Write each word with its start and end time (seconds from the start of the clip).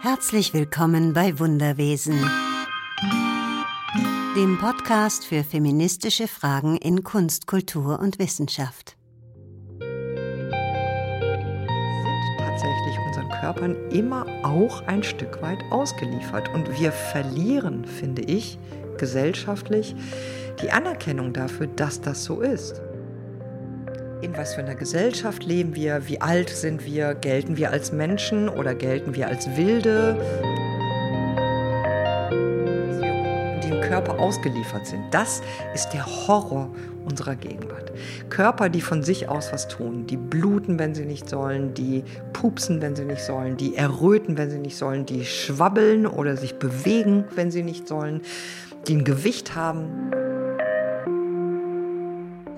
Herzlich 0.00 0.52
willkommen 0.52 1.14
bei 1.14 1.38
Wunderwesen, 1.38 2.14
dem 4.36 4.58
Podcast 4.58 5.24
für 5.24 5.42
feministische 5.42 6.28
Fragen 6.28 6.76
in 6.76 7.02
Kunst, 7.02 7.46
Kultur 7.46 7.98
und 7.98 8.18
Wissenschaft. 8.18 8.96
sind 9.78 9.90
tatsächlich 12.38 12.98
unseren 13.06 13.28
Körpern 13.40 13.90
immer 13.90 14.26
auch 14.44 14.82
ein 14.86 15.02
Stück 15.02 15.40
weit 15.42 15.64
ausgeliefert. 15.70 16.52
Und 16.54 16.78
wir 16.78 16.92
verlieren, 16.92 17.84
finde 17.86 18.22
ich, 18.22 18.58
gesellschaftlich 18.98 19.96
die 20.62 20.70
Anerkennung 20.70 21.32
dafür, 21.32 21.66
dass 21.66 22.00
das 22.00 22.24
so 22.24 22.42
ist. 22.42 22.82
In 24.22 24.34
was 24.34 24.54
für 24.54 24.62
einer 24.62 24.74
Gesellschaft 24.74 25.44
leben 25.44 25.74
wir? 25.74 26.08
Wie 26.08 26.20
alt 26.22 26.48
sind 26.48 26.86
wir? 26.86 27.14
Gelten 27.14 27.58
wir 27.58 27.70
als 27.70 27.92
Menschen 27.92 28.48
oder 28.48 28.74
gelten 28.74 29.14
wir 29.14 29.28
als 29.28 29.56
Wilde? 29.56 30.16
Wir 33.60 33.70
dem 33.70 33.80
Körper 33.82 34.18
ausgeliefert 34.18 34.86
sind. 34.86 35.02
Das 35.10 35.42
ist 35.74 35.90
der 35.90 36.06
Horror 36.06 36.70
unserer 37.04 37.34
Gegenwart. 37.34 37.92
Körper, 38.30 38.68
die 38.68 38.80
von 38.80 39.02
sich 39.02 39.28
aus 39.28 39.52
was 39.52 39.68
tun, 39.68 40.06
die 40.06 40.16
bluten, 40.16 40.78
wenn 40.78 40.94
sie 40.94 41.04
nicht 41.04 41.28
sollen, 41.28 41.74
die 41.74 42.02
pupsen, 42.32 42.80
wenn 42.80 42.96
sie 42.96 43.04
nicht 43.04 43.22
sollen, 43.22 43.56
die 43.56 43.76
erröten, 43.76 44.38
wenn 44.38 44.50
sie 44.50 44.58
nicht 44.58 44.76
sollen, 44.76 45.04
die 45.04 45.24
schwabbeln 45.24 46.06
oder 46.06 46.36
sich 46.36 46.54
bewegen, 46.54 47.24
wenn 47.34 47.50
sie 47.50 47.62
nicht 47.62 47.86
sollen, 47.86 48.22
die 48.88 48.96
ein 48.96 49.04
Gewicht 49.04 49.54
haben. 49.54 50.10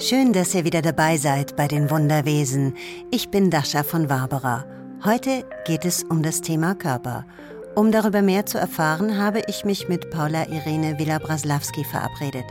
Schön, 0.01 0.33
dass 0.33 0.55
ihr 0.55 0.65
wieder 0.65 0.81
dabei 0.81 1.17
seid 1.17 1.57
bei 1.57 1.67
den 1.67 1.91
Wunderwesen. 1.91 2.75
Ich 3.11 3.31
bin 3.31 3.51
Dascha 3.51 3.83
von 3.83 4.09
Warbera. 4.09 4.65
Heute 5.05 5.45
geht 5.67 5.85
es 5.85 6.05
um 6.05 6.23
das 6.23 6.41
Thema 6.41 6.77
Körper. 6.77 7.27
Um 7.75 7.91
darüber 7.91 8.23
mehr 8.23 8.47
zu 8.47 8.59
erfahren, 8.59 9.19
habe 9.19 9.43
ich 9.49 9.65
mich 9.65 9.89
mit 9.89 10.09
Paula 10.11 10.47
Irene 10.49 11.01
Villa-Braslawski 11.01 11.83
verabredet. 11.83 12.45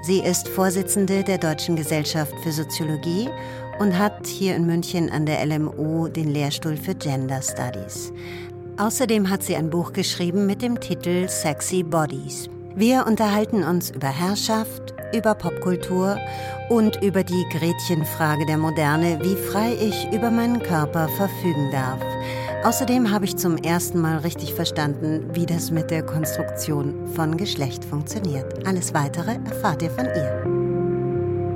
Sie 0.00 0.20
ist 0.20 0.48
Vorsitzende 0.48 1.24
der 1.24 1.36
Deutschen 1.36 1.76
Gesellschaft 1.76 2.32
für 2.42 2.52
Soziologie 2.52 3.28
und 3.78 3.98
hat 3.98 4.26
hier 4.26 4.56
in 4.56 4.64
München 4.64 5.10
an 5.10 5.26
der 5.26 5.44
LMU 5.44 6.08
den 6.08 6.30
Lehrstuhl 6.30 6.78
für 6.78 6.94
Gender 6.94 7.42
Studies. 7.42 8.14
Außerdem 8.78 9.28
hat 9.28 9.42
sie 9.42 9.56
ein 9.56 9.68
Buch 9.68 9.92
geschrieben 9.92 10.46
mit 10.46 10.62
dem 10.62 10.80
Titel 10.80 11.28
Sexy 11.28 11.82
Bodies. 11.82 12.48
Wir 12.78 13.08
unterhalten 13.08 13.64
uns 13.64 13.90
über 13.90 14.06
Herrschaft, 14.06 14.94
über 15.12 15.34
Popkultur 15.34 16.16
und 16.68 17.02
über 17.02 17.24
die 17.24 17.44
Gretchenfrage 17.50 18.46
der 18.46 18.56
Moderne, 18.56 19.18
wie 19.20 19.34
frei 19.34 19.76
ich 19.80 20.06
über 20.12 20.30
meinen 20.30 20.62
Körper 20.62 21.08
verfügen 21.08 21.72
darf. 21.72 21.98
Außerdem 22.62 23.10
habe 23.10 23.24
ich 23.24 23.36
zum 23.36 23.56
ersten 23.56 24.00
Mal 24.00 24.18
richtig 24.18 24.54
verstanden, 24.54 25.28
wie 25.32 25.44
das 25.44 25.72
mit 25.72 25.90
der 25.90 26.04
Konstruktion 26.04 27.08
von 27.16 27.36
Geschlecht 27.36 27.84
funktioniert. 27.84 28.64
Alles 28.64 28.94
weitere 28.94 29.40
erfahrt 29.44 29.82
ihr 29.82 29.90
von 29.90 30.06
ihr. 30.06 30.67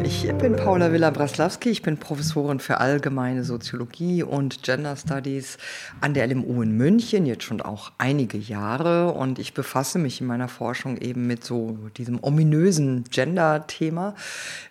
Ich 0.05 0.33
bin 0.35 0.57
Paula 0.57 0.91
Villa-Braslawski, 0.91 1.71
ich 1.71 1.83
bin 1.83 1.97
Professorin 1.97 2.59
für 2.59 2.79
allgemeine 2.79 3.45
Soziologie 3.45 4.25
und 4.25 4.65
Gender 4.65 4.97
Studies 4.97 5.59
an 6.01 6.13
der 6.13 6.27
LMU 6.27 6.63
in 6.63 6.77
München, 6.77 7.25
jetzt 7.25 7.45
schon 7.45 7.61
auch 7.61 7.93
einige 7.99 8.37
Jahre. 8.37 9.13
Und 9.13 9.39
ich 9.39 9.55
befasse 9.55 10.01
mich 10.01 10.21
in 10.21 10.27
meiner 10.27 10.49
Forschung 10.49 10.97
eben 10.97 11.29
mit 11.29 11.45
so 11.45 11.79
diesem 11.97 12.19
ominösen 12.23 13.05
Gender-Thema. 13.11 14.17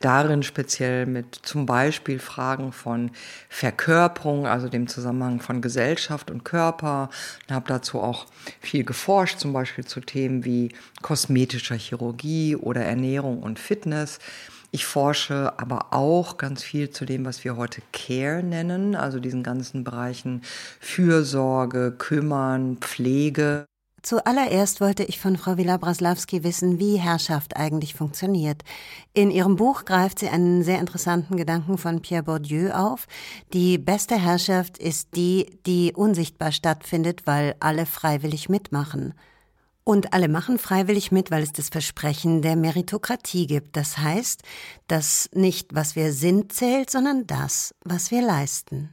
Darin 0.02 0.44
speziell 0.44 1.06
mit 1.06 1.36
zum 1.44 1.66
Beispiel 1.66 2.20
Fragen 2.20 2.74
von 2.74 3.12
Verkörperung, 3.48 4.48
also 4.48 4.68
dem 4.68 4.88
Zusammenhang 4.88 5.40
von 5.40 5.62
Gesellschaft 5.62 6.30
und 6.30 6.44
Körper. 6.44 7.10
Und 7.48 7.56
habe 7.56 7.70
dazu 7.70 8.02
auch 8.02 8.26
viel 8.60 8.84
geforscht, 8.84 9.40
zum 9.40 9.54
Beispiel 9.54 9.86
zu 9.86 10.02
Themen 10.02 10.44
wie 10.44 10.74
kosmetischer 11.02 11.76
Chirurgie 11.76 12.58
oder 12.58 12.82
Ernährung 12.82 13.42
und 13.42 13.60
Fitness. 13.60 14.20
Ich 14.74 14.86
forsche 14.86 15.60
aber 15.60 15.88
auch 15.92 16.38
ganz 16.38 16.64
viel 16.64 16.90
zu 16.90 17.04
dem, 17.04 17.26
was 17.26 17.44
wir 17.44 17.58
heute 17.58 17.82
Care 17.92 18.42
nennen, 18.42 18.96
also 18.96 19.20
diesen 19.20 19.44
ganzen 19.44 19.84
Bereichen 19.84 20.44
Fürsorge, 20.80 21.94
Kümmern, 21.98 22.78
Pflege. 22.78 23.66
Zuallererst 24.02 24.82
wollte 24.82 25.04
ich 25.04 25.20
von 25.20 25.38
Frau 25.38 25.58
Villa-Braslawski 25.58 26.44
wissen, 26.44 26.80
wie 26.80 26.96
Herrschaft 26.96 27.58
eigentlich 27.58 27.94
funktioniert. 27.94 28.64
In 29.14 29.30
ihrem 29.30 29.58
Buch 29.58 29.86
greift 29.86 30.20
sie 30.20 30.30
einen 30.30 30.64
sehr 30.64 30.80
interessanten 30.80 31.36
Gedanken 31.36 31.78
von 31.78 32.02
Pierre 32.02 32.24
Bourdieu 32.24 32.72
auf. 32.72 33.08
Die 33.54 33.78
beste 33.78 34.18
Herrschaft 34.18 34.78
ist 34.78 35.16
die, 35.16 35.60
die 35.68 35.94
unsichtbar 35.94 36.52
stattfindet, 36.52 37.28
weil 37.28 37.56
alle 37.60 37.86
freiwillig 37.86 38.50
mitmachen. 38.50 39.14
Und 39.84 40.14
alle 40.14 40.28
machen 40.28 40.60
freiwillig 40.60 41.12
mit, 41.12 41.32
weil 41.32 41.42
es 41.42 41.54
das 41.54 41.70
Versprechen 41.70 42.42
der 42.42 42.56
Meritokratie 42.56 43.48
gibt. 43.48 43.76
Das 43.76 43.98
heißt, 43.98 44.44
dass 44.88 45.30
nicht 45.34 45.74
was 45.74 45.96
wir 45.96 46.14
sind 46.14 46.54
zählt, 46.54 46.90
sondern 46.90 47.26
das, 47.26 47.74
was 47.84 48.12
wir 48.12 48.22
leisten. 48.22 48.90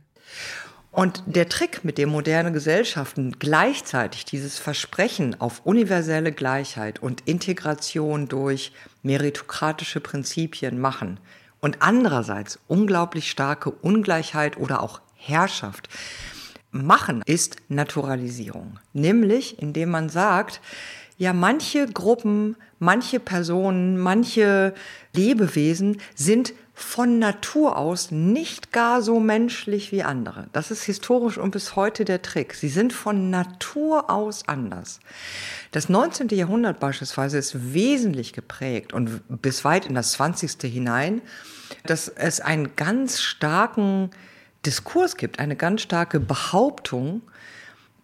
Und 0.91 1.23
der 1.27 1.49
Trick, 1.49 1.85
mit 1.85 1.99
dem 1.99 2.09
moderne 2.09 2.51
Gesellschaften 2.51 3.37
gleichzeitig 3.39 4.25
dieses 4.25 4.59
Versprechen 4.59 5.41
auf 5.41 5.61
universelle 5.65 6.33
Gleichheit 6.33 7.01
und 7.01 7.23
Integration 7.27 8.27
durch 8.27 8.73
meritokratische 9.03 10.01
Prinzipien 10.01 10.81
machen 10.81 11.21
und 11.61 11.83
andererseits 11.83 12.59
unglaublich 12.67 13.31
starke 13.31 13.71
Ungleichheit 13.71 14.57
oder 14.57 14.83
auch 14.83 15.01
Herrschaft 15.15 15.89
machen, 16.71 17.23
ist 17.27 17.57
Naturalisierung. 17.69 18.79
Nämlich, 18.93 19.61
indem 19.61 19.91
man 19.91 20.09
sagt, 20.09 20.61
ja, 21.17 21.33
manche 21.33 21.87
Gruppen, 21.87 22.57
manche 22.79 23.19
Personen, 23.19 23.99
manche 23.99 24.73
Lebewesen 25.15 26.01
sind 26.15 26.55
von 26.75 27.19
Natur 27.19 27.77
aus 27.77 28.13
nicht 28.13 28.71
gar 28.71 29.03
so 29.03 29.19
menschlich 29.19 29.91
wie 29.91 30.05
andere. 30.05 30.47
Das 30.53 30.71
ist 30.71 30.85
historisch 30.85 31.37
und 31.37 31.51
bis 31.51 31.75
heute 31.75 32.05
der 32.05 32.23
Trick. 32.23 32.55
Sie 32.55 32.69
sind 32.69 32.93
von 32.93 33.31
Natur 33.31 34.11
aus 34.11 34.47
anders. 34.47 35.01
Das 35.73 35.89
19. 35.89 36.29
Jahrhundert 36.29 36.79
beispielsweise 36.79 37.37
ist 37.37 37.75
wesentlich 37.75 38.33
geprägt 38.33 38.93
und 38.93 39.23
bis 39.43 39.65
weit 39.65 39.87
in 39.87 39.97
das 39.97 40.13
20. 40.13 40.71
hinein, 40.71 41.21
dass 41.85 42.07
es 42.07 42.41
einen 42.41 42.77
ganz 42.77 43.21
starken 43.21 44.11
Diskurs 44.69 45.17
gibt, 45.17 45.39
eine 45.39 45.57
ganz 45.57 45.81
starke 45.81 46.21
Behauptung, 46.21 47.23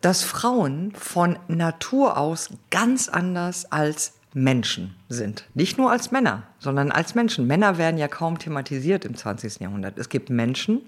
dass 0.00 0.22
Frauen 0.22 0.92
von 0.94 1.38
Natur 1.46 2.16
aus 2.16 2.48
ganz 2.70 3.10
anders 3.10 3.70
als 3.70 4.14
Menschen 4.32 4.94
sind. 5.10 5.44
Nicht 5.52 5.76
nur 5.76 5.90
als 5.90 6.10
Männer, 6.10 6.44
sondern 6.58 6.90
als 6.90 7.14
Menschen. 7.14 7.46
Männer 7.46 7.76
werden 7.76 7.98
ja 7.98 8.08
kaum 8.08 8.38
thematisiert 8.38 9.04
im 9.04 9.14
20. 9.14 9.60
Jahrhundert. 9.60 9.98
Es 9.98 10.08
gibt 10.08 10.30
Menschen 10.30 10.80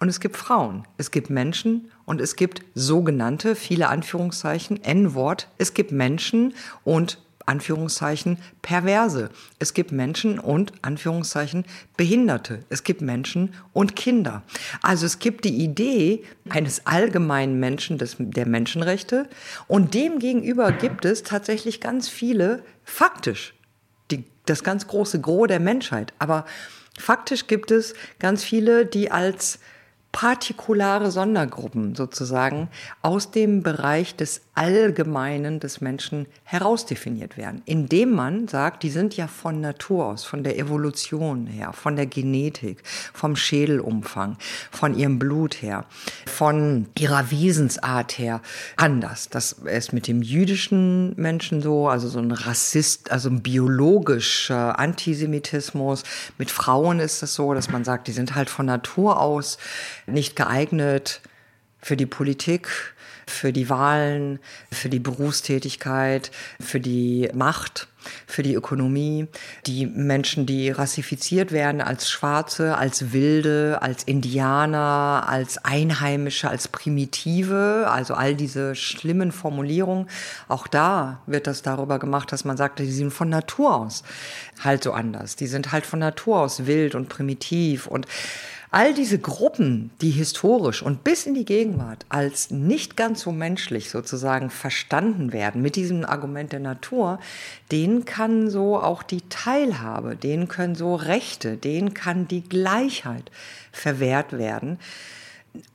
und 0.00 0.08
es 0.08 0.20
gibt 0.20 0.38
Frauen. 0.38 0.88
Es 0.96 1.10
gibt 1.10 1.28
Menschen 1.28 1.90
und 2.06 2.22
es 2.22 2.34
gibt 2.34 2.62
sogenannte, 2.74 3.56
viele 3.56 3.90
Anführungszeichen, 3.90 4.82
N-Wort. 4.82 5.48
Es 5.58 5.74
gibt 5.74 5.92
Menschen 5.92 6.54
und 6.82 7.18
Anführungszeichen 7.46 8.38
Perverse. 8.62 9.30
Es 9.58 9.74
gibt 9.74 9.92
Menschen 9.92 10.38
und 10.38 10.72
Anführungszeichen 10.82 11.64
Behinderte. 11.96 12.60
Es 12.68 12.84
gibt 12.84 13.00
Menschen 13.00 13.54
und 13.72 13.96
Kinder. 13.96 14.42
Also 14.82 15.06
es 15.06 15.18
gibt 15.18 15.44
die 15.44 15.62
Idee 15.62 16.24
eines 16.48 16.86
allgemeinen 16.86 17.60
Menschen 17.60 17.98
des, 17.98 18.16
der 18.18 18.46
Menschenrechte 18.46 19.28
und 19.68 19.94
dem 19.94 20.18
gegenüber 20.18 20.72
gibt 20.72 21.04
es 21.04 21.22
tatsächlich 21.22 21.80
ganz 21.80 22.08
viele, 22.08 22.62
faktisch, 22.84 23.54
die, 24.10 24.24
das 24.46 24.62
ganz 24.62 24.86
große 24.86 25.20
Gros 25.20 25.48
der 25.48 25.60
Menschheit. 25.60 26.12
Aber 26.18 26.44
faktisch 26.98 27.46
gibt 27.46 27.70
es 27.70 27.94
ganz 28.18 28.44
viele, 28.44 28.86
die 28.86 29.10
als 29.10 29.58
partikulare 30.14 31.10
Sondergruppen 31.10 31.96
sozusagen 31.96 32.68
aus 33.02 33.32
dem 33.32 33.64
Bereich 33.64 34.14
des 34.14 34.42
Allgemeinen 34.54 35.58
des 35.58 35.80
Menschen 35.80 36.26
herausdefiniert 36.44 37.36
werden, 37.36 37.62
indem 37.64 38.12
man 38.12 38.46
sagt, 38.46 38.84
die 38.84 38.90
sind 38.90 39.16
ja 39.16 39.26
von 39.26 39.60
Natur 39.60 40.06
aus, 40.06 40.24
von 40.24 40.44
der 40.44 40.58
Evolution 40.58 41.46
her, 41.46 41.72
von 41.72 41.96
der 41.96 42.06
Genetik, 42.06 42.82
vom 43.12 43.34
Schädelumfang, 43.34 44.36
von 44.70 44.96
ihrem 44.96 45.18
Blut 45.18 45.60
her, 45.60 45.86
von 46.26 46.86
ihrer 46.96 47.32
Wesensart 47.32 48.18
her 48.18 48.40
anders. 48.76 49.28
Das 49.28 49.52
ist 49.52 49.92
mit 49.92 50.06
dem 50.06 50.22
jüdischen 50.22 51.14
Menschen 51.16 51.60
so, 51.60 51.88
also 51.88 52.08
so 52.08 52.20
ein 52.20 52.30
Rassist, 52.30 53.10
also 53.10 53.30
ein 53.30 53.42
biologischer 53.42 54.78
Antisemitismus. 54.78 56.04
Mit 56.38 56.50
Frauen 56.50 57.00
ist 57.00 57.14
es 57.14 57.20
das 57.20 57.34
so, 57.34 57.54
dass 57.54 57.70
man 57.70 57.84
sagt, 57.84 58.06
die 58.06 58.12
sind 58.12 58.36
halt 58.36 58.50
von 58.50 58.66
Natur 58.66 59.20
aus 59.20 59.58
nicht 60.06 60.36
geeignet 60.36 61.20
für 61.80 61.96
die 61.96 62.06
Politik, 62.06 62.93
für 63.26 63.52
die 63.52 63.68
Wahlen, 63.70 64.38
für 64.70 64.88
die 64.88 65.00
Berufstätigkeit, 65.00 66.30
für 66.60 66.80
die 66.80 67.28
Macht, 67.34 67.88
für 68.26 68.42
die 68.42 68.54
Ökonomie. 68.54 69.28
Die 69.66 69.86
Menschen, 69.86 70.46
die 70.46 70.70
rassifiziert 70.70 71.52
werden 71.52 71.80
als 71.80 72.10
Schwarze, 72.10 72.76
als 72.76 73.12
Wilde, 73.12 73.78
als 73.80 74.04
Indianer, 74.04 75.24
als 75.26 75.64
Einheimische, 75.64 76.48
als 76.48 76.68
Primitive, 76.68 77.86
also 77.88 78.14
all 78.14 78.34
diese 78.34 78.74
schlimmen 78.74 79.32
Formulierungen. 79.32 80.08
Auch 80.48 80.66
da 80.66 81.22
wird 81.26 81.46
das 81.46 81.62
darüber 81.62 81.98
gemacht, 81.98 82.32
dass 82.32 82.44
man 82.44 82.56
sagt, 82.56 82.78
die 82.78 82.90
sind 82.90 83.12
von 83.12 83.28
Natur 83.28 83.74
aus 83.74 84.02
halt 84.62 84.84
so 84.84 84.92
anders. 84.92 85.36
Die 85.36 85.46
sind 85.46 85.72
halt 85.72 85.86
von 85.86 85.98
Natur 85.98 86.40
aus 86.40 86.66
wild 86.66 86.94
und 86.94 87.08
primitiv 87.08 87.86
und 87.86 88.06
All 88.76 88.92
diese 88.92 89.20
Gruppen, 89.20 89.92
die 90.00 90.10
historisch 90.10 90.82
und 90.82 91.04
bis 91.04 91.26
in 91.26 91.34
die 91.34 91.44
Gegenwart 91.44 92.06
als 92.08 92.50
nicht 92.50 92.96
ganz 92.96 93.20
so 93.20 93.30
menschlich 93.30 93.88
sozusagen 93.88 94.50
verstanden 94.50 95.32
werden 95.32 95.62
mit 95.62 95.76
diesem 95.76 96.04
Argument 96.04 96.50
der 96.50 96.58
Natur, 96.58 97.20
denen 97.70 98.04
kann 98.04 98.50
so 98.50 98.76
auch 98.76 99.04
die 99.04 99.20
Teilhabe, 99.28 100.16
denen 100.16 100.48
können 100.48 100.74
so 100.74 100.96
Rechte, 100.96 101.56
denen 101.56 101.94
kann 101.94 102.26
die 102.26 102.42
Gleichheit 102.42 103.30
verwehrt 103.70 104.32
werden. 104.32 104.80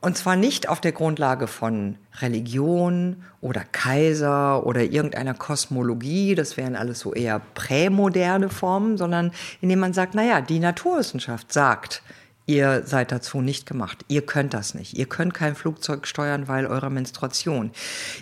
Und 0.02 0.18
zwar 0.18 0.36
nicht 0.36 0.68
auf 0.68 0.82
der 0.82 0.92
Grundlage 0.92 1.46
von 1.46 1.96
Religion 2.20 3.24
oder 3.40 3.62
Kaiser 3.72 4.66
oder 4.66 4.82
irgendeiner 4.82 5.32
Kosmologie, 5.32 6.34
das 6.34 6.58
wären 6.58 6.76
alles 6.76 7.00
so 7.00 7.14
eher 7.14 7.40
prämoderne 7.54 8.50
Formen, 8.50 8.98
sondern 8.98 9.32
indem 9.62 9.78
man 9.78 9.94
sagt, 9.94 10.14
naja, 10.14 10.42
die 10.42 10.58
Naturwissenschaft 10.58 11.50
sagt, 11.50 12.02
ihr 12.50 12.82
seid 12.84 13.12
dazu 13.12 13.40
nicht 13.40 13.64
gemacht. 13.64 14.04
Ihr 14.08 14.22
könnt 14.22 14.54
das 14.54 14.74
nicht. 14.74 14.98
Ihr 14.98 15.06
könnt 15.06 15.34
kein 15.34 15.54
Flugzeug 15.54 16.08
steuern, 16.08 16.48
weil 16.48 16.66
eurer 16.66 16.90
Menstruation. 16.90 17.70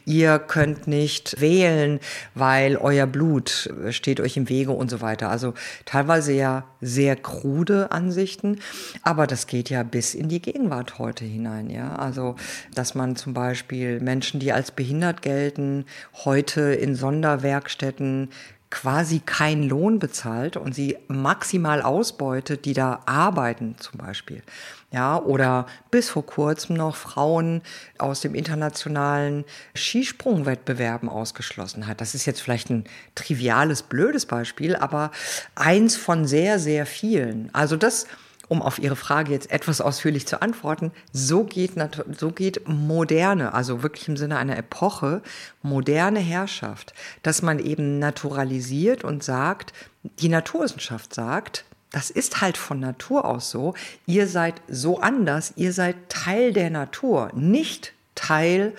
Ihr 0.04 0.38
könnt 0.38 0.86
nicht 0.86 1.40
wählen, 1.40 1.98
weil 2.34 2.76
euer 2.76 3.06
Blut 3.06 3.72
steht 3.88 4.20
euch 4.20 4.36
im 4.36 4.50
Wege 4.50 4.72
und 4.72 4.90
so 4.90 5.00
weiter. 5.00 5.30
Also 5.30 5.54
teilweise 5.86 6.34
ja 6.34 6.64
sehr 6.82 7.16
krude 7.16 7.90
Ansichten, 7.90 8.60
aber 9.02 9.26
das 9.26 9.46
geht 9.46 9.70
ja 9.70 9.82
bis 9.82 10.14
in 10.14 10.28
die 10.28 10.42
Gegenwart 10.42 10.98
heute 10.98 11.25
hinein. 11.25 11.70
Ja, 11.70 11.96
also 11.96 12.36
dass 12.75 12.94
man 12.94 13.16
zum 13.16 13.32
Beispiel 13.32 13.98
Menschen, 14.00 14.40
die 14.40 14.52
als 14.52 14.72
behindert 14.72 15.22
gelten, 15.22 15.86
heute 16.25 16.60
in 16.60 16.94
Sonderwerkstätten 16.94 18.28
quasi 18.70 19.20
keinen 19.20 19.68
Lohn 19.68 19.98
bezahlt 19.98 20.56
und 20.56 20.74
sie 20.74 20.98
maximal 21.08 21.80
ausbeutet, 21.80 22.64
die 22.64 22.74
da 22.74 23.00
arbeiten 23.06 23.76
zum 23.78 23.98
Beispiel. 23.98 24.42
Ja, 24.90 25.18
oder 25.18 25.66
bis 25.90 26.08
vor 26.08 26.24
kurzem 26.24 26.76
noch 26.76 26.96
Frauen 26.96 27.60
aus 27.98 28.20
dem 28.20 28.34
internationalen 28.34 29.44
Skisprungwettbewerben 29.74 31.10
ausgeschlossen 31.10 31.86
hat. 31.86 32.00
Das 32.00 32.14
ist 32.14 32.24
jetzt 32.24 32.40
vielleicht 32.40 32.70
ein 32.70 32.84
triviales, 33.14 33.82
blödes 33.82 34.24
Beispiel, 34.24 34.76
aber 34.76 35.10
eins 35.54 35.96
von 35.96 36.26
sehr, 36.26 36.58
sehr 36.58 36.86
vielen. 36.86 37.50
Also 37.52 37.76
das 37.76 38.06
um 38.48 38.62
auf 38.62 38.78
Ihre 38.78 38.96
Frage 38.96 39.32
jetzt 39.32 39.50
etwas 39.50 39.80
ausführlich 39.80 40.26
zu 40.26 40.42
antworten, 40.42 40.90
so 41.12 41.44
geht, 41.44 41.72
so 42.18 42.30
geht 42.30 42.66
moderne, 42.66 43.54
also 43.54 43.82
wirklich 43.82 44.08
im 44.08 44.16
Sinne 44.16 44.38
einer 44.38 44.56
Epoche, 44.56 45.22
moderne 45.62 46.20
Herrschaft, 46.20 46.94
dass 47.22 47.42
man 47.42 47.58
eben 47.58 47.98
naturalisiert 47.98 49.04
und 49.04 49.22
sagt, 49.22 49.72
die 50.02 50.28
Naturwissenschaft 50.28 51.14
sagt, 51.14 51.64
das 51.90 52.10
ist 52.10 52.40
halt 52.40 52.56
von 52.56 52.80
Natur 52.80 53.24
aus 53.24 53.50
so, 53.50 53.74
ihr 54.06 54.26
seid 54.26 54.60
so 54.68 55.00
anders, 55.00 55.54
ihr 55.56 55.72
seid 55.72 55.96
Teil 56.08 56.52
der 56.52 56.70
Natur, 56.70 57.30
nicht 57.34 57.94
Teil 58.14 58.74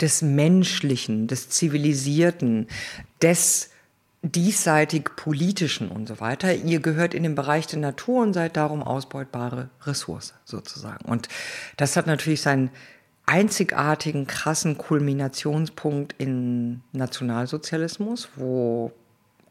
des 0.00 0.22
Menschlichen, 0.22 1.26
des 1.26 1.48
Zivilisierten, 1.50 2.66
des 3.22 3.69
diesseitig 4.22 5.04
politischen 5.16 5.88
und 5.88 6.06
so 6.06 6.20
weiter. 6.20 6.54
Ihr 6.54 6.80
gehört 6.80 7.14
in 7.14 7.22
den 7.22 7.34
Bereich 7.34 7.66
der 7.66 7.78
Natur 7.78 8.22
und 8.22 8.34
seid 8.34 8.56
darum 8.56 8.82
ausbeutbare 8.82 9.70
Ressource 9.82 10.34
sozusagen. 10.44 11.04
Und 11.06 11.28
das 11.76 11.96
hat 11.96 12.06
natürlich 12.06 12.42
seinen 12.42 12.70
einzigartigen, 13.24 14.26
krassen 14.26 14.76
Kulminationspunkt 14.76 16.16
im 16.18 16.82
Nationalsozialismus, 16.92 18.28
wo 18.36 18.92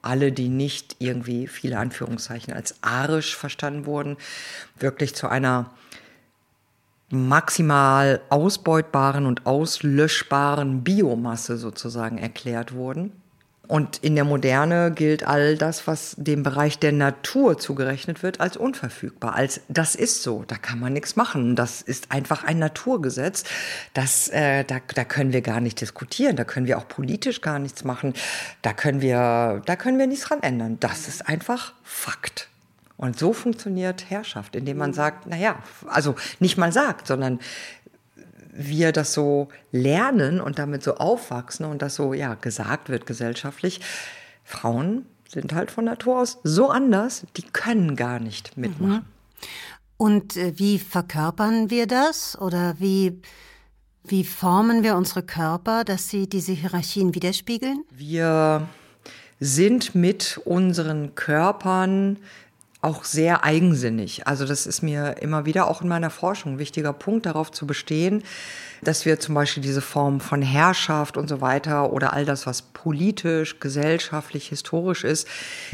alle, 0.02 0.32
die 0.32 0.50
nicht 0.50 0.98
irgendwie 1.00 1.48
viele 1.48 1.78
Anführungszeichen 1.78 2.54
als 2.54 2.76
arisch 2.82 3.36
verstanden 3.36 3.86
wurden, 3.86 4.18
wirklich 4.78 5.16
zu 5.16 5.28
einer 5.28 5.72
maximal 7.10 8.22
ausbeutbaren 8.30 9.26
und 9.26 9.46
auslöschbaren 9.46 10.84
Biomasse 10.84 11.58
sozusagen 11.58 12.18
erklärt 12.18 12.74
wurden. 12.74 13.12
Und 13.70 13.98
in 13.98 14.16
der 14.16 14.24
Moderne 14.24 14.92
gilt 14.92 15.28
all 15.28 15.56
das, 15.56 15.86
was 15.86 16.16
dem 16.18 16.42
Bereich 16.42 16.80
der 16.80 16.92
Natur 16.92 17.60
zugerechnet 17.60 18.24
wird, 18.24 18.42
als 18.42 18.58
unverfügbar. 18.58 19.36
Als 19.36 19.62
das 19.68 19.94
ist 19.94 20.24
so, 20.24 20.44
da 20.48 20.56
kann 20.56 20.80
man 20.80 20.92
nichts 20.94 21.16
machen. 21.16 21.56
Das 21.56 21.84
ist 21.84 22.12
einfach 22.12 22.44
ein 22.44 22.58
Naturgesetz. 22.58 23.44
Das, 23.94 24.28
äh, 24.30 24.64
da, 24.64 24.80
da 24.96 25.04
können 25.04 25.34
wir 25.34 25.42
gar 25.42 25.62
nicht 25.62 25.82
diskutieren. 25.82 26.36
Da 26.36 26.46
können 26.46 26.66
wir 26.66 26.80
auch 26.80 26.88
politisch 26.88 27.42
gar 27.42 27.60
nichts 27.60 27.84
machen. 27.84 28.16
Da 28.64 28.74
können 28.74 29.02
wir, 29.02 29.62
da 29.68 29.76
können 29.76 30.00
wir 30.00 30.08
nichts 30.08 30.26
dran 30.26 30.42
ändern. 30.42 30.78
Das 30.80 31.08
ist 31.08 31.30
einfach 31.30 31.74
Fakt. 31.84 32.50
Und 33.00 33.18
so 33.18 33.32
funktioniert 33.32 34.10
Herrschaft, 34.10 34.58
indem 34.58 34.76
man 34.76 34.92
sagt, 34.92 35.26
na 35.26 35.38
ja, 35.38 35.64
also 35.88 36.16
nicht 36.40 36.58
mal 36.58 36.74
sagt, 36.74 37.08
sondern 37.08 37.40
wir 38.52 38.92
das 38.92 39.14
so 39.14 39.50
lernen 39.72 40.42
und 40.42 40.60
damit 40.60 40.84
so 40.84 40.96
aufwachsen 40.96 41.66
und 41.66 41.82
das 41.82 41.96
so 41.96 42.14
ja 42.14 42.36
gesagt 42.36 42.90
wird 42.90 43.06
gesellschaftlich, 43.06 43.82
Frauen 44.44 45.06
sind 45.28 45.54
halt 45.54 45.72
von 45.72 45.86
Natur 45.86 46.20
aus 46.20 46.40
so 46.44 46.70
anders, 46.70 47.26
die 47.38 47.44
können 47.44 47.96
gar 47.96 48.20
nicht 48.20 48.58
mitmachen. 48.58 48.94
Mhm. 48.94 49.06
Und 49.98 50.38
äh, 50.38 50.54
wie 50.58 50.80
verkörpern 50.80 51.70
wir 51.70 51.86
das 51.86 52.40
oder 52.40 52.76
wie 52.80 53.22
wie 54.06 54.24
formen 54.24 54.82
wir 54.82 54.96
unsere 54.96 55.22
Körper, 55.22 55.84
dass 55.84 56.10
sie 56.10 56.28
diese 56.28 56.54
Hierarchien 56.54 57.14
widerspiegeln? 57.14 57.84
Wir 57.92 58.68
sind 59.40 59.94
mit 59.94 60.40
unseren 60.46 61.16
Körpern 61.16 62.18
auch 62.82 63.04
sehr 63.04 63.44
eigensinnig. 63.44 64.26
Also 64.26 64.46
das 64.46 64.66
ist 64.66 64.82
mir 64.82 65.18
immer 65.22 65.46
wieder 65.46 65.68
auch 65.68 65.82
in 65.82 65.90
meiner 65.90 66.10
Forschung 66.10 66.54
ein 66.54 66.60
wichtiger 66.60 66.94
Punkt, 66.94 67.26
darauf 67.26 67.52
zu 67.52 67.68
bestehen, 67.68 68.24
dass 68.82 69.06
wir 69.06 69.20
zum 69.20 69.36
Beispiel 69.36 69.62
diese 69.62 69.82
Form 69.82 70.22
von 70.22 70.42
Herrschaft 70.42 71.18
und 71.18 71.28
so 71.28 71.42
weiter 71.42 71.92
oder 71.92 72.14
all 72.14 72.26
das, 72.26 72.48
was 72.48 72.62
politisch, 72.62 73.60
gesellschaftlich, 73.60 74.48
historisch 74.48 75.04
ist, 75.04 75.28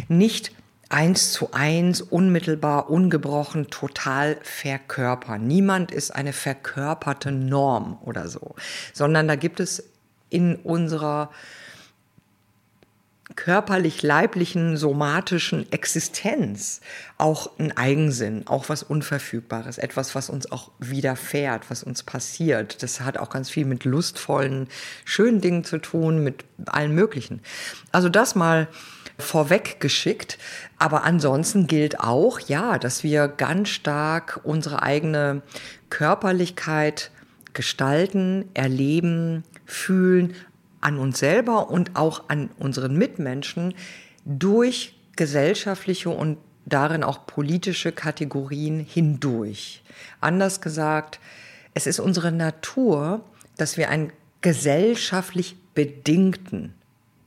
nicht 0.08 0.52
eins 0.90 1.32
zu 1.32 1.50
eins, 1.52 2.02
unmittelbar, 2.02 2.90
ungebrochen, 2.90 3.70
total 3.70 4.38
verkörpern. 4.42 5.46
Niemand 5.46 5.92
ist 5.92 6.12
eine 6.12 6.34
verkörperte 6.34 7.32
Norm 7.32 8.00
oder 8.04 8.28
so, 8.28 8.56
sondern 8.94 9.28
da 9.28 9.36
gibt 9.36 9.60
es 9.60 9.84
in 10.30 10.56
unserer 10.56 11.30
körperlich-leiblichen, 13.36 14.78
somatischen 14.78 15.72
Existenz 15.72 16.82
auch 17.18 17.50
ein 17.58 17.76
Eigensinn, 17.76 18.46
auch 18.46 18.70
was 18.70 18.84
Unverfügbares, 18.84 19.80
etwas, 19.80 20.14
was 20.14 20.30
uns 20.30 20.52
auch 20.52 20.72
widerfährt, 20.78 21.70
was 21.72 21.84
uns 21.84 22.04
passiert. 22.04 22.84
Das 22.84 23.02
hat 23.02 23.18
auch 23.18 23.30
ganz 23.30 23.50
viel 23.50 23.66
mit 23.66 23.84
lustvollen, 23.84 24.68
schönen 25.06 25.42
Dingen 25.42 25.64
zu 25.64 25.80
tun, 25.80 26.24
mit 26.24 26.46
allen 26.68 26.94
möglichen. 26.94 27.42
Also 27.92 28.10
das 28.10 28.36
mal 28.36 28.68
vorweg 29.18 29.80
geschickt. 29.80 30.38
Aber 30.78 31.04
ansonsten 31.04 31.68
gilt 31.68 32.00
auch, 32.00 32.40
ja, 32.40 32.78
dass 32.78 33.04
wir 33.04 33.28
ganz 33.28 33.70
stark 33.70 34.42
unsere 34.44 34.84
eigene 34.84 35.42
Körperlichkeit 35.90 37.12
gestalten, 37.54 38.50
erleben, 38.54 39.44
fühlen, 39.66 40.36
an 40.86 41.00
uns 41.00 41.18
selber 41.18 41.72
und 41.72 41.96
auch 41.96 42.30
an 42.30 42.52
unseren 42.60 42.96
Mitmenschen 42.96 43.74
durch 44.24 44.96
gesellschaftliche 45.16 46.12
und 46.12 46.38
darin 46.66 47.04
auch 47.04 47.26
politische 47.26 47.92
Kategorien 47.92 48.80
hindurch. 48.80 49.84
Anders 50.22 50.62
gesagt, 50.62 51.20
es 51.74 51.88
ist 51.88 52.00
unsere 52.00 52.32
Natur, 52.32 53.24
dass 53.58 53.78
wir 53.78 53.90
einen 53.90 54.12
gesellschaftlich 54.42 55.58
bedingten, 55.74 56.76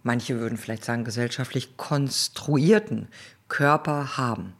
manche 0.05 0.39
würden 0.39 0.57
vielleicht 0.57 0.85
sagen 0.85 1.03
gesellschaftlich 1.03 1.77
konstruierten 1.77 3.09
Körper 3.49 4.17
haben. 4.17 4.53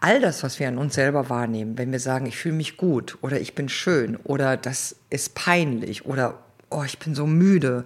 All 0.00 0.20
das, 0.20 0.42
was 0.42 0.58
wir 0.58 0.66
an 0.66 0.78
uns 0.78 0.94
selber 0.94 1.30
wahrnehmen, 1.30 1.78
wenn 1.78 1.92
wir 1.92 2.00
sagen, 2.00 2.26
ich 2.26 2.36
fühle 2.36 2.56
mich 2.56 2.76
gut 2.76 3.18
oder 3.20 3.40
ich 3.40 3.54
bin 3.54 3.68
schön 3.68 4.16
oder 4.16 4.56
das 4.56 4.96
ist 5.10 5.36
peinlich 5.36 6.06
oder 6.06 6.42
oh, 6.72 6.82
ich 6.84 6.98
bin 6.98 7.14
so 7.14 7.26
müde 7.26 7.84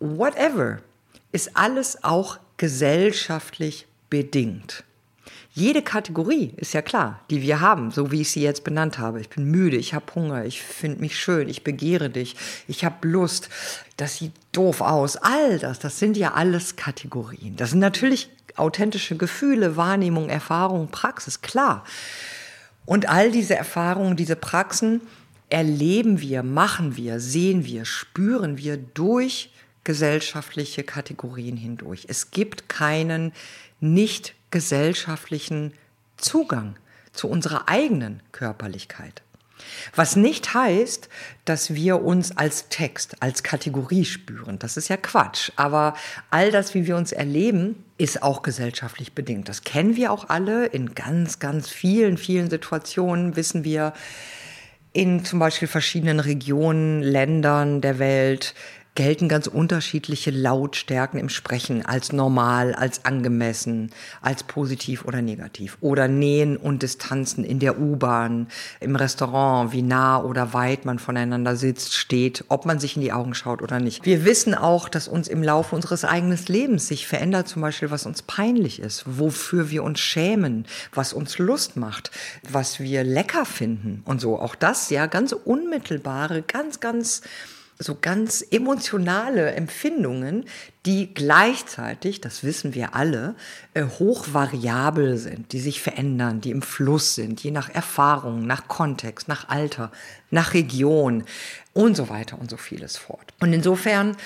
whatever, 0.00 0.78
ist 1.32 1.56
alles 1.56 2.02
auch 2.02 2.38
gesellschaftlich 2.56 3.86
bedingt. 4.08 4.84
Jede 5.52 5.82
Kategorie 5.82 6.54
ist 6.56 6.74
ja 6.74 6.82
klar, 6.82 7.20
die 7.28 7.42
wir 7.42 7.60
haben, 7.60 7.90
so 7.90 8.12
wie 8.12 8.20
ich 8.20 8.30
sie 8.30 8.42
jetzt 8.42 8.62
benannt 8.62 8.98
habe. 8.98 9.20
Ich 9.20 9.28
bin 9.28 9.44
müde, 9.44 9.76
ich 9.76 9.94
habe 9.94 10.14
Hunger, 10.14 10.44
ich 10.44 10.62
finde 10.62 11.00
mich 11.00 11.18
schön, 11.18 11.48
ich 11.48 11.64
begehre 11.64 12.08
dich, 12.08 12.36
ich 12.68 12.84
habe 12.84 13.06
Lust, 13.08 13.48
das 13.96 14.16
sieht 14.16 14.32
doof 14.52 14.80
aus. 14.80 15.16
All 15.16 15.58
das, 15.58 15.80
das 15.80 15.98
sind 15.98 16.16
ja 16.16 16.34
alles 16.34 16.76
Kategorien. 16.76 17.56
Das 17.56 17.70
sind 17.70 17.80
natürlich 17.80 18.30
authentische 18.56 19.16
Gefühle, 19.16 19.76
Wahrnehmung, 19.76 20.28
Erfahrung, 20.28 20.88
Praxis, 20.88 21.42
klar. 21.42 21.84
Und 22.86 23.08
all 23.08 23.32
diese 23.32 23.56
Erfahrungen, 23.56 24.16
diese 24.16 24.36
Praxen 24.36 25.00
erleben 25.48 26.20
wir, 26.20 26.44
machen 26.44 26.96
wir, 26.96 27.18
sehen 27.18 27.64
wir, 27.64 27.84
spüren 27.84 28.56
wir 28.56 28.76
durch 28.76 29.50
gesellschaftliche 29.90 30.84
Kategorien 30.84 31.56
hindurch. 31.56 32.06
Es 32.08 32.30
gibt 32.30 32.68
keinen 32.68 33.32
nicht 33.80 34.36
gesellschaftlichen 34.52 35.72
Zugang 36.16 36.76
zu 37.10 37.26
unserer 37.28 37.68
eigenen 37.68 38.22
Körperlichkeit. 38.30 39.22
Was 39.96 40.14
nicht 40.14 40.54
heißt, 40.54 41.08
dass 41.44 41.74
wir 41.74 42.02
uns 42.02 42.36
als 42.36 42.68
Text, 42.68 43.20
als 43.20 43.42
Kategorie 43.42 44.04
spüren. 44.04 44.60
Das 44.60 44.76
ist 44.76 44.86
ja 44.86 44.96
Quatsch. 44.96 45.50
Aber 45.56 45.94
all 46.30 46.52
das, 46.52 46.72
wie 46.74 46.86
wir 46.86 46.96
uns 46.96 47.10
erleben, 47.10 47.84
ist 47.98 48.22
auch 48.22 48.42
gesellschaftlich 48.42 49.12
bedingt. 49.12 49.48
Das 49.48 49.64
kennen 49.64 49.96
wir 49.96 50.12
auch 50.12 50.28
alle. 50.28 50.66
In 50.66 50.94
ganz, 50.94 51.40
ganz 51.40 51.68
vielen, 51.68 52.16
vielen 52.16 52.48
Situationen 52.48 53.34
wissen 53.34 53.64
wir, 53.64 53.92
in 54.92 55.24
zum 55.24 55.38
Beispiel 55.38 55.68
verschiedenen 55.68 56.20
Regionen, 56.20 57.02
Ländern 57.02 57.80
der 57.80 57.98
Welt 57.98 58.54
gelten 58.94 59.28
ganz 59.28 59.46
unterschiedliche 59.46 60.30
Lautstärken 60.30 61.18
im 61.18 61.28
Sprechen 61.28 61.86
als 61.86 62.12
normal, 62.12 62.74
als 62.74 63.04
angemessen, 63.04 63.90
als 64.20 64.42
positiv 64.42 65.04
oder 65.04 65.22
negativ. 65.22 65.78
Oder 65.80 66.08
Nähen 66.08 66.56
und 66.56 66.82
Distanzen 66.82 67.44
in 67.44 67.60
der 67.60 67.78
U-Bahn, 67.78 68.48
im 68.80 68.96
Restaurant, 68.96 69.72
wie 69.72 69.82
nah 69.82 70.22
oder 70.22 70.52
weit 70.52 70.84
man 70.84 70.98
voneinander 70.98 71.56
sitzt, 71.56 71.94
steht, 71.94 72.44
ob 72.48 72.66
man 72.66 72.80
sich 72.80 72.96
in 72.96 73.02
die 73.02 73.12
Augen 73.12 73.34
schaut 73.34 73.62
oder 73.62 73.78
nicht. 73.78 74.04
Wir 74.04 74.24
wissen 74.24 74.54
auch, 74.54 74.88
dass 74.88 75.08
uns 75.08 75.28
im 75.28 75.42
Laufe 75.42 75.74
unseres 75.74 76.04
eigenen 76.04 76.38
Lebens 76.46 76.88
sich 76.88 77.06
verändert, 77.06 77.48
zum 77.48 77.62
Beispiel, 77.62 77.90
was 77.90 78.06
uns 78.06 78.22
peinlich 78.22 78.80
ist, 78.80 79.04
wofür 79.06 79.70
wir 79.70 79.84
uns 79.84 80.00
schämen, 80.00 80.66
was 80.92 81.12
uns 81.12 81.38
Lust 81.38 81.76
macht, 81.76 82.10
was 82.48 82.80
wir 82.80 83.04
lecker 83.04 83.44
finden 83.44 84.02
und 84.04 84.20
so. 84.20 84.38
Auch 84.38 84.54
das 84.54 84.90
ja 84.90 85.06
ganz 85.06 85.32
unmittelbare, 85.32 86.42
ganz, 86.42 86.80
ganz 86.80 87.22
so 87.82 87.96
ganz 88.00 88.44
emotionale 88.50 89.52
Empfindungen, 89.52 90.44
die 90.84 91.14
gleichzeitig, 91.14 92.20
das 92.20 92.44
wissen 92.44 92.74
wir 92.74 92.94
alle, 92.94 93.34
äh, 93.72 93.84
hochvariabel 93.84 95.16
sind, 95.16 95.52
die 95.52 95.60
sich 95.60 95.80
verändern, 95.80 96.42
die 96.42 96.50
im 96.50 96.60
Fluss 96.60 97.14
sind, 97.14 97.42
je 97.42 97.50
nach 97.50 97.70
Erfahrung, 97.70 98.46
nach 98.46 98.68
Kontext, 98.68 99.28
nach 99.28 99.48
Alter, 99.48 99.90
nach 100.30 100.52
Region 100.52 101.24
und 101.72 101.96
so 101.96 102.10
weiter 102.10 102.38
und 102.38 102.50
so 102.50 102.58
vieles 102.58 102.98
fort. 102.98 103.32
Und 103.40 103.54
insofern 103.54 104.16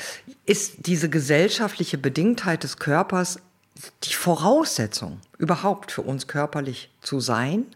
ist 0.47 0.87
diese 0.87 1.09
gesellschaftliche 1.09 1.97
Bedingtheit 1.97 2.65
des 2.65 2.79
Körpers 2.79 3.39
die 4.03 4.15
Voraussetzung 4.15 5.21
überhaupt 5.39 5.93
für 5.93 6.03
uns 6.03 6.27
körperlich 6.27 6.91
zu 7.03 7.21
sein. 7.21 7.67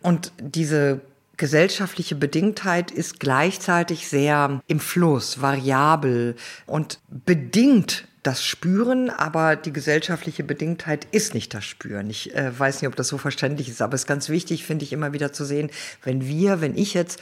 Und 0.00 0.32
diese 0.38 1.00
gesellschaftliche 1.38 2.16
Bedingtheit 2.16 2.90
ist 2.90 3.20
gleichzeitig 3.20 4.08
sehr 4.08 4.60
im 4.66 4.80
Fluss, 4.80 5.40
variabel 5.40 6.36
und 6.66 7.00
bedingt 7.08 8.06
das 8.22 8.44
Spüren, 8.44 9.08
aber 9.08 9.56
die 9.56 9.72
gesellschaftliche 9.72 10.44
Bedingtheit 10.44 11.06
ist 11.12 11.34
nicht 11.34 11.54
das 11.54 11.64
Spüren. 11.64 12.10
Ich 12.10 12.34
äh, 12.34 12.58
weiß 12.58 12.82
nicht, 12.82 12.88
ob 12.88 12.96
das 12.96 13.08
so 13.08 13.16
verständlich 13.16 13.68
ist, 13.68 13.80
aber 13.80 13.94
es 13.94 14.02
ist 14.02 14.06
ganz 14.06 14.28
wichtig, 14.28 14.64
finde 14.64 14.84
ich, 14.84 14.92
immer 14.92 15.12
wieder 15.12 15.32
zu 15.32 15.44
sehen, 15.44 15.70
wenn 16.02 16.26
wir, 16.26 16.60
wenn 16.60 16.76
ich 16.76 16.92
jetzt, 16.92 17.20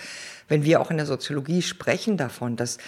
wenn 0.49 0.65
wir 0.65 0.81
auch 0.81 0.91
in 0.91 0.97
der 0.97 1.07
Soziologie 1.07 1.63
sprechen 1.63 2.17
davon, 2.17 2.57
dass 2.57 2.79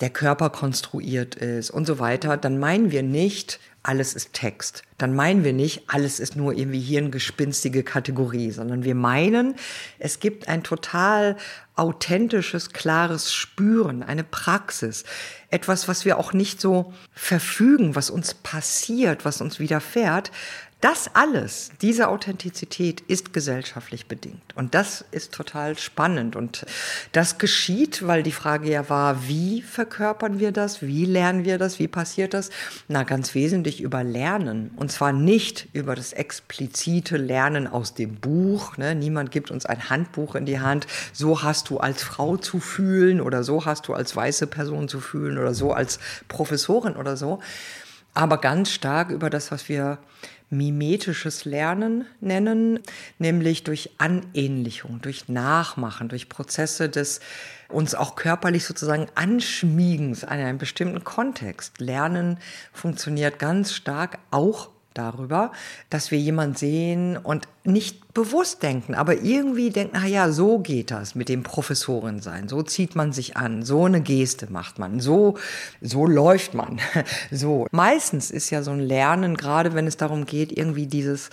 der 0.00 0.10
Körper 0.10 0.50
konstruiert 0.50 1.34
ist 1.34 1.70
und 1.70 1.86
so 1.86 1.98
weiter, 1.98 2.36
dann 2.36 2.58
meinen 2.58 2.90
wir 2.90 3.02
nicht, 3.02 3.60
alles 3.82 4.14
ist 4.14 4.34
Text. 4.34 4.82
Dann 4.98 5.14
meinen 5.14 5.42
wir 5.42 5.52
nicht, 5.52 5.84
alles 5.88 6.20
ist 6.20 6.36
nur 6.36 6.52
irgendwie 6.52 6.80
hirngespinstige 6.80 7.82
Kategorie, 7.82 8.50
sondern 8.50 8.84
wir 8.84 8.94
meinen, 8.94 9.54
es 9.98 10.20
gibt 10.20 10.48
ein 10.48 10.62
total 10.62 11.36
authentisches, 11.76 12.70
klares 12.70 13.32
Spüren, 13.32 14.02
eine 14.02 14.24
Praxis, 14.24 15.04
etwas, 15.48 15.88
was 15.88 16.04
wir 16.04 16.18
auch 16.18 16.34
nicht 16.34 16.60
so 16.60 16.92
verfügen, 17.12 17.94
was 17.94 18.10
uns 18.10 18.34
passiert, 18.34 19.24
was 19.24 19.40
uns 19.40 19.58
widerfährt, 19.60 20.30
das 20.80 21.14
alles, 21.14 21.72
diese 21.82 22.08
Authentizität 22.08 23.02
ist 23.02 23.34
gesellschaftlich 23.34 24.06
bedingt. 24.06 24.40
Und 24.54 24.74
das 24.74 25.04
ist 25.10 25.32
total 25.32 25.76
spannend. 25.76 26.36
Und 26.36 26.64
das 27.12 27.36
geschieht, 27.36 28.06
weil 28.06 28.22
die 28.22 28.32
Frage 28.32 28.70
ja 28.70 28.88
war, 28.88 29.28
wie 29.28 29.60
verkörpern 29.60 30.38
wir 30.38 30.52
das? 30.52 30.80
Wie 30.80 31.04
lernen 31.04 31.44
wir 31.44 31.58
das? 31.58 31.78
Wie 31.78 31.88
passiert 31.88 32.32
das? 32.32 32.48
Na, 32.88 33.02
ganz 33.02 33.34
wesentlich 33.34 33.82
über 33.82 34.02
Lernen. 34.02 34.70
Und 34.76 34.90
zwar 34.90 35.12
nicht 35.12 35.68
über 35.74 35.94
das 35.94 36.14
explizite 36.14 37.18
Lernen 37.18 37.66
aus 37.66 37.92
dem 37.92 38.14
Buch. 38.14 38.78
Ne? 38.78 38.94
Niemand 38.94 39.32
gibt 39.32 39.50
uns 39.50 39.66
ein 39.66 39.90
Handbuch 39.90 40.34
in 40.34 40.46
die 40.46 40.60
Hand. 40.60 40.86
So 41.12 41.42
hast 41.42 41.68
du 41.68 41.76
als 41.76 42.02
Frau 42.02 42.38
zu 42.38 42.58
fühlen 42.58 43.20
oder 43.20 43.44
so 43.44 43.66
hast 43.66 43.86
du 43.88 43.92
als 43.92 44.16
weiße 44.16 44.46
Person 44.46 44.88
zu 44.88 45.00
fühlen 45.00 45.36
oder 45.36 45.52
so 45.52 45.72
als 45.72 45.98
Professorin 46.28 46.96
oder 46.96 47.18
so. 47.18 47.40
Aber 48.14 48.38
ganz 48.38 48.70
stark 48.70 49.10
über 49.10 49.30
das, 49.30 49.52
was 49.52 49.68
wir 49.68 49.98
mimetisches 50.50 51.44
Lernen 51.44 52.06
nennen, 52.20 52.80
nämlich 53.18 53.64
durch 53.64 53.90
Anähnlichung, 53.98 55.00
durch 55.00 55.28
Nachmachen, 55.28 56.08
durch 56.08 56.28
Prozesse 56.28 56.88
des 56.88 57.20
uns 57.68 57.94
auch 57.94 58.16
körperlich 58.16 58.64
sozusagen 58.64 59.06
Anschmiegens 59.14 60.24
an 60.24 60.40
einen 60.40 60.58
bestimmten 60.58 61.04
Kontext. 61.04 61.80
Lernen 61.80 62.38
funktioniert 62.72 63.38
ganz 63.38 63.72
stark 63.72 64.18
auch 64.32 64.70
darüber, 64.94 65.52
dass 65.88 66.10
wir 66.10 66.18
jemand 66.18 66.58
sehen 66.58 67.16
und 67.16 67.46
nicht 67.64 68.12
bewusst 68.14 68.62
denken, 68.62 68.94
aber 68.94 69.22
irgendwie 69.22 69.70
denken, 69.70 69.92
na 69.94 70.06
ja, 70.06 70.32
so 70.32 70.58
geht 70.58 70.90
das 70.90 71.14
mit 71.14 71.28
dem 71.28 71.42
Professorin 71.42 72.20
sein, 72.20 72.48
so 72.48 72.62
zieht 72.62 72.96
man 72.96 73.12
sich 73.12 73.36
an, 73.36 73.62
so 73.62 73.84
eine 73.84 74.00
Geste 74.00 74.50
macht 74.50 74.78
man, 74.78 75.00
so 75.00 75.36
so 75.80 76.06
läuft 76.06 76.54
man. 76.54 76.80
So. 77.30 77.66
Meistens 77.70 78.30
ist 78.30 78.50
ja 78.50 78.62
so 78.62 78.70
ein 78.72 78.80
Lernen, 78.80 79.36
gerade 79.36 79.74
wenn 79.74 79.86
es 79.86 79.96
darum 79.96 80.26
geht, 80.26 80.56
irgendwie 80.56 80.86
dieses 80.86 81.30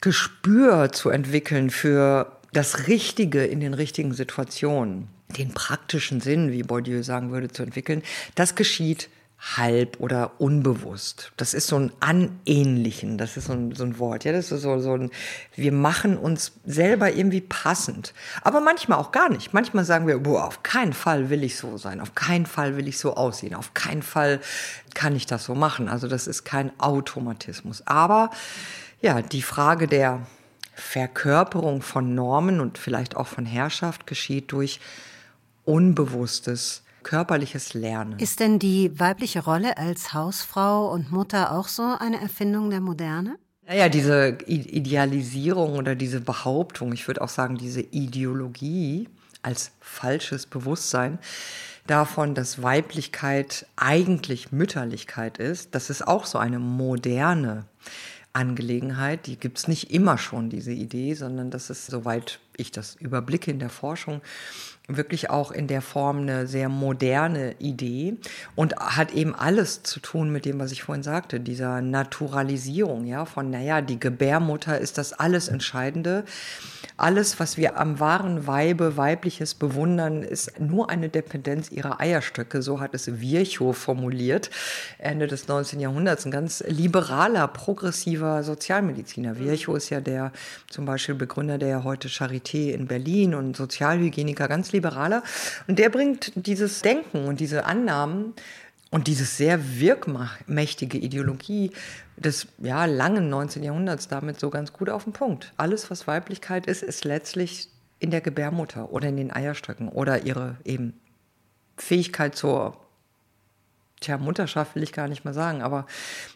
Gespür 0.00 0.92
zu 0.92 1.10
entwickeln 1.10 1.70
für 1.70 2.32
das 2.52 2.86
Richtige 2.86 3.44
in 3.44 3.60
den 3.60 3.74
richtigen 3.74 4.14
Situationen, 4.14 5.08
den 5.36 5.52
praktischen 5.52 6.20
Sinn, 6.20 6.52
wie 6.52 6.62
Bourdieu 6.62 7.02
sagen 7.02 7.32
würde, 7.32 7.48
zu 7.48 7.62
entwickeln, 7.62 8.02
das 8.34 8.54
geschieht 8.54 9.08
halb 9.44 10.00
oder 10.00 10.40
unbewusst. 10.40 11.32
Das 11.36 11.52
ist 11.52 11.66
so 11.66 11.76
ein 11.76 11.92
Anähnlichen, 12.00 13.18
das 13.18 13.36
ist 13.36 13.46
so 13.46 13.52
ein, 13.52 13.74
so 13.74 13.84
ein 13.84 13.98
Wort. 13.98 14.24
Ja, 14.24 14.32
das 14.32 14.50
ist 14.50 14.62
so, 14.62 14.78
so 14.78 14.94
ein, 14.94 15.10
wir 15.54 15.70
machen 15.70 16.16
uns 16.16 16.52
selber 16.64 17.12
irgendwie 17.12 17.42
passend. 17.42 18.14
Aber 18.42 18.60
manchmal 18.60 18.98
auch 18.98 19.12
gar 19.12 19.28
nicht. 19.28 19.52
Manchmal 19.52 19.84
sagen 19.84 20.06
wir, 20.06 20.18
boah, 20.18 20.46
auf 20.46 20.62
keinen 20.62 20.94
Fall 20.94 21.28
will 21.28 21.44
ich 21.44 21.58
so 21.58 21.76
sein, 21.76 22.00
auf 22.00 22.14
keinen 22.14 22.46
Fall 22.46 22.78
will 22.78 22.88
ich 22.88 22.98
so 22.98 23.16
aussehen, 23.16 23.54
auf 23.54 23.74
keinen 23.74 24.02
Fall 24.02 24.40
kann 24.94 25.14
ich 25.14 25.26
das 25.26 25.44
so 25.44 25.54
machen. 25.54 25.88
Also 25.88 26.08
das 26.08 26.26
ist 26.26 26.44
kein 26.44 26.72
Automatismus. 26.80 27.86
Aber 27.86 28.30
ja, 29.02 29.20
die 29.20 29.42
Frage 29.42 29.86
der 29.88 30.26
Verkörperung 30.74 31.82
von 31.82 32.14
Normen 32.14 32.60
und 32.60 32.78
vielleicht 32.78 33.14
auch 33.14 33.26
von 33.26 33.44
Herrschaft 33.44 34.06
geschieht 34.06 34.52
durch 34.52 34.80
unbewusstes 35.64 36.83
körperliches 37.04 37.74
Lernen. 37.74 38.18
Ist 38.18 38.40
denn 38.40 38.58
die 38.58 38.98
weibliche 38.98 39.44
Rolle 39.44 39.78
als 39.78 40.12
Hausfrau 40.12 40.90
und 40.92 41.12
Mutter 41.12 41.52
auch 41.52 41.68
so 41.68 41.96
eine 41.98 42.20
Erfindung 42.20 42.70
der 42.70 42.80
Moderne? 42.80 43.38
Naja, 43.66 43.88
diese 43.88 44.38
Idealisierung 44.46 45.76
oder 45.76 45.94
diese 45.94 46.20
Behauptung, 46.20 46.92
ich 46.92 47.06
würde 47.06 47.22
auch 47.22 47.28
sagen, 47.28 47.56
diese 47.56 47.80
Ideologie 47.80 49.08
als 49.42 49.72
falsches 49.80 50.46
Bewusstsein 50.46 51.18
davon, 51.86 52.34
dass 52.34 52.62
Weiblichkeit 52.62 53.66
eigentlich 53.76 54.52
Mütterlichkeit 54.52 55.38
ist, 55.38 55.74
das 55.74 55.90
ist 55.90 56.06
auch 56.06 56.26
so 56.26 56.38
eine 56.38 56.58
moderne 56.58 57.66
Angelegenheit. 58.32 59.26
Die 59.26 59.38
gibt 59.38 59.58
es 59.58 59.68
nicht 59.68 59.90
immer 59.90 60.18
schon, 60.18 60.50
diese 60.50 60.72
Idee, 60.72 61.14
sondern 61.14 61.50
das 61.50 61.70
ist 61.70 61.86
soweit 61.86 62.40
ich 62.56 62.70
das 62.70 62.96
überblicke 62.96 63.50
in 63.50 63.58
der 63.58 63.70
Forschung, 63.70 64.20
wirklich 64.86 65.30
auch 65.30 65.50
in 65.50 65.66
der 65.66 65.80
Form 65.80 66.18
eine 66.18 66.46
sehr 66.46 66.68
moderne 66.68 67.54
Idee 67.58 68.16
und 68.54 68.76
hat 68.76 69.12
eben 69.12 69.34
alles 69.34 69.82
zu 69.82 69.98
tun 69.98 70.30
mit 70.30 70.44
dem, 70.44 70.58
was 70.60 70.72
ich 70.72 70.82
vorhin 70.82 71.02
sagte, 71.02 71.40
dieser 71.40 71.80
Naturalisierung, 71.80 73.06
ja, 73.06 73.24
von, 73.24 73.48
naja, 73.50 73.80
die 73.80 73.98
Gebärmutter 73.98 74.78
ist 74.78 74.98
das 74.98 75.14
alles 75.14 75.48
Entscheidende. 75.48 76.24
Alles, 76.96 77.40
was 77.40 77.56
wir 77.56 77.78
am 77.78 77.98
wahren 77.98 78.46
Weibe, 78.46 78.96
weibliches 78.96 79.54
bewundern, 79.54 80.22
ist 80.22 80.60
nur 80.60 80.90
eine 80.90 81.08
Dependenz 81.08 81.72
ihrer 81.72 81.98
Eierstöcke. 81.98 82.62
So 82.62 82.78
hat 82.78 82.94
es 82.94 83.20
Virchow 83.20 83.76
formuliert, 83.76 84.50
Ende 84.98 85.26
des 85.26 85.48
19. 85.48 85.80
Jahrhunderts. 85.80 86.24
Ein 86.24 86.30
ganz 86.30 86.62
liberaler, 86.68 87.48
progressiver 87.48 88.44
Sozialmediziner. 88.44 89.38
Virchow 89.38 89.76
ist 89.76 89.90
ja 89.90 90.00
der 90.00 90.30
zum 90.68 90.84
Beispiel 90.84 91.14
Begründer 91.14 91.58
der 91.58 91.84
heute 91.84 92.08
Charité 92.08 92.70
in 92.70 92.86
Berlin 92.86 93.34
und 93.34 93.56
Sozialhygieniker, 93.56 94.46
ganz 94.46 94.73
liberaler. 94.74 95.22
Und 95.66 95.78
der 95.78 95.88
bringt 95.88 96.32
dieses 96.34 96.82
Denken 96.82 97.26
und 97.26 97.40
diese 97.40 97.64
Annahmen 97.64 98.34
und 98.90 99.06
dieses 99.06 99.36
sehr 99.36 99.80
wirkmächtige 99.80 100.98
Ideologie 100.98 101.72
des 102.16 102.46
ja, 102.58 102.84
langen 102.84 103.28
19. 103.28 103.62
Jahrhunderts 103.62 104.08
damit 104.08 104.38
so 104.38 104.50
ganz 104.50 104.72
gut 104.72 104.90
auf 104.90 105.04
den 105.04 105.12
Punkt. 105.12 105.52
Alles, 105.56 105.90
was 105.90 106.06
Weiblichkeit 106.06 106.66
ist, 106.66 106.82
ist 106.82 107.04
letztlich 107.04 107.68
in 107.98 108.10
der 108.10 108.20
Gebärmutter 108.20 108.92
oder 108.92 109.08
in 109.08 109.16
den 109.16 109.32
Eierstöcken 109.32 109.88
oder 109.88 110.24
ihre 110.24 110.58
eben 110.64 111.00
Fähigkeit 111.76 112.36
zur 112.36 112.83
tja, 114.00 114.18
Mutterschaft 114.18 114.74
will 114.74 114.82
ich 114.82 114.92
gar 114.92 115.08
nicht 115.08 115.24
mal 115.24 115.34
sagen, 115.34 115.62
aber 115.62 115.86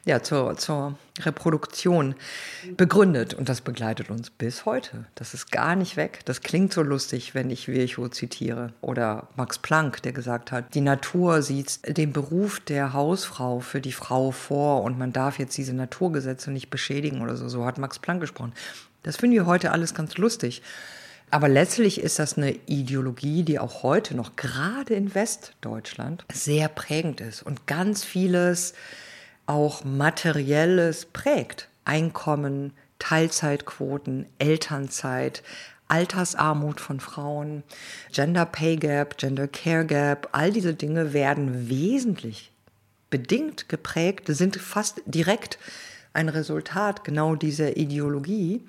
ja, 0.04 0.22
zur, 0.22 0.56
zur 0.56 0.96
Reproduktion 1.20 2.14
begründet. 2.76 3.34
Und 3.34 3.48
das 3.48 3.60
begleitet 3.60 4.10
uns 4.10 4.30
bis 4.30 4.64
heute. 4.64 5.06
Das 5.14 5.34
ist 5.34 5.50
gar 5.50 5.76
nicht 5.76 5.96
weg. 5.96 6.20
Das 6.24 6.40
klingt 6.40 6.72
so 6.72 6.82
lustig, 6.82 7.34
wenn 7.34 7.50
ich 7.50 7.68
Virchow 7.68 8.10
zitiere. 8.10 8.72
Oder 8.80 9.28
Max 9.36 9.58
Planck, 9.58 10.02
der 10.02 10.12
gesagt 10.12 10.52
hat, 10.52 10.74
die 10.74 10.80
Natur 10.80 11.42
sieht 11.42 11.96
den 11.96 12.12
Beruf 12.12 12.60
der 12.60 12.92
Hausfrau 12.92 13.60
für 13.60 13.80
die 13.80 13.92
Frau 13.92 14.30
vor 14.30 14.82
und 14.82 14.98
man 14.98 15.12
darf 15.12 15.38
jetzt 15.38 15.56
diese 15.56 15.74
Naturgesetze 15.74 16.50
nicht 16.50 16.70
beschädigen 16.70 17.20
oder 17.22 17.36
so. 17.36 17.48
So 17.48 17.64
hat 17.64 17.78
Max 17.78 17.98
Planck 17.98 18.20
gesprochen. 18.20 18.52
Das 19.02 19.16
finden 19.16 19.36
wir 19.36 19.46
heute 19.46 19.72
alles 19.72 19.94
ganz 19.94 20.16
lustig. 20.16 20.62
Aber 21.30 21.48
letztlich 21.48 22.00
ist 22.00 22.18
das 22.18 22.38
eine 22.38 22.52
Ideologie, 22.66 23.42
die 23.42 23.58
auch 23.58 23.82
heute 23.82 24.16
noch 24.16 24.36
gerade 24.36 24.94
in 24.94 25.14
Westdeutschland 25.14 26.24
sehr 26.32 26.68
prägend 26.68 27.20
ist 27.20 27.42
und 27.42 27.66
ganz 27.66 28.04
vieles 28.04 28.74
auch 29.46 29.84
materielles 29.84 31.06
prägt. 31.06 31.68
Einkommen, 31.84 32.72
Teilzeitquoten, 32.98 34.26
Elternzeit, 34.38 35.42
Altersarmut 35.88 36.80
von 36.80 37.00
Frauen, 37.00 37.62
Gender 38.12 38.46
Pay 38.46 38.76
Gap, 38.76 39.16
Gender 39.18 39.48
Care 39.48 39.86
Gap, 39.86 40.28
all 40.32 40.52
diese 40.52 40.74
Dinge 40.74 41.12
werden 41.12 41.68
wesentlich 41.68 42.52
bedingt 43.10 43.68
geprägt, 43.68 44.24
sind 44.28 44.56
fast 44.56 45.00
direkt 45.06 45.58
ein 46.12 46.28
Resultat 46.28 47.04
genau 47.04 47.34
dieser 47.34 47.76
Ideologie 47.76 48.66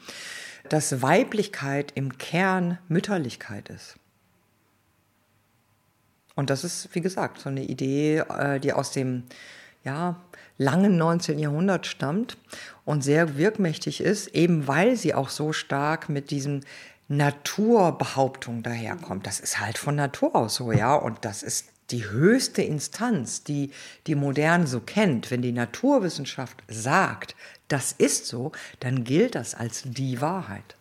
dass 0.69 1.01
Weiblichkeit 1.01 1.91
im 1.95 2.17
Kern 2.17 2.77
Mütterlichkeit 2.87 3.69
ist. 3.69 3.95
Und 6.35 6.49
das 6.49 6.63
ist, 6.63 6.89
wie 6.93 7.01
gesagt, 7.01 7.39
so 7.39 7.49
eine 7.49 7.63
Idee, 7.63 8.19
äh, 8.19 8.59
die 8.59 8.71
aus 8.71 8.91
dem 8.91 9.23
ja, 9.83 10.15
langen 10.57 10.97
19. 10.97 11.39
Jahrhundert 11.39 11.85
stammt 11.85 12.37
und 12.85 13.03
sehr 13.03 13.37
wirkmächtig 13.37 14.01
ist, 14.01 14.27
eben 14.29 14.67
weil 14.67 14.95
sie 14.95 15.13
auch 15.13 15.29
so 15.29 15.53
stark 15.53 16.09
mit 16.09 16.31
diesen 16.31 16.65
Naturbehauptungen 17.07 18.63
daherkommt. 18.63 19.25
Das 19.25 19.39
ist 19.39 19.59
halt 19.59 19.77
von 19.77 19.95
Natur 19.95 20.35
aus 20.35 20.55
so, 20.55 20.71
ja, 20.71 20.95
und 20.95 21.25
das 21.25 21.43
ist 21.43 21.65
die 21.91 22.07
höchste 22.07 22.61
Instanz, 22.61 23.43
die 23.43 23.71
die 24.05 24.15
Moderne 24.15 24.67
so 24.67 24.79
kennt. 24.79 25.31
Wenn 25.31 25.41
die 25.41 25.51
Naturwissenschaft 25.51 26.61
sagt, 26.67 27.35
das 27.69 27.93
ist 27.93 28.27
so, 28.27 28.51
dann 28.81 29.03
gilt 29.05 29.35
das 29.35 29.55
als 29.55 29.83
die 29.85 30.19
Wahrheit. 30.19 30.75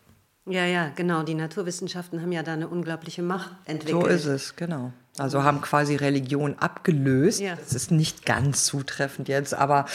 Ja, 0.46 0.64
ja, 0.64 0.90
genau. 0.94 1.22
Die 1.22 1.34
Naturwissenschaften 1.34 2.22
haben 2.22 2.32
ja 2.32 2.42
da 2.42 2.54
eine 2.54 2.68
unglaubliche 2.68 3.22
Macht 3.22 3.50
entwickelt. 3.66 4.02
So 4.02 4.06
ist 4.08 4.24
es, 4.24 4.56
genau. 4.56 4.92
Also 5.18 5.42
haben 5.42 5.60
quasi 5.60 5.96
Religion 5.96 6.56
abgelöst. 6.58 7.40
Ja. 7.40 7.56
Das 7.56 7.72
ist 7.74 7.90
nicht 7.90 8.24
ganz 8.26 8.64
zutreffend 8.64 9.28
jetzt, 9.28 9.54
aber 9.54 9.86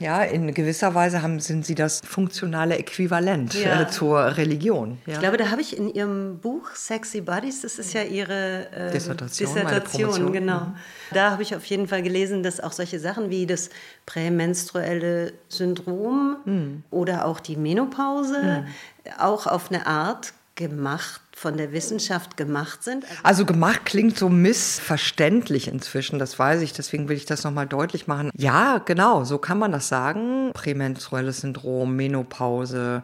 ja, 0.00 0.22
in 0.22 0.54
gewisser 0.54 0.94
Weise 0.94 1.20
haben, 1.20 1.40
sind 1.40 1.66
sie 1.66 1.74
das 1.74 2.00
funktionale 2.02 2.78
Äquivalent 2.78 3.52
ja. 3.52 3.82
äh, 3.82 3.88
zur 3.88 4.38
Religion. 4.38 4.98
Ja. 5.04 5.12
Ich 5.12 5.20
glaube, 5.20 5.36
da 5.36 5.50
habe 5.50 5.60
ich 5.60 5.76
in 5.76 5.92
Ihrem 5.92 6.38
Buch 6.38 6.70
Sexy 6.74 7.20
Bodies, 7.20 7.60
das 7.60 7.78
ist 7.78 7.92
ja 7.92 8.02
Ihre 8.02 8.72
äh, 8.72 8.90
Dissertation, 8.92 9.54
Dissertation 9.54 10.32
genau. 10.32 10.60
Mhm. 10.60 10.74
Da 11.12 11.30
habe 11.32 11.42
ich 11.42 11.54
auf 11.54 11.66
jeden 11.66 11.86
Fall 11.86 12.02
gelesen, 12.02 12.42
dass 12.42 12.60
auch 12.60 12.72
solche 12.72 12.98
Sachen 12.98 13.28
wie 13.28 13.46
das 13.46 13.68
prämenstruelle 14.06 15.34
Syndrom 15.48 16.36
mhm. 16.46 16.82
oder 16.90 17.26
auch 17.26 17.38
die 17.38 17.56
Menopause 17.56 18.64
mhm. 18.64 19.12
auch 19.18 19.46
auf 19.46 19.70
eine 19.70 19.86
Art 19.86 20.32
gemacht 20.54 21.20
von 21.40 21.56
der 21.56 21.72
Wissenschaft 21.72 22.36
gemacht 22.36 22.82
sind? 22.82 23.04
Also, 23.04 23.22
also 23.24 23.46
gemacht 23.46 23.86
klingt 23.86 24.18
so 24.18 24.28
missverständlich 24.28 25.68
inzwischen, 25.68 26.18
das 26.18 26.38
weiß 26.38 26.60
ich, 26.60 26.74
deswegen 26.74 27.08
will 27.08 27.16
ich 27.16 27.24
das 27.24 27.44
nochmal 27.44 27.66
deutlich 27.66 28.06
machen. 28.06 28.30
Ja, 28.36 28.76
genau, 28.76 29.24
so 29.24 29.38
kann 29.38 29.58
man 29.58 29.72
das 29.72 29.88
sagen. 29.88 30.50
Prämenstruelles 30.52 31.40
Syndrom, 31.40 31.96
Menopause, 31.96 33.02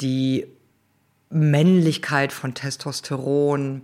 die 0.00 0.48
Männlichkeit 1.30 2.32
von 2.32 2.52
Testosteron, 2.52 3.82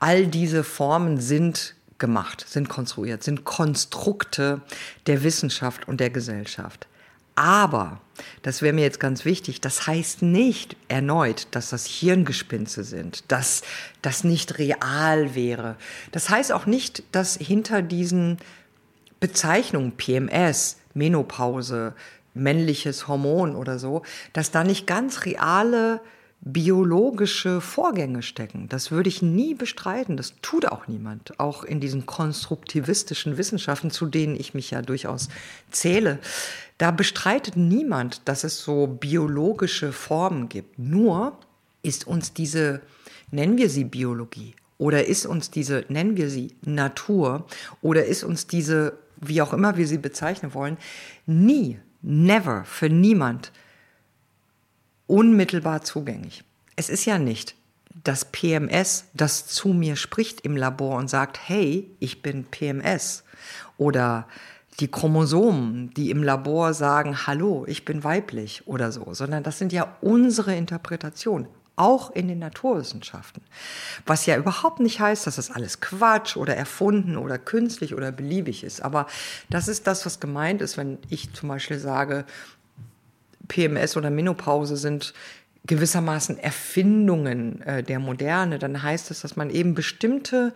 all 0.00 0.26
diese 0.26 0.64
Formen 0.64 1.20
sind 1.20 1.76
gemacht, 1.98 2.44
sind 2.48 2.68
konstruiert, 2.68 3.22
sind 3.22 3.44
Konstrukte 3.44 4.60
der 5.06 5.22
Wissenschaft 5.22 5.86
und 5.86 6.00
der 6.00 6.10
Gesellschaft. 6.10 6.88
Aber, 7.36 8.00
das 8.42 8.62
wäre 8.62 8.72
mir 8.72 8.82
jetzt 8.82 9.00
ganz 9.00 9.24
wichtig, 9.24 9.60
das 9.60 9.86
heißt 9.86 10.22
nicht 10.22 10.76
erneut, 10.88 11.48
dass 11.50 11.70
das 11.70 11.86
Hirngespinste 11.86 12.84
sind, 12.84 13.24
dass 13.28 13.62
das 14.02 14.24
nicht 14.24 14.58
real 14.58 15.34
wäre. 15.34 15.76
Das 16.12 16.30
heißt 16.30 16.52
auch 16.52 16.66
nicht, 16.66 17.02
dass 17.12 17.36
hinter 17.36 17.82
diesen 17.82 18.38
Bezeichnungen 19.20 19.92
PMS, 19.92 20.78
Menopause, 20.94 21.94
männliches 22.34 23.08
Hormon 23.08 23.56
oder 23.56 23.78
so, 23.78 24.02
dass 24.32 24.50
da 24.50 24.62
nicht 24.62 24.86
ganz 24.86 25.24
reale 25.24 26.00
biologische 26.40 27.60
Vorgänge 27.60 28.22
stecken. 28.22 28.68
Das 28.68 28.90
würde 28.90 29.08
ich 29.08 29.20
nie 29.20 29.54
bestreiten. 29.54 30.16
Das 30.16 30.34
tut 30.42 30.66
auch 30.66 30.86
niemand. 30.86 31.40
Auch 31.40 31.64
in 31.64 31.80
diesen 31.80 32.06
konstruktivistischen 32.06 33.36
Wissenschaften, 33.36 33.90
zu 33.90 34.06
denen 34.06 34.36
ich 34.36 34.54
mich 34.54 34.70
ja 34.70 34.82
durchaus 34.82 35.28
zähle. 35.70 36.18
Da 36.78 36.90
bestreitet 36.90 37.56
niemand, 37.56 38.22
dass 38.26 38.44
es 38.44 38.62
so 38.62 38.86
biologische 38.86 39.92
Formen 39.92 40.48
gibt. 40.48 40.78
Nur 40.78 41.36
ist 41.82 42.06
uns 42.06 42.32
diese, 42.32 42.80
nennen 43.30 43.56
wir 43.56 43.70
sie 43.70 43.84
Biologie, 43.84 44.54
oder 44.78 45.06
ist 45.06 45.26
uns 45.26 45.50
diese, 45.50 45.84
nennen 45.88 46.16
wir 46.16 46.28
sie 46.28 46.54
Natur, 46.62 47.46
oder 47.80 48.04
ist 48.04 48.24
uns 48.24 48.46
diese, 48.46 48.98
wie 49.16 49.40
auch 49.40 49.52
immer 49.52 49.76
wir 49.76 49.86
sie 49.86 49.98
bezeichnen 49.98 50.52
wollen, 50.52 50.76
nie, 51.26 51.78
never, 52.02 52.64
für 52.64 52.90
niemand 52.90 53.52
unmittelbar 55.06 55.82
zugänglich. 55.82 56.44
Es 56.76 56.88
ist 56.88 57.04
ja 57.04 57.18
nicht 57.18 57.54
das 58.04 58.26
PMS, 58.26 59.06
das 59.14 59.46
zu 59.46 59.68
mir 59.68 59.96
spricht 59.96 60.42
im 60.42 60.56
Labor 60.56 60.96
und 60.96 61.08
sagt, 61.08 61.38
hey, 61.48 61.90
ich 61.98 62.22
bin 62.22 62.44
PMS. 62.44 63.24
Oder 63.78 64.26
die 64.80 64.90
Chromosomen, 64.90 65.92
die 65.94 66.10
im 66.10 66.22
Labor 66.22 66.74
sagen, 66.74 67.26
hallo, 67.26 67.64
ich 67.66 67.84
bin 67.84 68.04
weiblich 68.04 68.66
oder 68.66 68.92
so, 68.92 69.14
sondern 69.14 69.42
das 69.42 69.58
sind 69.58 69.72
ja 69.72 69.96
unsere 70.02 70.54
Interpretationen, 70.54 71.48
auch 71.76 72.10
in 72.10 72.28
den 72.28 72.38
Naturwissenschaften. 72.38 73.42
Was 74.04 74.26
ja 74.26 74.36
überhaupt 74.36 74.80
nicht 74.80 75.00
heißt, 75.00 75.26
dass 75.26 75.36
das 75.36 75.50
alles 75.50 75.80
Quatsch 75.80 76.36
oder 76.36 76.56
erfunden 76.56 77.16
oder 77.16 77.38
künstlich 77.38 77.94
oder 77.94 78.12
beliebig 78.12 78.64
ist. 78.64 78.82
Aber 78.82 79.06
das 79.48 79.68
ist 79.68 79.86
das, 79.86 80.04
was 80.04 80.20
gemeint 80.20 80.60
ist, 80.60 80.76
wenn 80.76 80.98
ich 81.08 81.32
zum 81.32 81.48
Beispiel 81.48 81.78
sage, 81.78 82.26
PMS 83.48 83.96
oder 83.96 84.10
Menopause 84.10 84.76
sind 84.76 85.14
gewissermaßen 85.66 86.38
Erfindungen 86.38 87.60
äh, 87.62 87.82
der 87.82 87.98
Moderne, 87.98 88.58
dann 88.58 88.82
heißt 88.82 89.10
es, 89.10 89.22
dass 89.22 89.36
man 89.36 89.50
eben 89.50 89.74
bestimmte 89.74 90.52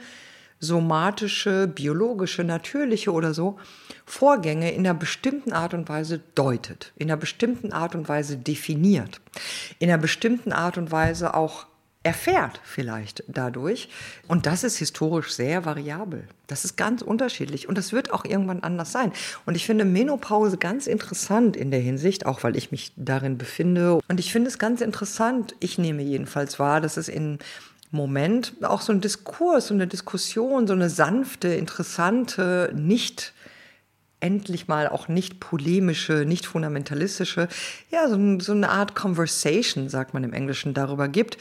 somatische, 0.60 1.66
biologische, 1.66 2.44
natürliche 2.44 3.12
oder 3.12 3.32
so 3.32 3.58
Vorgänge 4.04 4.72
in 4.72 4.80
einer 4.80 4.94
bestimmten 4.94 5.52
Art 5.52 5.72
und 5.72 5.88
Weise 5.88 6.20
deutet, 6.34 6.92
in 6.96 7.10
einer 7.10 7.16
bestimmten 7.16 7.72
Art 7.72 7.94
und 7.94 8.08
Weise 8.08 8.36
definiert, 8.36 9.20
in 9.78 9.88
einer 9.88 10.00
bestimmten 10.00 10.52
Art 10.52 10.76
und 10.76 10.92
Weise 10.92 11.34
auch 11.34 11.66
erfährt 12.02 12.60
vielleicht 12.64 13.24
dadurch. 13.28 13.88
Und 14.26 14.46
das 14.46 14.64
ist 14.64 14.78
historisch 14.78 15.32
sehr 15.32 15.64
variabel. 15.66 16.26
Das 16.46 16.64
ist 16.64 16.76
ganz 16.76 17.02
unterschiedlich 17.02 17.68
und 17.68 17.76
das 17.76 17.92
wird 17.92 18.12
auch 18.12 18.24
irgendwann 18.24 18.62
anders 18.62 18.92
sein. 18.92 19.12
Und 19.44 19.54
ich 19.54 19.66
finde 19.66 19.84
Menopause 19.84 20.56
ganz 20.56 20.86
interessant 20.86 21.56
in 21.56 21.70
der 21.70 21.80
Hinsicht, 21.80 22.24
auch 22.24 22.42
weil 22.42 22.56
ich 22.56 22.70
mich 22.70 22.92
darin 22.96 23.36
befinde. 23.36 24.00
Und 24.08 24.18
ich 24.18 24.32
finde 24.32 24.48
es 24.48 24.58
ganz 24.58 24.80
interessant, 24.80 25.54
ich 25.60 25.78
nehme 25.78 26.02
jedenfalls 26.02 26.58
wahr, 26.58 26.80
dass 26.80 26.96
es 26.96 27.08
in 27.08 27.38
Moment 27.90 28.54
auch 28.62 28.80
so 28.80 28.92
ein 28.92 29.00
Diskurs, 29.00 29.66
so 29.66 29.74
eine 29.74 29.86
Diskussion, 29.86 30.66
so 30.66 30.72
eine 30.72 30.88
sanfte, 30.88 31.48
interessante, 31.48 32.72
nicht 32.74 33.34
endlich 34.20 34.68
mal 34.68 34.88
auch 34.88 35.08
nicht 35.08 35.40
polemische, 35.40 36.24
nicht 36.24 36.46
fundamentalistische, 36.46 37.48
ja, 37.90 38.08
so, 38.08 38.38
so 38.38 38.52
eine 38.52 38.68
Art 38.68 38.94
Conversation, 38.94 39.88
sagt 39.88 40.14
man 40.14 40.24
im 40.24 40.32
Englischen, 40.32 40.72
darüber 40.72 41.08
gibt 41.08 41.36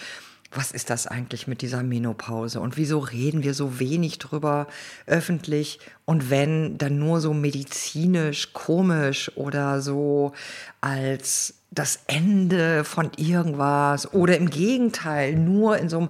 was 0.52 0.72
ist 0.72 0.90
das 0.90 1.06
eigentlich 1.06 1.48
mit 1.48 1.62
dieser 1.62 1.84
Menopause 1.84 2.60
und 2.60 2.76
wieso 2.76 3.00
reden 3.00 3.44
wir 3.44 3.54
so 3.54 3.80
wenig 3.80 4.18
drüber 4.18 4.68
öffentlich 5.06 5.80
und 6.06 6.30
wenn 6.30 6.78
dann 6.78 6.98
nur 6.98 7.22
so 7.22 7.34
medizinisch, 7.34 8.54
komisch 8.54 9.32
oder 9.36 9.82
so 9.82 10.34
als 10.82 11.56
das 11.72 12.00
Ende 12.08 12.84
von 12.84 13.12
irgendwas 13.18 14.12
oder 14.14 14.38
im 14.38 14.50
Gegenteil 14.50 15.36
nur 15.36 15.78
in 15.78 15.88
so 15.90 16.00
einem 16.00 16.10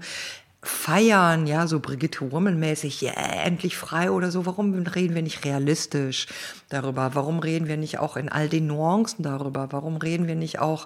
Feiern, 0.61 1.47
ja, 1.47 1.67
so 1.67 1.79
Brigitte 1.79 2.33
Woman-mäßig, 2.33 3.01
yeah, 3.01 3.45
endlich 3.45 3.77
frei 3.77 4.11
oder 4.11 4.29
so. 4.29 4.45
Warum 4.45 4.73
reden 4.73 5.15
wir 5.15 5.21
nicht 5.21 5.45
realistisch 5.45 6.27
darüber? 6.67 7.11
Warum 7.13 7.39
reden 7.39 7.69
wir 7.69 7.77
nicht 7.77 7.99
auch 7.99 8.17
in 8.17 8.27
all 8.27 8.49
den 8.49 8.67
Nuancen 8.67 9.23
darüber? 9.23 9.71
Warum 9.71 9.95
reden 9.95 10.27
wir 10.27 10.35
nicht 10.35 10.59
auch 10.59 10.85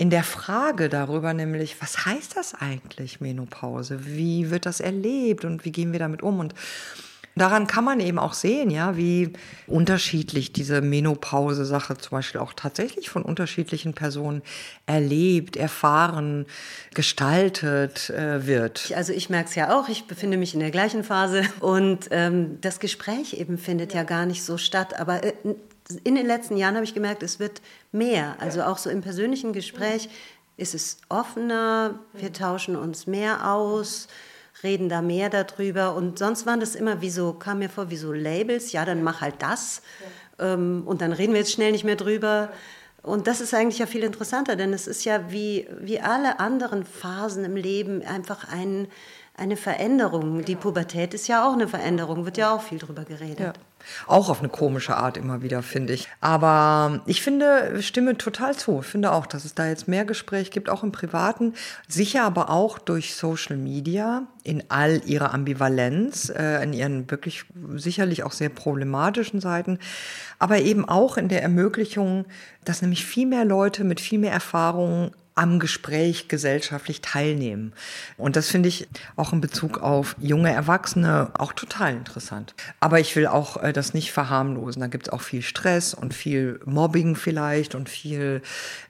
in 0.00 0.08
der 0.08 0.24
Frage 0.24 0.88
darüber, 0.88 1.34
nämlich, 1.34 1.76
was 1.82 2.06
heißt 2.06 2.34
das 2.34 2.54
eigentlich, 2.54 3.20
Menopause? 3.20 4.06
Wie 4.06 4.50
wird 4.50 4.64
das 4.64 4.80
erlebt 4.80 5.44
und 5.44 5.66
wie 5.66 5.72
gehen 5.72 5.92
wir 5.92 5.98
damit 5.98 6.22
um? 6.22 6.40
Und 6.40 6.54
daran 7.36 7.66
kann 7.66 7.84
man 7.84 8.00
eben 8.00 8.18
auch 8.18 8.32
sehen, 8.32 8.70
ja, 8.70 8.96
wie 8.96 9.34
unterschiedlich 9.66 10.54
diese 10.54 10.80
Menopause-Sache 10.80 11.98
zum 11.98 12.16
Beispiel 12.16 12.40
auch 12.40 12.54
tatsächlich 12.54 13.10
von 13.10 13.24
unterschiedlichen 13.24 13.92
Personen 13.92 14.40
erlebt, 14.86 15.58
erfahren, 15.58 16.46
gestaltet 16.94 18.08
äh, 18.08 18.46
wird. 18.46 18.94
Also 18.96 19.12
ich 19.12 19.28
merke 19.28 19.50
es 19.50 19.54
ja 19.54 19.78
auch, 19.78 19.90
ich 19.90 20.06
befinde 20.06 20.38
mich 20.38 20.54
in 20.54 20.60
der 20.60 20.70
gleichen 20.70 21.04
Phase 21.04 21.42
und 21.60 22.08
ähm, 22.10 22.56
das 22.62 22.80
Gespräch 22.80 23.34
eben 23.34 23.58
findet 23.58 23.92
ja. 23.92 24.04
gar 24.04 24.24
nicht 24.24 24.44
so 24.44 24.56
statt, 24.56 24.98
aber 24.98 25.22
äh, 25.24 25.34
in 26.04 26.14
den 26.14 26.26
letzten 26.26 26.56
Jahren 26.56 26.74
habe 26.74 26.84
ich 26.84 26.94
gemerkt, 26.94 27.22
es 27.22 27.38
wird 27.38 27.60
mehr. 27.92 28.36
Also 28.38 28.62
auch 28.62 28.78
so 28.78 28.90
im 28.90 29.00
persönlichen 29.00 29.52
Gespräch 29.52 30.08
ist 30.56 30.74
es 30.74 30.98
offener, 31.08 32.00
wir 32.12 32.32
tauschen 32.32 32.76
uns 32.76 33.06
mehr 33.06 33.50
aus, 33.50 34.08
reden 34.62 34.88
da 34.88 35.00
mehr 35.00 35.30
darüber. 35.30 35.94
Und 35.94 36.18
sonst 36.18 36.46
waren 36.46 36.60
das 36.60 36.74
immer 36.74 37.00
wie 37.00 37.10
so, 37.10 37.32
kam 37.32 37.60
mir 37.60 37.70
vor, 37.70 37.90
wie 37.90 37.96
so 37.96 38.12
Labels, 38.12 38.72
ja, 38.72 38.84
dann 38.84 39.02
mach 39.02 39.20
halt 39.20 39.36
das. 39.38 39.82
Ähm, 40.38 40.82
und 40.86 41.00
dann 41.00 41.12
reden 41.12 41.32
wir 41.32 41.40
jetzt 41.40 41.52
schnell 41.52 41.72
nicht 41.72 41.84
mehr 41.84 41.96
drüber. 41.96 42.50
Und 43.02 43.26
das 43.26 43.40
ist 43.40 43.54
eigentlich 43.54 43.78
ja 43.78 43.86
viel 43.86 44.02
interessanter, 44.02 44.56
denn 44.56 44.74
es 44.74 44.86
ist 44.86 45.04
ja 45.04 45.30
wie, 45.32 45.66
wie 45.80 46.00
alle 46.00 46.38
anderen 46.38 46.84
Phasen 46.84 47.44
im 47.44 47.56
Leben 47.56 48.02
einfach 48.02 48.52
ein, 48.52 48.88
eine 49.36 49.56
Veränderung. 49.56 50.44
Die 50.44 50.56
Pubertät 50.56 51.14
ist 51.14 51.26
ja 51.26 51.48
auch 51.48 51.54
eine 51.54 51.66
Veränderung, 51.66 52.26
wird 52.26 52.36
ja 52.36 52.54
auch 52.54 52.60
viel 52.60 52.78
drüber 52.78 53.04
geredet. 53.04 53.56
Ja. 53.56 53.69
Auch 54.06 54.28
auf 54.28 54.40
eine 54.40 54.48
komische 54.48 54.96
Art 54.96 55.16
immer 55.16 55.42
wieder, 55.42 55.62
finde 55.62 55.92
ich. 55.92 56.08
Aber 56.20 57.00
ich 57.06 57.22
finde, 57.22 57.82
stimme 57.82 58.16
total 58.16 58.56
zu. 58.56 58.80
Ich 58.80 58.86
finde 58.86 59.12
auch, 59.12 59.26
dass 59.26 59.44
es 59.44 59.54
da 59.54 59.66
jetzt 59.66 59.88
mehr 59.88 60.04
Gespräch 60.04 60.50
gibt, 60.50 60.68
auch 60.68 60.82
im 60.82 60.92
Privaten. 60.92 61.54
Sicher 61.88 62.24
aber 62.24 62.50
auch 62.50 62.78
durch 62.78 63.14
Social 63.14 63.56
Media 63.56 64.24
in 64.42 64.64
all 64.68 65.02
ihrer 65.04 65.34
Ambivalenz, 65.34 66.30
äh, 66.30 66.62
in 66.62 66.72
ihren 66.72 67.10
wirklich 67.10 67.44
sicherlich 67.76 68.22
auch 68.22 68.32
sehr 68.32 68.48
problematischen 68.48 69.40
Seiten. 69.40 69.78
Aber 70.38 70.58
eben 70.58 70.88
auch 70.88 71.16
in 71.16 71.28
der 71.28 71.42
Ermöglichung, 71.42 72.24
dass 72.64 72.82
nämlich 72.82 73.04
viel 73.04 73.26
mehr 73.26 73.44
Leute 73.44 73.84
mit 73.84 74.00
viel 74.00 74.18
mehr 74.18 74.32
Erfahrung 74.32 75.12
am 75.40 75.58
Gespräch 75.58 76.28
gesellschaftlich 76.28 77.00
teilnehmen. 77.00 77.72
Und 78.18 78.36
das 78.36 78.48
finde 78.48 78.68
ich 78.68 78.88
auch 79.16 79.32
in 79.32 79.40
Bezug 79.40 79.78
auf 79.78 80.14
junge 80.20 80.52
Erwachsene 80.52 81.30
auch 81.38 81.54
total 81.54 81.94
interessant. 81.94 82.54
Aber 82.78 83.00
ich 83.00 83.16
will 83.16 83.26
auch 83.26 83.56
äh, 83.62 83.72
das 83.72 83.94
nicht 83.94 84.12
verharmlosen. 84.12 84.80
Da 84.80 84.88
gibt 84.88 85.06
es 85.06 85.12
auch 85.12 85.22
viel 85.22 85.40
Stress 85.40 85.94
und 85.94 86.12
viel 86.12 86.60
Mobbing 86.66 87.16
vielleicht 87.16 87.74
und 87.74 87.88
viel, 87.88 88.42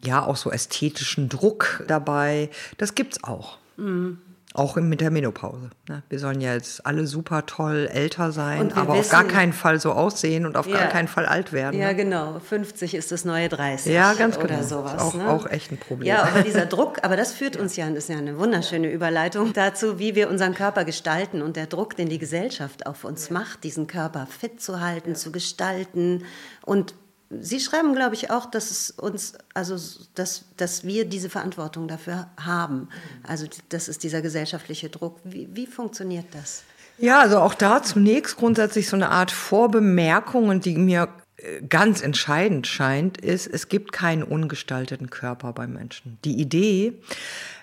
ja, 0.04 0.24
auch 0.24 0.36
so 0.36 0.50
ästhetischen 0.50 1.28
Druck 1.28 1.84
dabei. 1.86 2.50
Das 2.78 2.96
gibt's 2.96 3.22
auch. 3.22 3.58
Mhm. 3.76 4.18
Auch 4.52 4.74
mit 4.74 5.00
der 5.00 5.12
Menopause. 5.12 5.70
Ne? 5.88 6.02
Wir 6.08 6.18
sollen 6.18 6.40
ja 6.40 6.54
jetzt 6.54 6.84
alle 6.84 7.06
super 7.06 7.46
toll 7.46 7.88
älter 7.92 8.32
sein, 8.32 8.72
aber 8.72 8.94
wissen, 8.94 9.02
auf 9.04 9.10
gar 9.10 9.24
keinen 9.24 9.52
Fall 9.52 9.78
so 9.78 9.92
aussehen 9.92 10.44
und 10.44 10.56
auf 10.56 10.66
ja, 10.66 10.76
gar 10.76 10.88
keinen 10.88 11.06
Fall 11.06 11.24
alt 11.26 11.52
werden. 11.52 11.78
Ja, 11.78 11.88
ne? 11.88 11.94
genau. 11.94 12.40
50 12.40 12.94
ist 12.94 13.12
das 13.12 13.24
neue 13.24 13.48
30. 13.48 13.92
Ja, 13.92 14.12
ganz 14.14 14.36
oder 14.36 14.48
genau. 14.48 14.62
sowas. 14.62 15.00
Auch, 15.00 15.14
ne? 15.14 15.28
auch 15.28 15.46
echt 15.46 15.70
ein 15.70 15.78
Problem. 15.78 16.08
Ja, 16.08 16.24
aber 16.24 16.42
dieser 16.42 16.66
Druck, 16.66 16.98
aber 17.02 17.16
das 17.16 17.32
führt 17.32 17.56
uns 17.56 17.76
ja, 17.76 17.88
das 17.88 18.04
ist 18.04 18.08
ja 18.08 18.18
eine 18.18 18.38
wunderschöne 18.38 18.90
Überleitung 18.90 19.52
dazu, 19.52 20.00
wie 20.00 20.16
wir 20.16 20.28
unseren 20.28 20.54
Körper 20.54 20.84
gestalten 20.84 21.42
und 21.42 21.54
der 21.54 21.66
Druck, 21.66 21.94
den 21.94 22.08
die 22.08 22.18
Gesellschaft 22.18 22.86
auf 22.86 23.04
uns 23.04 23.30
macht, 23.30 23.62
diesen 23.62 23.86
Körper 23.86 24.26
fit 24.26 24.60
zu 24.60 24.80
halten, 24.80 25.14
zu 25.14 25.30
gestalten 25.30 26.24
und 26.66 26.94
Sie 27.30 27.60
schreiben, 27.60 27.94
glaube 27.94 28.16
ich, 28.16 28.30
auch, 28.30 28.46
dass 28.46 28.72
es 28.72 28.90
uns, 28.90 29.34
also 29.54 29.76
dass, 30.16 30.46
dass 30.56 30.84
wir 30.84 31.04
diese 31.04 31.30
Verantwortung 31.30 31.86
dafür 31.86 32.28
haben. 32.36 32.88
Also 33.22 33.46
das 33.68 33.88
ist 33.88 34.02
dieser 34.02 34.20
gesellschaftliche 34.20 34.88
Druck. 34.88 35.20
Wie, 35.22 35.48
wie 35.52 35.66
funktioniert 35.66 36.26
das? 36.32 36.64
Ja, 36.98 37.20
also 37.20 37.38
auch 37.38 37.54
da 37.54 37.82
zunächst 37.82 38.36
grundsätzlich 38.36 38.88
so 38.88 38.96
eine 38.96 39.10
Art 39.10 39.30
Vorbemerkung, 39.30 40.60
die 40.60 40.76
mir 40.76 41.08
äh, 41.36 41.62
ganz 41.62 42.02
entscheidend 42.02 42.66
scheint, 42.66 43.18
ist, 43.18 43.46
es 43.46 43.68
gibt 43.68 43.92
keinen 43.92 44.24
ungestalteten 44.24 45.08
Körper 45.08 45.52
beim 45.52 45.72
Menschen. 45.72 46.18
Die 46.24 46.38
Idee, 46.40 46.94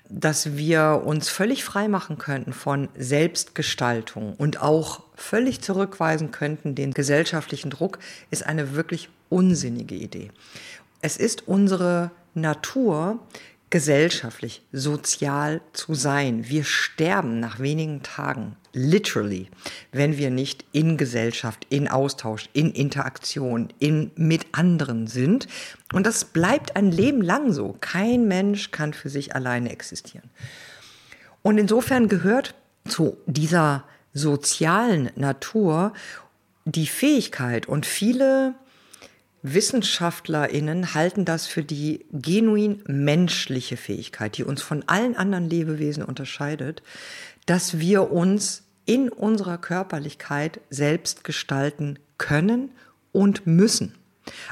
dass 0.10 0.56
wir 0.56 1.04
uns 1.06 1.30
völlig 1.30 1.66
frei 1.66 1.88
machen 1.88 2.18
könnten 2.18 2.54
von 2.54 2.88
Selbstgestaltung 2.98 4.34
und 4.36 4.62
auch 4.62 5.04
völlig 5.16 5.62
zurückweisen 5.62 6.32
könnten 6.32 6.74
den 6.74 6.94
gesellschaftlichen 6.94 7.70
Druck, 7.70 8.00
ist 8.32 8.46
eine 8.46 8.74
wirklich 8.74 9.10
unsinnige 9.30 9.96
Idee. 9.96 10.32
Es 11.02 11.18
ist 11.18 11.48
unsere 11.48 12.12
Natur, 12.34 13.20
gesellschaftlich, 13.70 14.62
sozial 14.72 15.62
zu 15.74 15.94
sein. 15.94 16.48
Wir 16.48 16.64
sterben 16.64 17.40
nach 17.40 17.60
wenigen 17.60 18.02
Tagen, 18.02 18.56
literally, 18.72 19.50
wenn 19.92 20.18
wir 20.18 20.30
nicht 20.30 20.64
in 20.72 20.96
Gesellschaft, 20.96 21.68
in 21.70 21.90
Austausch, 21.90 22.50
in 22.54 22.72
Interaktion, 22.72 23.68
in, 23.80 24.12
mit 24.16 24.46
anderen 24.54 25.08
sind. 25.08 25.48
Und 25.94 26.06
das 26.06 26.26
bleibt 26.26 26.78
ein 26.78 26.92
Leben 26.92 27.22
lang 27.22 27.52
so. 27.52 27.76
Kein 27.82 28.28
Mensch 28.28 28.72
kann 28.72 28.94
für 28.94 29.10
sich 29.10 29.36
alleine 29.36 29.70
existieren. 29.72 30.30
Und 31.42 31.58
insofern 31.58 32.08
gehört 32.08 32.56
zu 32.88 33.18
dieser 33.26 33.84
sozialen 34.14 35.10
Natur 35.16 35.94
die 36.64 36.88
Fähigkeit 36.88 37.68
und 37.68 37.86
viele 37.86 38.56
WissenschaftlerInnen 39.54 40.94
halten 40.94 41.26
das 41.26 41.48
für 41.48 41.64
die 41.64 42.06
genuin 42.12 42.82
menschliche 42.88 43.78
Fähigkeit, 43.78 44.38
die 44.38 44.44
uns 44.44 44.62
von 44.62 44.84
allen 44.88 45.16
anderen 45.16 45.50
Lebewesen 45.50 46.04
unterscheidet, 46.04 46.82
dass 47.46 47.80
wir 47.80 48.12
uns 48.12 48.64
in 48.86 49.10
unserer 49.10 49.58
Körperlichkeit 49.58 50.62
selbst 50.70 51.24
gestalten 51.24 52.00
können 52.18 52.72
und 53.12 53.46
müssen. 53.46 53.96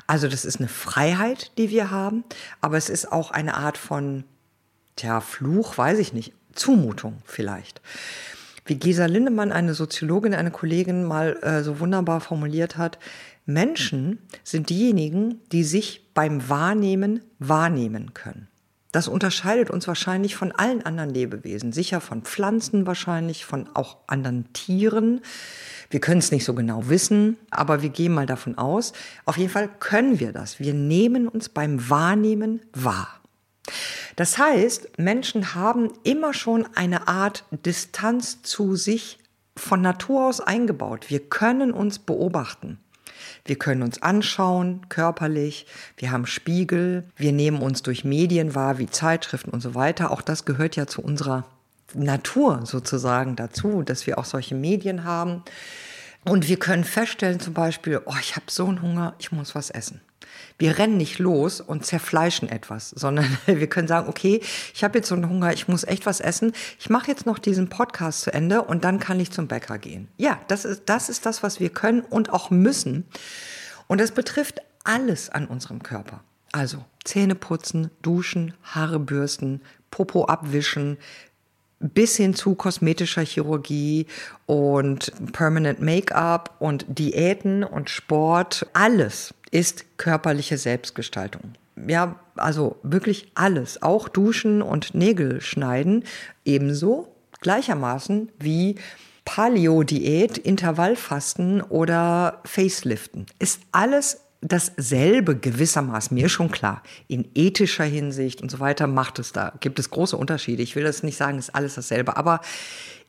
Also 0.07 0.27
das 0.27 0.45
ist 0.45 0.59
eine 0.59 0.69
Freiheit, 0.69 1.51
die 1.57 1.69
wir 1.69 1.91
haben, 1.91 2.23
aber 2.61 2.77
es 2.77 2.89
ist 2.89 3.11
auch 3.11 3.31
eine 3.31 3.55
Art 3.55 3.77
von, 3.77 4.23
tja, 4.95 5.21
Fluch, 5.21 5.77
weiß 5.77 5.99
ich 5.99 6.13
nicht, 6.13 6.33
Zumutung 6.53 7.21
vielleicht. 7.25 7.81
Wie 8.65 8.75
Gesa 8.75 9.05
Lindemann, 9.05 9.51
eine 9.51 9.73
Soziologin, 9.73 10.33
eine 10.33 10.51
Kollegin 10.51 11.03
mal 11.03 11.37
äh, 11.43 11.61
so 11.61 11.79
wunderbar 11.79 12.19
formuliert 12.19 12.77
hat, 12.77 12.97
Menschen 13.45 14.19
sind 14.43 14.69
diejenigen, 14.69 15.39
die 15.51 15.63
sich 15.63 16.09
beim 16.13 16.49
Wahrnehmen 16.49 17.21
wahrnehmen 17.39 18.13
können. 18.13 18.47
Das 18.91 19.09
unterscheidet 19.09 19.69
uns 19.69 19.89
wahrscheinlich 19.89 20.37
von 20.37 20.53
allen 20.53 20.85
anderen 20.85 21.09
Lebewesen, 21.09 21.73
sicher 21.73 21.99
von 21.99 22.21
Pflanzen 22.21 22.87
wahrscheinlich, 22.87 23.43
von 23.43 23.67
auch 23.73 23.97
anderen 24.07 24.53
Tieren. 24.53 25.19
Wir 25.89 25.99
können 25.99 26.19
es 26.19 26.31
nicht 26.31 26.45
so 26.45 26.53
genau 26.53 26.87
wissen, 26.87 27.35
aber 27.51 27.81
wir 27.81 27.89
gehen 27.89 28.13
mal 28.13 28.25
davon 28.25 28.57
aus. 28.57 28.93
Auf 29.25 29.35
jeden 29.35 29.51
Fall 29.51 29.69
können 29.81 30.21
wir 30.21 30.31
das. 30.31 30.61
Wir 30.61 30.73
nehmen 30.73 31.27
uns 31.27 31.49
beim 31.49 31.89
Wahrnehmen 31.89 32.61
wahr. 32.73 33.19
Das 34.15 34.37
heißt, 34.37 34.97
Menschen 34.97 35.55
haben 35.55 35.91
immer 36.03 36.33
schon 36.33 36.65
eine 36.75 37.09
Art 37.09 37.43
Distanz 37.51 38.43
zu 38.43 38.77
sich 38.77 39.19
von 39.57 39.81
Natur 39.81 40.27
aus 40.27 40.39
eingebaut. 40.39 41.09
Wir 41.09 41.19
können 41.19 41.73
uns 41.73 41.99
beobachten. 41.99 42.79
Wir 43.45 43.57
können 43.57 43.83
uns 43.83 44.01
anschauen, 44.01 44.81
körperlich. 44.89 45.67
Wir 45.97 46.11
haben 46.11 46.25
Spiegel. 46.25 47.05
Wir 47.15 47.31
nehmen 47.31 47.61
uns 47.61 47.83
durch 47.83 48.03
Medien 48.03 48.55
wahr, 48.55 48.79
wie 48.79 48.87
Zeitschriften 48.87 49.51
und 49.51 49.61
so 49.61 49.75
weiter. 49.75 50.09
Auch 50.11 50.21
das 50.21 50.45
gehört 50.45 50.75
ja 50.75 50.87
zu 50.87 51.01
unserer 51.01 51.45
Natur 51.93 52.61
sozusagen 52.65 53.35
dazu, 53.35 53.83
dass 53.83 54.07
wir 54.07 54.17
auch 54.17 54.25
solche 54.25 54.55
Medien 54.55 55.03
haben. 55.03 55.43
Und 56.25 56.47
wir 56.47 56.57
können 56.57 56.83
feststellen 56.83 57.39
zum 57.39 57.53
Beispiel, 57.53 58.01
oh, 58.05 58.15
ich 58.19 58.35
habe 58.35 58.45
so 58.49 58.65
einen 58.65 58.81
Hunger, 58.81 59.13
ich 59.19 59.31
muss 59.31 59.53
was 59.53 59.69
essen. 59.69 60.01
Wir 60.57 60.77
rennen 60.77 60.97
nicht 60.97 61.19
los 61.19 61.59
und 61.59 61.85
zerfleischen 61.85 62.49
etwas, 62.49 62.89
sondern 62.91 63.25
wir 63.45 63.67
können 63.67 63.87
sagen, 63.87 64.07
okay, 64.07 64.41
ich 64.73 64.83
habe 64.83 64.97
jetzt 64.97 65.09
so 65.09 65.15
einen 65.15 65.29
Hunger, 65.29 65.53
ich 65.53 65.67
muss 65.67 65.83
echt 65.83 66.05
was 66.05 66.19
essen. 66.19 66.53
Ich 66.79 66.89
mache 66.89 67.07
jetzt 67.07 67.25
noch 67.25 67.39
diesen 67.39 67.69
Podcast 67.69 68.21
zu 68.21 68.33
Ende 68.33 68.61
und 68.61 68.83
dann 68.83 68.99
kann 68.99 69.19
ich 69.19 69.31
zum 69.31 69.47
Bäcker 69.47 69.77
gehen. 69.77 70.07
Ja, 70.17 70.39
das 70.47 70.65
ist 70.65 70.83
das, 70.85 71.09
ist 71.09 71.25
das 71.25 71.43
was 71.43 71.59
wir 71.59 71.69
können 71.69 72.01
und 72.01 72.31
auch 72.31 72.49
müssen. 72.49 73.05
Und 73.87 73.99
das 73.99 74.11
betrifft 74.11 74.61
alles 74.83 75.29
an 75.29 75.47
unserem 75.47 75.83
Körper. 75.83 76.23
Also 76.51 76.85
Zähne 77.03 77.35
putzen, 77.35 77.91
duschen, 78.01 78.53
Haare 78.63 78.99
bürsten, 78.99 79.61
Popo 79.91 80.25
abwischen, 80.25 80.97
bis 81.93 82.15
hin 82.17 82.33
zu 82.33 82.55
kosmetischer 82.55 83.23
Chirurgie 83.23 84.07
und 84.45 85.11
Permanent 85.31 85.81
Make-up 85.81 86.55
und 86.59 86.85
Diäten 86.87 87.63
und 87.63 87.89
Sport. 87.89 88.67
Alles 88.73 89.33
ist 89.51 89.97
körperliche 89.97 90.57
Selbstgestaltung. 90.57 91.53
Ja, 91.87 92.19
also 92.35 92.77
wirklich 92.83 93.31
alles, 93.35 93.81
auch 93.81 94.07
Duschen 94.07 94.61
und 94.61 94.95
Nägel 94.95 95.41
schneiden, 95.41 96.03
ebenso 96.45 97.13
gleichermaßen 97.41 98.31
wie 98.39 98.75
Paleo-Diät, 99.25 100.37
Intervallfasten 100.37 101.61
oder 101.61 102.41
Faceliften. 102.45 103.25
Ist 103.39 103.61
alles 103.71 104.21
dasselbe 104.41 105.35
gewissermaßen, 105.37 106.15
mir 106.15 106.29
schon 106.29 106.51
klar. 106.51 106.83
In 107.07 107.27
ethischer 107.33 107.83
Hinsicht 107.83 108.41
und 108.41 108.51
so 108.51 108.59
weiter 108.59 108.87
macht 108.87 109.19
es 109.19 109.31
da, 109.31 109.53
gibt 109.59 109.79
es 109.79 109.89
große 109.89 110.17
Unterschiede. 110.17 110.63
Ich 110.63 110.75
will 110.75 110.83
das 110.83 111.03
nicht 111.03 111.17
sagen, 111.17 111.37
ist 111.37 111.55
alles 111.55 111.75
dasselbe, 111.75 112.17
aber 112.17 112.41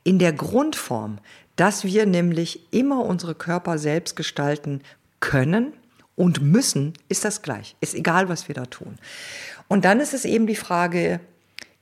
in 0.05 0.19
der 0.19 0.33
Grundform, 0.33 1.19
dass 1.57 1.85
wir 1.85 2.07
nämlich 2.07 2.73
immer 2.73 3.05
unsere 3.05 3.35
Körper 3.35 3.79
selbst 3.79 4.15
gestalten 4.17 4.83
können 5.21 5.73
und 6.15 6.41
müssen, 6.41 6.95
ist 7.09 7.25
das 7.25 7.43
gleich. 7.43 7.77
Ist 7.81 7.95
egal, 7.95 8.29
was 8.29 8.49
wir 8.49 8.55
da 8.55 8.67
tun. 8.67 8.97
Und 9.69 9.85
dann 9.85 10.01
ist 10.01 10.15
es 10.15 10.25
eben 10.25 10.47
die 10.47 10.57
Frage, 10.57 11.21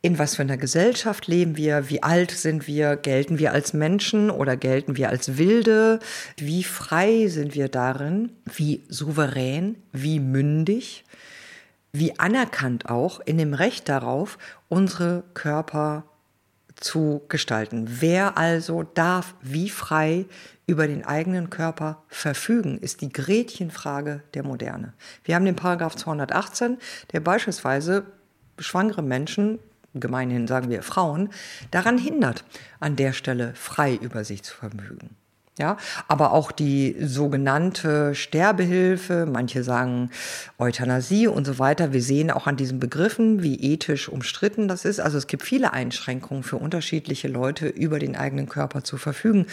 in 0.04 0.18
was 0.18 0.36
für 0.36 0.42
einer 0.42 0.58
Gesellschaft 0.58 1.28
leben 1.28 1.56
wir, 1.56 1.88
wie 1.88 2.02
alt 2.02 2.30
sind 2.30 2.66
wir, 2.66 2.94
gelten 2.96 3.38
wir 3.38 3.52
als 3.52 3.72
Menschen 3.72 4.30
oder 4.30 4.54
gelten 4.54 4.98
wir 4.98 5.08
als 5.08 5.38
Wilde, 5.38 5.98
wie 6.36 6.62
frei 6.62 7.28
sind 7.28 7.54
wir 7.54 7.68
darin, 7.70 8.30
wie 8.44 8.84
souverän, 8.90 9.76
wie 9.92 10.20
mündig, 10.20 11.06
wie 11.92 12.18
anerkannt 12.18 12.90
auch 12.90 13.20
in 13.20 13.38
dem 13.38 13.54
Recht 13.54 13.88
darauf, 13.88 14.36
unsere 14.68 15.24
Körper 15.32 16.04
zu 16.76 17.22
gestalten. 17.30 17.86
Wer 17.88 18.36
also 18.36 18.82
darf 18.82 19.34
wie 19.40 19.70
frei 19.70 20.26
über 20.66 20.86
den 20.86 21.06
eigenen 21.06 21.48
Körper 21.48 22.02
verfügen, 22.08 22.76
ist 22.76 23.00
die 23.00 23.10
Gretchenfrage 23.10 24.22
der 24.34 24.42
Moderne. 24.42 24.92
Wir 25.24 25.34
haben 25.34 25.46
den 25.46 25.56
Paragraph 25.56 25.96
218, 25.96 26.76
der 27.14 27.20
beispielsweise 27.20 28.04
schwangere 28.58 29.02
Menschen 29.02 29.60
gemeinhin 30.00 30.46
sagen 30.46 30.70
wir 30.70 30.82
Frauen, 30.82 31.30
daran 31.70 31.98
hindert, 31.98 32.44
an 32.80 32.96
der 32.96 33.12
Stelle 33.12 33.54
frei 33.54 33.94
über 33.94 34.24
sich 34.24 34.42
zu 34.42 34.54
verfügen. 34.54 35.16
Ja, 35.56 35.76
aber 36.08 36.32
auch 36.32 36.50
die 36.50 36.96
sogenannte 37.00 38.16
Sterbehilfe, 38.16 39.24
manche 39.24 39.62
sagen 39.62 40.10
Euthanasie 40.58 41.28
und 41.28 41.44
so 41.44 41.60
weiter. 41.60 41.92
Wir 41.92 42.02
sehen 42.02 42.32
auch 42.32 42.48
an 42.48 42.56
diesen 42.56 42.80
Begriffen, 42.80 43.44
wie 43.44 43.54
ethisch 43.72 44.08
umstritten 44.08 44.66
das 44.66 44.84
ist. 44.84 44.98
Also 44.98 45.16
es 45.16 45.28
gibt 45.28 45.44
viele 45.44 45.72
Einschränkungen 45.72 46.42
für 46.42 46.56
unterschiedliche 46.56 47.28
Leute, 47.28 47.68
über 47.68 48.00
den 48.00 48.16
eigenen 48.16 48.48
Körper 48.48 48.82
zu 48.82 48.96
verfügen. 48.96 49.46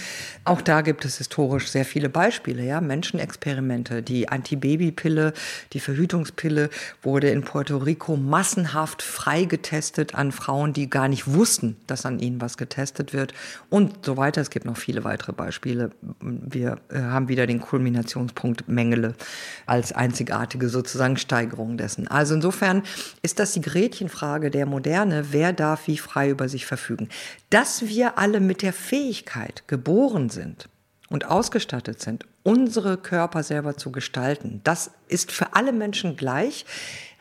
Auch 0.43 0.61
da 0.61 0.81
gibt 0.81 1.05
es 1.05 1.19
historisch 1.19 1.69
sehr 1.69 1.85
viele 1.85 2.09
Beispiele. 2.09 2.63
Ja, 2.63 2.81
Menschenexperimente, 2.81 4.01
die 4.01 4.27
Antibabypille, 4.27 5.33
die 5.73 5.79
Verhütungspille 5.79 6.71
wurde 7.03 7.29
in 7.29 7.43
Puerto 7.43 7.77
Rico 7.77 8.15
massenhaft 8.17 9.03
freigetestet 9.03 10.15
an 10.15 10.31
Frauen, 10.31 10.73
die 10.73 10.89
gar 10.89 11.07
nicht 11.07 11.31
wussten, 11.31 11.77
dass 11.85 12.07
an 12.07 12.17
ihnen 12.17 12.41
was 12.41 12.57
getestet 12.57 13.13
wird 13.13 13.35
und 13.69 14.03
so 14.03 14.17
weiter. 14.17 14.41
Es 14.41 14.49
gibt 14.49 14.65
noch 14.65 14.77
viele 14.77 15.03
weitere 15.03 15.33
Beispiele 15.33 15.90
wir 16.21 16.79
äh, 16.89 16.99
haben 16.99 17.27
wieder 17.27 17.47
den 17.47 17.61
Kulminationspunkt 17.61 18.67
Mengele 18.67 19.15
als 19.65 19.91
einzigartige 19.91 20.69
sozusagen 20.69 21.17
Steigerung 21.17 21.77
dessen. 21.77 22.07
Also 22.07 22.35
insofern 22.35 22.83
ist 23.21 23.39
das 23.39 23.53
die 23.53 23.61
Gretchenfrage 23.61 24.51
der 24.51 24.65
Moderne, 24.65 25.27
wer 25.31 25.53
darf 25.53 25.87
wie 25.87 25.97
frei 25.97 26.29
über 26.29 26.49
sich 26.49 26.65
verfügen. 26.65 27.09
Dass 27.49 27.87
wir 27.87 28.17
alle 28.17 28.39
mit 28.39 28.61
der 28.61 28.73
Fähigkeit 28.73 29.63
geboren 29.67 30.29
sind 30.29 30.69
und 31.11 31.25
ausgestattet 31.25 32.01
sind, 32.01 32.25
unsere 32.43 32.97
Körper 32.97 33.43
selber 33.43 33.77
zu 33.77 33.91
gestalten, 33.91 34.61
das 34.63 34.91
ist 35.07 35.31
für 35.31 35.53
alle 35.53 35.73
Menschen 35.73 36.15
gleich 36.15 36.65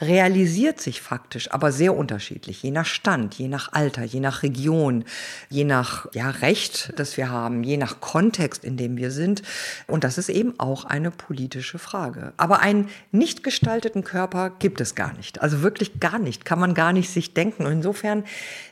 realisiert 0.01 0.81
sich 0.81 1.01
faktisch, 1.03 1.53
aber 1.53 1.73
sehr 1.73 1.95
unterschiedlich, 1.95 2.63
je 2.63 2.71
nach 2.71 2.87
Stand, 2.87 3.35
je 3.35 3.49
nach 3.49 3.73
Alter, 3.73 4.03
je 4.03 4.21
nach 4.21 4.43
Region, 4.43 5.05
je 5.51 5.65
nach 5.65 6.07
ja, 6.15 6.31
Recht, 6.31 6.93
das 6.97 7.17
wir 7.17 7.31
haben, 7.31 7.65
je 7.65 7.77
nach 7.77 8.01
Kontext, 8.01 8.65
in 8.65 8.77
dem 8.77 8.97
wir 8.97 9.11
sind. 9.11 9.43
Und 9.87 10.05
das 10.05 10.17
ist 10.17 10.31
eben 10.31 10.59
auch 10.59 10.85
eine 10.85 11.11
politische 11.11 11.79
Frage. 11.79 12.33
Aber 12.39 12.61
einen 12.61 12.89
nicht 13.13 13.43
gestalteten 13.43 14.05
Körper 14.05 14.51
gibt 14.59 14.81
es 14.81 14.95
gar 14.95 15.13
nicht. 15.13 15.43
Also 15.43 15.63
wirklich 15.63 16.01
gar 16.01 16.19
nicht, 16.19 16.45
kann 16.45 16.59
man 16.59 16.75
gar 16.75 16.93
nicht 16.93 17.11
sich 17.11 17.35
denken. 17.35 17.67
Und 17.67 17.73
insofern 17.73 18.25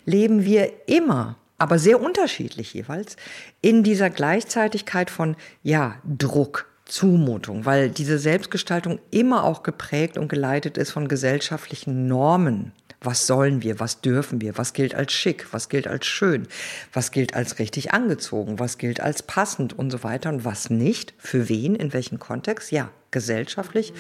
leben 0.07 0.45
wir 0.45 0.89
immer 0.89 1.37
aber 1.59 1.79
sehr 1.79 2.01
unterschiedlich 2.01 2.73
jeweils, 2.73 3.17
in 3.61 3.83
dieser 3.83 4.11
Gleichzeitigkeit 4.11 5.11
von, 5.11 5.37
ja, 5.63 5.97
Druck, 6.05 6.67
Zumutung, 6.85 7.67
weil 7.67 7.91
diese 7.91 8.19
Selbstgestaltung 8.19 8.99
immer 9.11 9.45
auch 9.45 9.63
geprägt 9.63 10.17
und 10.17 10.29
geleitet 10.29 10.79
ist 10.79 10.91
von 10.91 11.07
gesellschaftlichen 11.07 12.07
Normen. 12.07 12.73
Was 13.01 13.27
sollen 13.27 13.63
wir? 13.63 13.79
Was 13.79 14.01
dürfen 14.01 14.41
wir? 14.41 14.59
Was 14.59 14.73
gilt 14.73 14.95
als 14.95 15.13
schick? 15.13 15.47
Was 15.53 15.69
gilt 15.69 15.87
als 15.87 16.07
schön? 16.07 16.49
Was 16.93 17.13
gilt 17.13 17.35
als 17.35 17.61
richtig 17.61 17.93
angezogen? 17.93 18.59
Was 18.59 18.79
gilt 18.79 19.01
als 19.01 19.23
passend 19.23 19.79
und 19.79 19.91
so 19.91 20.03
weiter 20.03 20.31
und 20.31 20.45
was 20.45 20.69
nicht? 20.71 21.15
Für 21.19 21.49
wen? 21.49 21.77
In 21.77 21.93
welchem 21.93 22.19
Kontext? 22.19 22.73
Ja, 22.73 22.91
gesellschaftlich. 23.13 23.93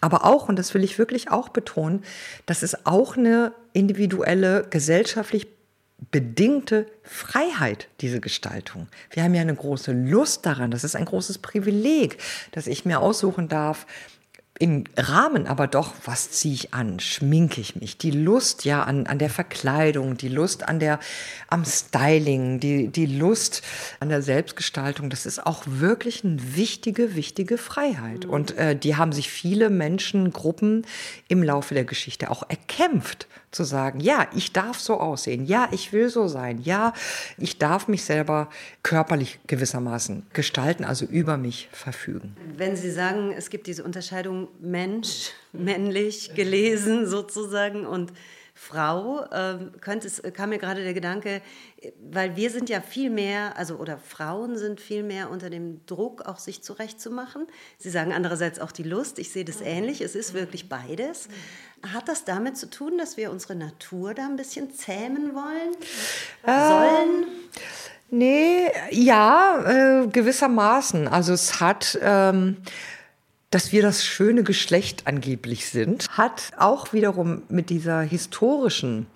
Aber 0.00 0.24
auch, 0.24 0.48
und 0.48 0.58
das 0.58 0.74
will 0.74 0.82
ich 0.82 0.98
wirklich 0.98 1.30
auch 1.30 1.48
betonen, 1.48 2.02
das 2.46 2.62
ist 2.62 2.86
auch 2.86 3.16
eine 3.16 3.52
individuelle, 3.72 4.66
gesellschaftlich 4.68 5.53
bedingte 6.10 6.86
Freiheit, 7.02 7.88
diese 8.00 8.20
Gestaltung. 8.20 8.88
Wir 9.10 9.22
haben 9.22 9.34
ja 9.34 9.42
eine 9.42 9.54
große 9.54 9.92
Lust 9.92 10.46
daran. 10.46 10.70
Das 10.70 10.84
ist 10.84 10.96
ein 10.96 11.04
großes 11.04 11.38
Privileg, 11.38 12.18
dass 12.52 12.66
ich 12.66 12.84
mir 12.84 13.00
aussuchen 13.00 13.48
darf, 13.48 13.86
im 14.60 14.84
Rahmen 14.96 15.48
aber 15.48 15.66
doch, 15.66 15.94
was 16.04 16.30
ziehe 16.30 16.54
ich 16.54 16.74
an? 16.74 17.00
Schminke 17.00 17.60
ich 17.60 17.74
mich? 17.74 17.98
Die 17.98 18.12
Lust 18.12 18.64
ja 18.64 18.84
an, 18.84 19.06
an 19.06 19.18
der 19.18 19.30
Verkleidung, 19.30 20.16
die 20.16 20.28
Lust 20.28 20.68
an 20.68 20.78
der, 20.78 21.00
am 21.48 21.64
Styling, 21.64 22.60
die, 22.60 22.86
die 22.86 23.06
Lust 23.06 23.62
an 23.98 24.10
der 24.10 24.22
Selbstgestaltung, 24.22 25.10
das 25.10 25.26
ist 25.26 25.44
auch 25.44 25.64
wirklich 25.66 26.24
eine 26.24 26.54
wichtige, 26.54 27.16
wichtige 27.16 27.58
Freiheit. 27.58 28.26
Und 28.26 28.56
äh, 28.56 28.76
die 28.76 28.94
haben 28.94 29.10
sich 29.10 29.28
viele 29.28 29.70
Menschen, 29.70 30.32
Gruppen 30.32 30.86
im 31.26 31.42
Laufe 31.42 31.74
der 31.74 31.84
Geschichte 31.84 32.30
auch 32.30 32.48
erkämpft 32.48 33.26
zu 33.54 33.64
sagen, 33.64 34.00
ja, 34.00 34.28
ich 34.34 34.52
darf 34.52 34.78
so 34.78 34.98
aussehen, 34.98 35.46
ja, 35.46 35.68
ich 35.70 35.92
will 35.92 36.08
so 36.08 36.28
sein, 36.28 36.60
ja, 36.62 36.92
ich 37.38 37.58
darf 37.58 37.88
mich 37.88 38.04
selber 38.04 38.48
körperlich 38.82 39.38
gewissermaßen 39.46 40.26
gestalten, 40.32 40.84
also 40.84 41.04
über 41.04 41.36
mich 41.36 41.68
verfügen. 41.72 42.36
Wenn 42.56 42.76
Sie 42.76 42.90
sagen, 42.90 43.32
es 43.36 43.50
gibt 43.50 43.66
diese 43.66 43.84
Unterscheidung 43.84 44.48
Mensch, 44.60 45.30
männlich, 45.52 46.34
gelesen 46.34 47.06
sozusagen 47.06 47.86
und 47.86 48.12
Frau, 48.56 49.26
ähm, 49.32 49.72
könnte 49.80 50.06
es, 50.06 50.22
kam 50.32 50.50
mir 50.50 50.58
gerade 50.58 50.84
der 50.84 50.94
Gedanke, 50.94 51.42
weil 52.08 52.36
wir 52.36 52.50
sind 52.50 52.68
ja 52.68 52.80
viel 52.80 53.10
mehr, 53.10 53.58
also 53.58 53.76
oder 53.76 53.98
Frauen 53.98 54.56
sind 54.56 54.80
viel 54.80 55.02
mehr 55.02 55.28
unter 55.30 55.50
dem 55.50 55.84
Druck, 55.86 56.22
auch 56.22 56.38
sich 56.38 56.62
zurechtzumachen. 56.62 57.48
Sie 57.78 57.90
sagen 57.90 58.12
andererseits 58.12 58.60
auch 58.60 58.70
die 58.70 58.84
Lust, 58.84 59.18
ich 59.18 59.32
sehe 59.32 59.44
das 59.44 59.60
ähnlich, 59.60 60.00
es 60.00 60.14
ist 60.14 60.34
wirklich 60.34 60.68
beides. 60.68 61.28
Hat 61.92 62.08
das 62.08 62.24
damit 62.24 62.56
zu 62.56 62.70
tun, 62.70 62.98
dass 62.98 63.16
wir 63.16 63.30
unsere 63.30 63.54
Natur 63.54 64.14
da 64.14 64.24
ein 64.24 64.36
bisschen 64.36 64.72
zähmen 64.72 65.34
wollen? 65.34 65.74
Ähm, 66.46 66.68
Sollen? 66.68 67.26
Nee, 68.10 68.70
ja, 68.90 70.02
äh, 70.02 70.06
gewissermaßen. 70.06 71.08
Also 71.08 71.32
es 71.32 71.60
hat. 71.60 71.98
Ähm 72.02 72.58
dass 73.54 73.70
wir 73.70 73.82
das 73.82 74.04
schöne 74.04 74.42
Geschlecht 74.42 75.06
angeblich 75.06 75.70
sind, 75.70 76.08
hat 76.10 76.50
auch 76.58 76.92
wiederum 76.92 77.42
mit 77.48 77.70
dieser 77.70 78.00
historischen 78.00 79.06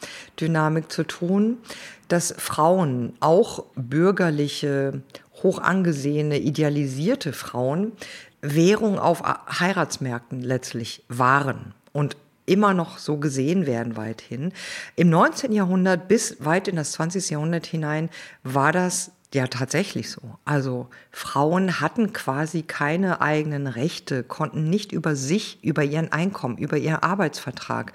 Dynamik 0.40 0.92
zu 0.92 1.02
tun, 1.02 1.58
dass 2.06 2.36
Frauen, 2.38 3.14
auch 3.18 3.64
bürgerliche, 3.74 5.02
hoch 5.42 5.58
angesehene, 5.58 6.38
idealisierte 6.38 7.32
Frauen, 7.32 7.90
Währung 8.40 9.00
auf 9.00 9.24
Heiratsmärkten 9.24 10.40
letztlich 10.40 11.02
waren. 11.08 11.74
Und 11.92 12.16
immer 12.48 12.74
noch 12.74 12.98
so 12.98 13.18
gesehen 13.18 13.66
werden 13.66 13.96
weithin. 13.96 14.52
Im 14.96 15.10
19. 15.10 15.52
Jahrhundert 15.52 16.08
bis 16.08 16.44
weit 16.44 16.68
in 16.68 16.76
das 16.76 16.92
20. 16.92 17.30
Jahrhundert 17.30 17.66
hinein 17.66 18.10
war 18.42 18.72
das 18.72 19.12
ja, 19.34 19.46
tatsächlich 19.46 20.10
so. 20.10 20.22
Also 20.46 20.88
Frauen 21.10 21.80
hatten 21.80 22.14
quasi 22.14 22.62
keine 22.62 23.20
eigenen 23.20 23.66
Rechte, 23.66 24.22
konnten 24.22 24.70
nicht 24.70 24.90
über 24.90 25.16
sich, 25.16 25.62
über 25.62 25.84
ihren 25.84 26.12
Einkommen, 26.12 26.56
über 26.56 26.78
ihren 26.78 27.02
Arbeitsvertrag, 27.02 27.92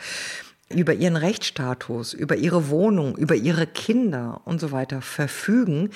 über 0.69 0.93
ihren 0.93 1.15
Rechtsstatus, 1.15 2.13
über 2.13 2.35
ihre 2.35 2.69
Wohnung, 2.69 3.15
über 3.17 3.35
ihre 3.35 3.67
Kinder 3.67 4.41
und 4.45 4.59
so 4.59 4.71
weiter 4.71 5.01
verfügen, 5.01 5.89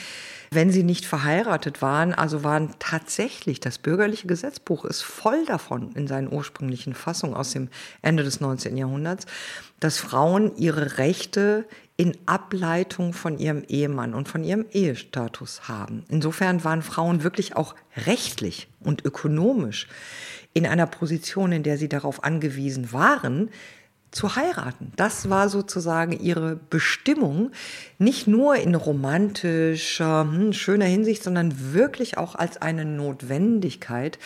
wenn 0.52 0.72
sie 0.72 0.84
nicht 0.84 1.06
verheiratet 1.06 1.82
waren. 1.82 2.14
Also 2.14 2.44
waren 2.44 2.76
tatsächlich, 2.80 3.60
das 3.60 3.80
bürgerliche 3.80 4.28
Gesetzbuch 4.28 4.86
ist 4.86 5.02
voll 5.02 5.46
davon 5.46 5.92
in 5.94 6.08
seinen 6.08 6.32
ursprünglichen 6.32 6.94
Fassungen 6.94 7.36
aus 7.36 7.52
dem 7.52 7.70
Ende 8.02 8.24
des 8.24 8.40
19. 8.40 8.78
Jahrhunderts, 8.78 9.26
dass 9.80 9.98
Frauen 9.98 10.56
ihre 10.58 10.98
Rechte 10.98 11.66
in 11.98 12.16
Ableitung 12.28 13.14
von 13.14 13.40
ihrem 13.40 13.64
Ehemann 13.68 14.14
und 14.14 14.28
von 14.28 14.44
ihrem 14.44 14.66
Ehestatus 14.72 15.68
haben. 15.68 16.04
Insofern 16.10 16.64
waren 16.64 16.84
Frauen 16.84 17.24
wirklich 17.24 17.56
auch 17.56 17.74
rechtlich 18.06 18.68
und 18.80 19.04
ökonomisch 19.04 19.88
in 20.54 20.68
einer 20.68 20.88
Position, 20.88 21.52
in 21.52 21.64
der 21.64 21.78
sie 21.78 21.90
darauf 21.90 22.24
angewiesen 22.24 22.92
waren, 22.92 23.50
zu 24.12 24.36
heiraten. 24.36 24.94
Das 24.96 25.30
war 25.30 25.50
sozusagen 25.50 26.14
ihre 26.14 26.56
Bestimmung, 26.56 27.52
nicht 27.98 28.28
nur 28.28 28.56
in 28.56 28.76
romantischer, 28.76 30.22
hm, 30.22 30.54
schöner 30.54 30.86
Hinsicht, 30.86 31.24
sondern 31.24 31.74
wirklich 31.74 32.18
auch 32.18 32.36
als 32.36 32.62
eine 32.62 32.86
Notwendigkeit 32.86 34.18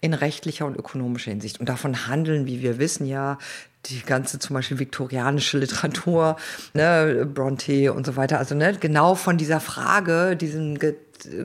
in 0.00 0.14
rechtlicher 0.14 0.66
und 0.66 0.76
ökonomischer 0.76 1.30
Hinsicht. 1.30 1.60
Und 1.60 1.68
davon 1.68 2.06
handeln, 2.06 2.46
wie 2.46 2.62
wir 2.62 2.78
wissen, 2.78 3.06
ja 3.06 3.38
die 3.86 4.02
ganze 4.02 4.38
zum 4.38 4.54
Beispiel 4.54 4.78
viktorianische 4.78 5.58
Literatur, 5.58 6.36
ne, 6.74 7.26
Bronte 7.32 7.92
und 7.92 8.06
so 8.06 8.16
weiter. 8.16 8.38
Also 8.38 8.54
ne, 8.54 8.76
genau 8.78 9.14
von 9.14 9.38
dieser 9.38 9.60
Frage, 9.60 10.36
diesem 10.36 10.78
Ge 10.78 10.94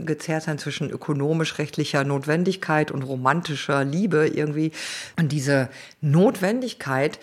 Gezerrtsein 0.06 0.60
zwischen 0.60 0.92
ökonomisch-rechtlicher 0.92 2.04
Notwendigkeit 2.04 2.92
und 2.92 3.02
romantischer 3.02 3.84
Liebe 3.84 4.28
irgendwie. 4.28 4.72
Und 5.18 5.32
diese 5.32 5.68
Notwendigkeit 6.00 7.18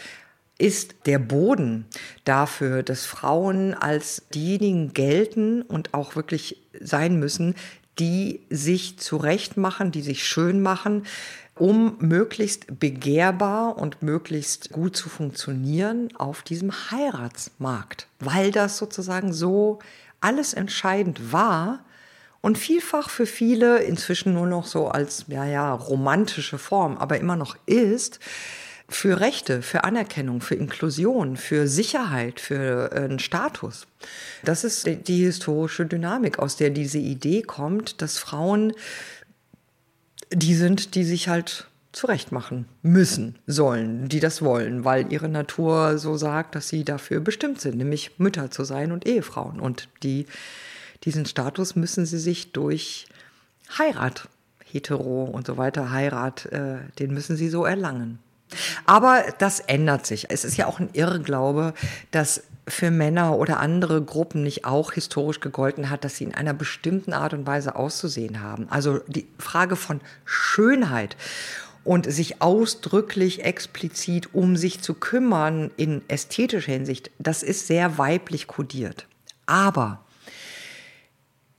ist 0.61 0.95
der 1.07 1.19
Boden 1.19 1.87
dafür, 2.25 2.83
dass 2.83 3.07
Frauen 3.07 3.75
als 3.75 4.25
diejenigen 4.35 4.93
gelten 4.93 5.63
und 5.63 5.95
auch 5.95 6.17
wirklich 6.17 6.61
sein 6.81 7.19
müssen, 7.19 7.55
die 7.99 8.41
sich 8.51 8.99
zurechtmachen, 8.99 9.91
die 9.91 10.03
sich 10.03 10.25
schön 10.27 10.63
machen, 10.63 11.05
um 11.55 11.97
möglichst 11.99 12.79
begehrbar 12.79 13.77
und 13.77 14.03
möglichst 14.03 14.71
gut 14.71 14.97
zu 14.97 15.09
funktionieren 15.09 16.09
auf 16.17 16.43
diesem 16.43 16.73
Heiratsmarkt, 16.91 18.07
weil 18.19 18.51
das 18.51 18.79
sozusagen 18.79 19.33
so 19.33 19.79
alles 20.21 20.55
entscheidend 20.55 21.33
war 21.33 21.85
und 22.41 22.57
vielfach 22.57 23.11
für 23.11 23.27
viele 23.27 23.79
inzwischen 23.79 24.35
nur 24.35 24.47
noch 24.47 24.67
so 24.67 24.89
als 24.89 25.27
ja 25.29 25.45
ja 25.45 25.73
romantische 25.73 26.59
Form, 26.59 26.97
aber 26.97 27.19
immer 27.19 27.37
noch 27.37 27.57
ist 27.67 28.21
für 28.91 29.21
Rechte, 29.21 29.63
für 29.63 29.85
Anerkennung, 29.85 30.41
für 30.41 30.57
Inklusion, 30.57 31.37
für 31.37 31.69
Sicherheit, 31.69 32.41
für 32.41 32.93
einen 32.93 33.19
Status. 33.19 33.87
Das 34.45 34.65
ist 34.65 34.87
die 34.87 35.25
historische 35.25 35.87
Dynamik, 35.87 36.39
aus 36.39 36.57
der 36.57 36.71
diese 36.71 36.99
Idee 36.99 37.43
kommt, 37.43 38.03
dass 38.03 38.19
Frauen 38.19 38.73
die 40.33 40.55
sind, 40.55 40.95
die 40.95 41.05
sich 41.05 41.29
halt 41.29 41.67
zurechtmachen 41.93 42.67
müssen, 42.83 43.37
sollen, 43.47 44.09
die 44.09 44.21
das 44.21 44.43
wollen, 44.43 44.85
weil 44.85 45.13
ihre 45.13 45.29
Natur 45.29 45.99
so 45.99 46.17
sagt, 46.17 46.55
dass 46.55 46.69
sie 46.69 46.85
dafür 46.85 47.21
bestimmt 47.21 47.61
sind, 47.61 47.77
nämlich 47.77 48.19
Mütter 48.19 48.51
zu 48.51 48.65
sein 48.65 48.93
und 48.93 49.07
Ehefrauen. 49.07 49.59
Und 49.59 49.89
die, 50.05 50.27
diesen 51.05 51.27
Status 51.27 51.75
müssen 51.75 52.07
sie 52.07 52.19
sich 52.19 52.53
durch 52.53 53.07
Heirat, 53.77 54.29
hetero 54.65 55.25
und 55.25 55.47
so 55.47 55.57
weiter, 55.57 55.91
Heirat, 55.91 56.47
äh, 56.47 56.79
den 57.01 57.13
müssen 57.13 57.37
sie 57.37 57.49
so 57.49 57.65
erlangen. 57.65 58.21
Aber 58.87 59.25
das 59.39 59.61
ändert 59.61 60.07
sich. 60.07 60.27
Es 60.31 60.45
ist 60.45 60.57
ja 60.57 60.67
auch 60.67 60.81
ein 60.81 60.91
Irrglaube, 60.93 61.75
dass 62.11 62.43
für 62.69 62.91
Männer 62.91 63.37
oder 63.37 63.61
andere 63.61 64.03
Gruppen 64.03 64.43
nicht 64.43 64.65
auch 64.65 64.93
historisch 64.93 65.41
gegolten 65.41 65.91
hat, 65.91 66.05
dass 66.05 66.17
sie 66.17 66.25
in 66.25 66.35
einer 66.35 66.55
bestimmten 66.55 67.13
Art 67.13 67.35
und 67.35 67.47
Weise 67.47 67.75
auszusehen 67.77 68.43
haben. 68.43 68.69
Also 68.71 69.01
die 69.07 69.27
Frage 69.39 69.77
von 69.77 70.01
Schönheit 70.25 71.17
und 71.85 72.11
sich 72.11 72.43
ausdrücklich 72.43 73.45
explizit 73.45 74.35
um 74.35 74.57
sich 74.57 74.81
zu 74.81 74.95
kümmern 74.95 75.71
in 75.77 76.03
ästhetischer 76.09 76.73
Hinsicht, 76.73 77.11
das 77.19 77.43
ist 77.43 77.67
sehr 77.67 77.99
weiblich 77.99 78.47
kodiert. 78.47 79.07
Aber 79.47 80.05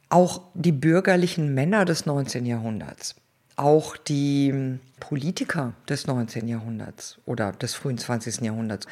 auch 0.10 0.41
die 0.54 0.71
bürgerlichen 0.71 1.54
Männer 1.54 1.86
des 1.86 2.06
19. 2.06 2.45
Jahrhunderts, 2.45 3.15
auch 3.62 3.95
die 3.95 4.80
Politiker 5.00 5.74
des 5.88 6.08
19. 6.08 6.47
Jahrhunderts 6.47 7.17
oder 7.26 7.52
des 7.52 7.74
frühen 7.74 7.97
20. 7.97 8.41
Jahrhunderts, 8.41 8.88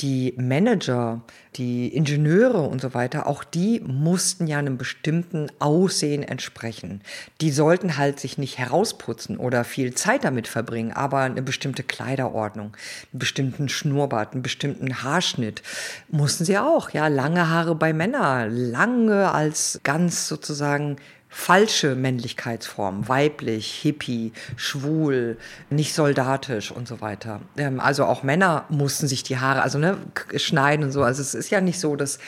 die 0.00 0.34
Manager, 0.36 1.22
die 1.56 1.88
Ingenieure 1.88 2.62
und 2.62 2.80
so 2.80 2.94
weiter, 2.94 3.26
auch 3.26 3.44
die 3.44 3.80
mussten 3.80 4.46
ja 4.46 4.58
einem 4.58 4.78
bestimmten 4.78 5.48
Aussehen 5.58 6.22
entsprechen. 6.22 7.00
Die 7.40 7.50
sollten 7.50 7.96
halt 7.96 8.20
sich 8.20 8.38
nicht 8.38 8.58
herausputzen 8.58 9.38
oder 9.38 9.64
viel 9.64 9.94
Zeit 9.94 10.24
damit 10.24 10.48
verbringen, 10.48 10.92
aber 10.92 11.20
eine 11.20 11.42
bestimmte 11.42 11.82
Kleiderordnung, 11.82 12.76
einen 13.12 13.18
bestimmten 13.18 13.68
Schnurrbart, 13.68 14.32
einen 14.32 14.42
bestimmten 14.42 15.02
Haarschnitt 15.02 15.62
mussten 16.08 16.44
sie 16.44 16.58
auch. 16.58 16.90
Ja, 16.90 17.08
lange 17.08 17.48
Haare 17.48 17.74
bei 17.74 17.92
Männern, 17.92 18.54
lange 18.54 19.32
als 19.32 19.80
ganz 19.82 20.28
sozusagen 20.28 20.96
falsche 21.36 21.94
Männlichkeitsformen, 21.94 23.08
weiblich, 23.08 23.70
hippie, 23.70 24.32
schwul, 24.56 25.36
nicht 25.68 25.94
soldatisch 25.94 26.72
und 26.72 26.88
so 26.88 27.02
weiter. 27.02 27.42
Ähm, 27.58 27.78
also 27.78 28.06
auch 28.06 28.22
Männer 28.22 28.64
mussten 28.70 29.06
sich 29.06 29.22
die 29.22 29.36
Haare, 29.38 29.60
also 29.60 29.78
ne, 29.78 29.98
schneiden 30.36 30.86
und 30.86 30.92
so. 30.92 31.02
Also 31.02 31.20
es 31.20 31.34
ist 31.34 31.50
ja 31.50 31.60
nicht 31.60 31.78
so, 31.78 31.94
dass 31.94 32.18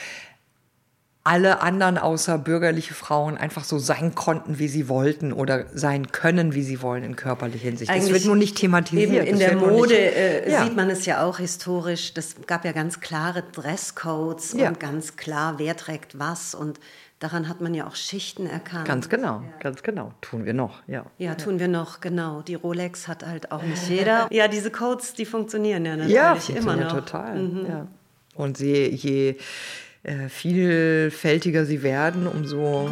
alle 1.23 1.61
anderen 1.61 1.97
außer 1.97 2.37
bürgerliche 2.37 2.93
Frauen 2.93 3.35
einfach 3.37 3.63
so 3.63 3.79
sein 3.79 4.13
konnten, 4.13 4.59
wie 4.59 4.67
sie 4.67 4.87
wollten 4.87 5.33
oder 5.33 5.65
sein 5.73 6.11
können, 6.11 6.53
wie 6.53 6.63
sie 6.63 6.81
wollen 6.81 7.03
in 7.03 7.15
körperlicher 7.15 7.65
Hinsicht. 7.65 7.89
Eigentlich 7.89 8.05
das 8.05 8.13
wird 8.13 8.25
nur 8.25 8.35
nicht 8.35 8.57
thematisiert. 8.57 9.11
Eben 9.11 9.25
in 9.25 9.39
der 9.39 9.55
Mode 9.55 9.95
nicht, 9.95 10.15
äh, 10.15 10.51
ja. 10.51 10.63
sieht 10.63 10.75
man 10.75 10.89
es 10.89 11.05
ja 11.07 11.23
auch 11.23 11.39
historisch. 11.39 12.13
Das 12.13 12.35
gab 12.45 12.63
ja 12.63 12.71
ganz 12.71 12.99
klare 12.99 13.43
Dresscodes 13.51 14.53
ja. 14.53 14.69
und 14.69 14.79
ganz 14.79 15.17
klar, 15.17 15.55
wer 15.57 15.75
trägt 15.75 16.19
was 16.19 16.53
und 16.53 16.79
Daran 17.19 17.49
hat 17.49 17.59
man 17.59 17.73
ja 17.73 17.85
auch 17.85 17.95
Schichten 17.97 18.47
erkannt. 18.47 18.87
Ganz 18.87 19.09
genau, 19.09 19.41
ja. 19.41 19.59
ganz 19.59 19.83
genau. 19.83 20.13
Tun 20.21 20.45
wir 20.45 20.53
noch, 20.53 20.81
ja. 20.87 21.05
Ja, 21.17 21.35
tun 21.35 21.59
wir 21.59 21.67
noch, 21.67 21.99
genau. 21.99 22.41
Die 22.41 22.55
Rolex 22.55 23.09
hat 23.09 23.25
halt 23.25 23.51
auch 23.51 23.61
nicht 23.61 23.89
jeder. 23.89 24.27
Ja, 24.31 24.47
diese 24.47 24.71
Codes, 24.71 25.15
die 25.15 25.25
funktionieren 25.25 25.85
ja 25.85 25.97
natürlich 25.97 26.47
ja, 26.47 26.55
immer 26.55 26.77
noch. 26.77 26.93
total. 26.93 27.37
Mhm. 27.37 27.65
Ja. 27.67 27.87
Und 28.35 28.59
je, 28.59 28.87
je 28.89 29.35
äh, 30.03 30.29
vielfältiger 30.29 31.65
sie 31.65 31.83
werden, 31.83 32.25
umso, 32.25 32.89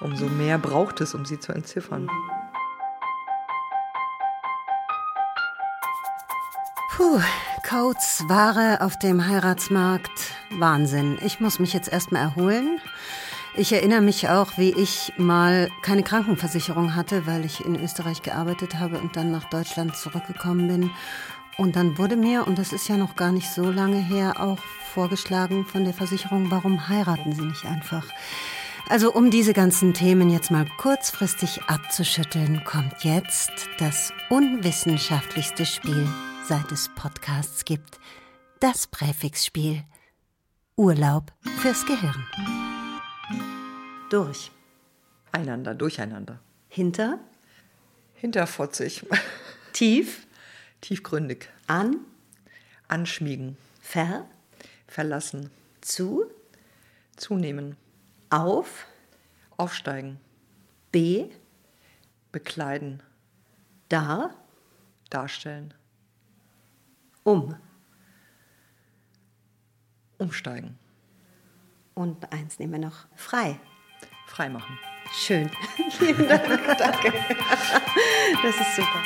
umso 0.00 0.26
mehr 0.26 0.58
braucht 0.58 1.00
es, 1.00 1.14
um 1.14 1.24
sie 1.24 1.40
zu 1.40 1.52
entziffern. 1.52 2.08
Puh, 6.96 7.20
Codes, 7.68 8.22
Ware 8.28 8.80
auf 8.80 8.96
dem 9.00 9.26
Heiratsmarkt. 9.26 10.36
Wahnsinn. 10.52 11.18
Ich 11.26 11.40
muss 11.40 11.58
mich 11.58 11.72
jetzt 11.72 11.92
erstmal 11.92 12.22
erholen. 12.22 12.80
Ich 13.58 13.72
erinnere 13.72 14.02
mich 14.02 14.28
auch, 14.28 14.58
wie 14.58 14.70
ich 14.72 15.14
mal 15.16 15.70
keine 15.80 16.02
Krankenversicherung 16.02 16.94
hatte, 16.94 17.26
weil 17.26 17.44
ich 17.46 17.64
in 17.64 17.82
Österreich 17.82 18.20
gearbeitet 18.20 18.78
habe 18.78 18.98
und 18.98 19.16
dann 19.16 19.30
nach 19.30 19.48
Deutschland 19.48 19.96
zurückgekommen 19.96 20.68
bin. 20.68 20.90
Und 21.56 21.74
dann 21.74 21.96
wurde 21.96 22.16
mir, 22.16 22.46
und 22.46 22.58
das 22.58 22.74
ist 22.74 22.86
ja 22.86 22.98
noch 22.98 23.16
gar 23.16 23.32
nicht 23.32 23.48
so 23.50 23.70
lange 23.70 23.96
her, 23.96 24.34
auch 24.40 24.58
vorgeschlagen 24.92 25.64
von 25.64 25.84
der 25.84 25.94
Versicherung, 25.94 26.50
warum 26.50 26.88
heiraten 26.88 27.32
Sie 27.32 27.44
nicht 27.44 27.64
einfach? 27.64 28.04
Also 28.90 29.12
um 29.12 29.30
diese 29.30 29.54
ganzen 29.54 29.94
Themen 29.94 30.28
jetzt 30.28 30.50
mal 30.50 30.66
kurzfristig 30.76 31.62
abzuschütteln, 31.66 32.62
kommt 32.64 33.04
jetzt 33.04 33.52
das 33.78 34.12
unwissenschaftlichste 34.28 35.64
Spiel, 35.64 36.06
seit 36.44 36.70
es 36.72 36.90
Podcasts 36.94 37.64
gibt. 37.64 37.98
Das 38.60 38.86
Präfixspiel. 38.86 39.82
Urlaub 40.76 41.32
fürs 41.62 41.86
Gehirn. 41.86 42.65
Durch. 44.10 44.52
Einander, 45.32 45.74
durcheinander. 45.74 46.38
Hinter. 46.68 47.18
Hinterfotzig. 48.14 49.04
Tief. 49.72 50.26
Tiefgründig. 50.80 51.48
An. 51.66 51.98
Anschmiegen. 52.86 53.56
Ver. 53.80 54.26
Verlassen. 54.86 55.50
Zu. 55.80 56.30
Zunehmen. 57.16 57.76
Auf. 58.30 58.86
Aufsteigen. 59.56 60.20
B. 60.92 61.28
Bekleiden. 62.30 63.02
Da. 63.88 64.30
Darstellen. 65.10 65.74
Um. 67.24 67.56
umsteigen. 70.18 70.78
Und 71.94 72.32
eins 72.32 72.58
nehmen 72.58 72.72
wir 72.72 72.78
noch 72.78 73.06
frei. 73.16 73.58
Frei 74.36 74.50
machen. 74.50 74.78
Schön. 75.14 75.50
Vielen 75.98 76.28
Dank. 76.28 76.46
Danke. 76.78 77.14
Das 78.42 78.54
ist 78.54 78.76
super. 78.76 79.02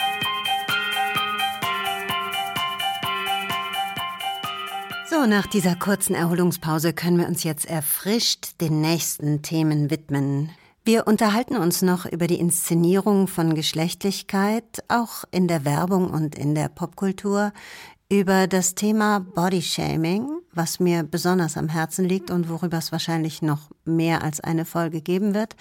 So, 5.09 5.27
nach 5.27 5.47
dieser 5.47 5.77
kurzen 5.77 6.17
Erholungspause 6.17 6.93
können 6.93 7.19
wir 7.19 7.29
uns 7.29 7.45
jetzt 7.45 7.65
erfrischt 7.67 8.61
den 8.61 8.81
nächsten 8.81 9.43
Themen 9.43 9.89
widmen. 9.89 10.51
Wir 10.85 11.07
unterhalten 11.07 11.57
uns 11.57 11.81
noch 11.81 12.07
über 12.07 12.27
die 12.27 12.41
Inszenierung 12.41 13.29
von 13.29 13.55
Geschlechtlichkeit, 13.55 14.83
auch 14.89 15.23
in 15.31 15.47
der 15.47 15.65
Werbung 15.65 16.11
und 16.11 16.37
in 16.37 16.57
der 16.57 16.69
Popkultur, 16.69 17.53
über 18.11 18.49
das 18.49 18.75
Thema 18.75 19.21
Bodyshaming, 19.21 20.29
was 20.53 20.81
mir 20.81 21.05
besonders 21.05 21.57
am 21.57 21.69
Herzen 21.69 22.05
liegt 22.05 22.33
und 22.33 22.49
worüber 22.49 22.79
es 22.79 22.91
wahrscheinlich 22.91 23.41
noch 23.41 23.71
mehr 23.85 24.23
als 24.23 24.41
eine 24.41 24.65
Folge 24.65 25.01
geben 25.01 25.33
wird, 25.33 25.55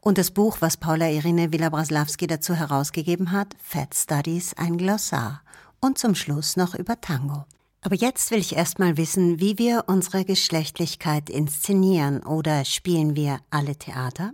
und 0.00 0.18
das 0.18 0.32
Buch, 0.32 0.56
was 0.60 0.76
Paula 0.76 1.08
Irene 1.08 1.52
Villa-Braslawski 1.52 2.26
dazu 2.26 2.54
herausgegeben 2.54 3.30
hat, 3.30 3.54
Fat 3.62 3.94
Studies, 3.94 4.54
ein 4.54 4.78
Glossar. 4.78 5.42
Und 5.80 5.96
zum 5.96 6.14
Schluss 6.14 6.56
noch 6.56 6.74
über 6.74 7.00
Tango. 7.00 7.44
Aber 7.82 7.94
jetzt 7.94 8.30
will 8.30 8.38
ich 8.38 8.56
erstmal 8.56 8.96
wissen, 8.96 9.40
wie 9.40 9.58
wir 9.58 9.84
unsere 9.86 10.24
Geschlechtlichkeit 10.24 11.30
inszenieren 11.30 12.22
oder 12.22 12.64
spielen 12.64 13.16
wir 13.16 13.40
alle 13.50 13.76
Theater? 13.76 14.32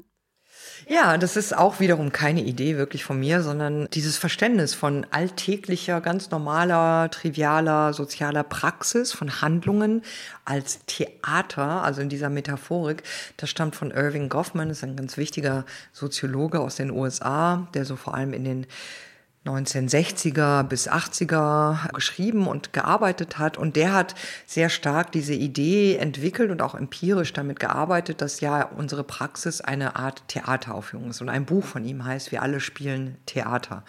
Ja, 0.86 1.18
das 1.18 1.36
ist 1.36 1.56
auch 1.56 1.80
wiederum 1.80 2.12
keine 2.12 2.42
Idee 2.42 2.76
wirklich 2.76 3.04
von 3.04 3.18
mir, 3.18 3.42
sondern 3.42 3.88
dieses 3.92 4.16
Verständnis 4.16 4.74
von 4.74 5.06
alltäglicher, 5.10 6.00
ganz 6.00 6.30
normaler, 6.30 7.10
trivialer, 7.10 7.92
sozialer 7.92 8.44
Praxis, 8.44 9.12
von 9.12 9.40
Handlungen 9.40 10.02
als 10.44 10.80
Theater, 10.86 11.82
also 11.82 12.00
in 12.00 12.08
dieser 12.08 12.30
Metaphorik, 12.30 13.02
das 13.36 13.50
stammt 13.50 13.76
von 13.76 13.90
Irving 13.90 14.28
Goffman, 14.28 14.70
ist 14.70 14.84
ein 14.84 14.96
ganz 14.96 15.16
wichtiger 15.16 15.64
Soziologe 15.92 16.60
aus 16.60 16.76
den 16.76 16.90
USA, 16.90 17.68
der 17.74 17.84
so 17.84 17.96
vor 17.96 18.14
allem 18.14 18.32
in 18.32 18.44
den 18.44 18.66
1960er 19.44 20.62
bis 20.64 20.90
80er 20.90 21.92
geschrieben 21.92 22.46
und 22.46 22.72
gearbeitet 22.72 23.38
hat. 23.38 23.56
Und 23.56 23.76
der 23.76 23.92
hat 23.92 24.14
sehr 24.46 24.68
stark 24.68 25.12
diese 25.12 25.34
Idee 25.34 25.96
entwickelt 25.96 26.50
und 26.50 26.60
auch 26.60 26.74
empirisch 26.74 27.32
damit 27.32 27.60
gearbeitet, 27.60 28.20
dass 28.20 28.40
ja 28.40 28.62
unsere 28.62 29.04
Praxis 29.04 29.60
eine 29.60 29.96
Art 29.96 30.26
Theateraufführung 30.28 31.10
ist. 31.10 31.20
Und 31.20 31.28
ein 31.28 31.46
Buch 31.46 31.64
von 31.64 31.84
ihm 31.84 32.04
heißt, 32.04 32.32
wir 32.32 32.42
alle 32.42 32.60
spielen 32.60 33.16
Theater. 33.26 33.84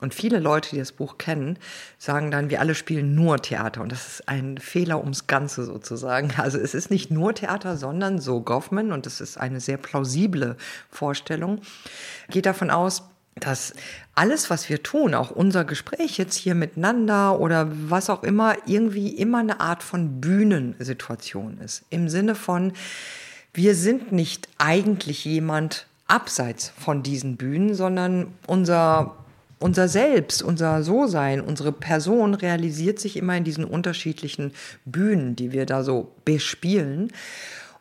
Und 0.00 0.14
viele 0.14 0.38
Leute, 0.38 0.70
die 0.70 0.78
das 0.78 0.92
Buch 0.92 1.18
kennen, 1.18 1.58
sagen 1.98 2.30
dann, 2.30 2.50
wir 2.50 2.60
alle 2.60 2.76
spielen 2.76 3.14
nur 3.16 3.38
Theater. 3.38 3.80
Und 3.80 3.90
das 3.90 4.06
ist 4.06 4.28
ein 4.28 4.58
Fehler 4.58 5.00
ums 5.00 5.26
Ganze 5.26 5.64
sozusagen. 5.64 6.32
Also 6.36 6.58
es 6.58 6.74
ist 6.74 6.90
nicht 6.90 7.10
nur 7.10 7.34
Theater, 7.34 7.76
sondern 7.76 8.20
so 8.20 8.40
Goffman, 8.40 8.92
und 8.92 9.06
das 9.06 9.20
ist 9.20 9.38
eine 9.38 9.60
sehr 9.60 9.76
plausible 9.76 10.56
Vorstellung, 10.88 11.60
geht 12.30 12.46
davon 12.46 12.70
aus, 12.70 13.02
dass 13.40 13.74
alles, 14.14 14.50
was 14.50 14.68
wir 14.68 14.82
tun, 14.82 15.14
auch 15.14 15.30
unser 15.30 15.64
Gespräch 15.64 16.18
jetzt 16.18 16.36
hier 16.36 16.54
miteinander 16.54 17.38
oder 17.40 17.68
was 17.70 18.10
auch 18.10 18.22
immer, 18.22 18.56
irgendwie 18.66 19.08
immer 19.08 19.38
eine 19.38 19.60
Art 19.60 19.82
von 19.82 20.20
Bühnensituation 20.20 21.58
ist. 21.58 21.84
Im 21.90 22.08
Sinne 22.08 22.34
von, 22.34 22.72
wir 23.54 23.74
sind 23.74 24.12
nicht 24.12 24.48
eigentlich 24.58 25.24
jemand 25.24 25.86
abseits 26.06 26.72
von 26.78 27.02
diesen 27.02 27.36
Bühnen, 27.36 27.74
sondern 27.74 28.34
unser 28.46 29.14
unser 29.60 29.88
Selbst, 29.88 30.42
unser 30.42 30.82
So-Sein, 30.82 31.40
unsere 31.40 31.72
Person 31.72 32.34
realisiert 32.34 33.00
sich 33.00 33.16
immer 33.16 33.36
in 33.36 33.44
diesen 33.44 33.64
unterschiedlichen 33.64 34.52
Bühnen, 34.84 35.34
die 35.34 35.52
wir 35.52 35.66
da 35.66 35.82
so 35.82 36.12
bespielen. 36.24 37.12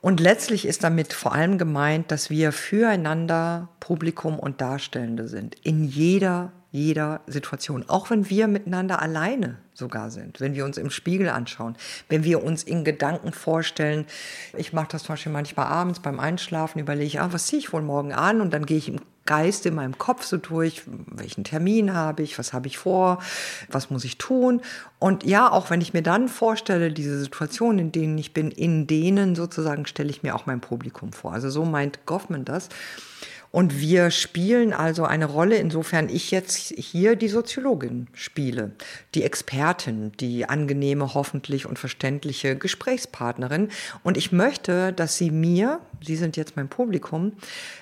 Und 0.02 0.20
letztlich 0.20 0.66
ist 0.66 0.84
damit 0.84 1.14
vor 1.14 1.34
allem 1.34 1.58
gemeint, 1.58 2.12
dass 2.12 2.30
wir 2.30 2.52
füreinander 2.52 3.70
Publikum 3.80 4.40
und 4.40 4.62
Darstellende 4.62 5.28
sind. 5.28 5.56
In 5.64 5.84
jeder, 5.84 6.52
jeder 6.72 7.22
Situation. 7.28 7.84
Auch 7.88 8.10
wenn 8.10 8.30
wir 8.30 8.48
miteinander 8.48 9.02
alleine 9.02 9.58
sogar 9.74 10.10
sind, 10.12 10.40
wenn 10.40 10.56
wir 10.56 10.66
uns 10.66 10.78
im 10.78 10.90
Spiegel 10.90 11.30
anschauen, 11.30 11.76
wenn 12.10 12.24
wir 12.24 12.44
uns 12.44 12.64
in 12.64 12.84
Gedanken 12.84 13.32
vorstellen. 13.32 14.06
Ich 14.58 14.74
mache 14.74 14.88
das 14.92 15.04
zum 15.04 15.14
Beispiel 15.14 15.32
manchmal 15.32 15.68
abends 15.68 16.00
beim 16.00 16.20
Einschlafen, 16.20 16.80
überlege 16.80 17.06
ich, 17.06 17.20
ah, 17.20 17.30
was 17.32 17.48
ziehe 17.48 17.60
ich 17.60 17.74
wohl 17.74 17.82
morgen 17.82 18.14
an? 18.14 18.42
Und 18.42 18.54
dann 18.54 18.66
gehe 18.66 18.78
ich 18.78 18.90
im 18.90 19.02
Geist 19.28 19.68
in 19.68 19.76
meinem 19.76 20.00
Kopf 20.00 20.24
so 20.24 20.38
durch, 20.38 20.82
welchen 20.88 21.44
Termin 21.44 21.94
habe 21.94 22.24
ich, 22.24 22.40
was 22.40 22.54
habe 22.54 22.66
ich 22.66 22.80
vor, 22.80 23.20
was 23.70 23.92
muss 23.92 24.04
ich 24.04 24.18
tun. 24.18 24.62
Und 24.98 25.24
ja, 25.24 25.52
auch 25.52 25.70
wenn 25.70 25.82
ich 25.82 25.94
mir 25.94 26.02
dann 26.02 26.28
vorstelle, 26.28 26.92
diese 26.92 27.20
Situation, 27.20 27.78
in 27.78 27.92
denen 27.92 28.18
ich 28.18 28.34
bin, 28.34 28.50
in 28.50 28.88
denen 28.88 29.36
sozusagen 29.36 29.86
stelle 29.86 30.10
ich 30.10 30.24
mir 30.24 30.34
auch 30.34 30.48
mein 30.48 30.62
Publikum 30.62 31.14
vor. 31.14 31.34
Also 31.34 31.52
so 31.52 31.64
meint 31.64 32.08
Goffman 32.08 32.46
das. 32.46 32.70
Und 33.52 33.80
wir 33.80 34.12
spielen 34.12 34.74
also 34.74 35.06
eine 35.06 35.26
Rolle, 35.26 35.56
insofern 35.58 36.10
ich 36.10 36.32
jetzt 36.32 36.74
hier 36.78 37.16
die 37.16 37.30
Soziologin 37.30 38.08
spiele, 38.14 38.74
die 39.16 39.24
Expertin, 39.24 40.12
die 40.20 40.46
angenehme, 40.48 41.14
hoffentlich 41.14 41.66
und 41.66 41.80
verständliche 41.80 42.58
Gesprächspartnerin. 42.58 43.70
Und 44.04 44.18
ich 44.18 44.32
möchte, 44.32 44.92
dass 44.92 45.18
Sie 45.18 45.32
mir, 45.32 45.80
Sie 46.02 46.16
sind 46.16 46.38
jetzt 46.38 46.56
mein 46.56 46.70
Publikum, 46.70 47.34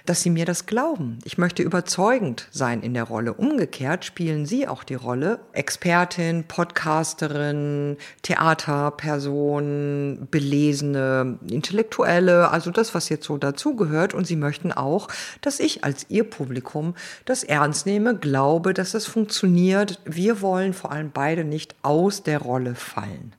dass 0.06 0.22
Sie 0.22 0.30
mir 0.30 0.46
das 0.46 0.66
glauben. 0.66 1.20
Ich 1.26 1.38
möchte 1.38 1.64
überzeugend 1.64 2.48
sein 2.52 2.82
in 2.82 2.94
der 2.94 3.04
Rolle. 3.04 3.34
Umgekehrt 3.34 4.06
spielen 4.06 4.46
Sie 4.46 4.68
auch 4.68 4.84
die 4.84 4.96
Rolle 4.96 5.40
Expertin, 5.54 6.46
Podcasterin, 6.46 7.98
Theaterperson, 8.22 10.28
belesene, 10.32 11.40
Intellektuelle, 11.50 12.52
also 12.52 12.72
das, 12.72 12.96
was 12.96 13.10
jetzt 13.10 13.26
so 13.26 13.38
dazugehört. 13.38 14.14
Und 14.14 14.26
Sie 14.26 14.38
möchten 14.38 14.72
auch, 14.72 15.10
dass 15.42 15.60
ich 15.60 15.84
als 15.84 16.06
Ihr 16.10 16.24
Publikum 16.24 16.96
das 17.26 17.44
ernst 17.44 17.86
nehme, 17.86 18.16
glaube, 18.16 18.74
dass 18.74 18.94
es 18.94 19.06
funktioniert. 19.06 20.00
Wir 20.06 20.42
wollen 20.42 20.74
vor 20.74 20.92
allem 20.92 21.12
beide 21.12 21.44
nicht 21.44 21.76
aus 21.82 22.24
der 22.24 22.40
Rolle 22.40 22.76
fallen. 22.76 23.34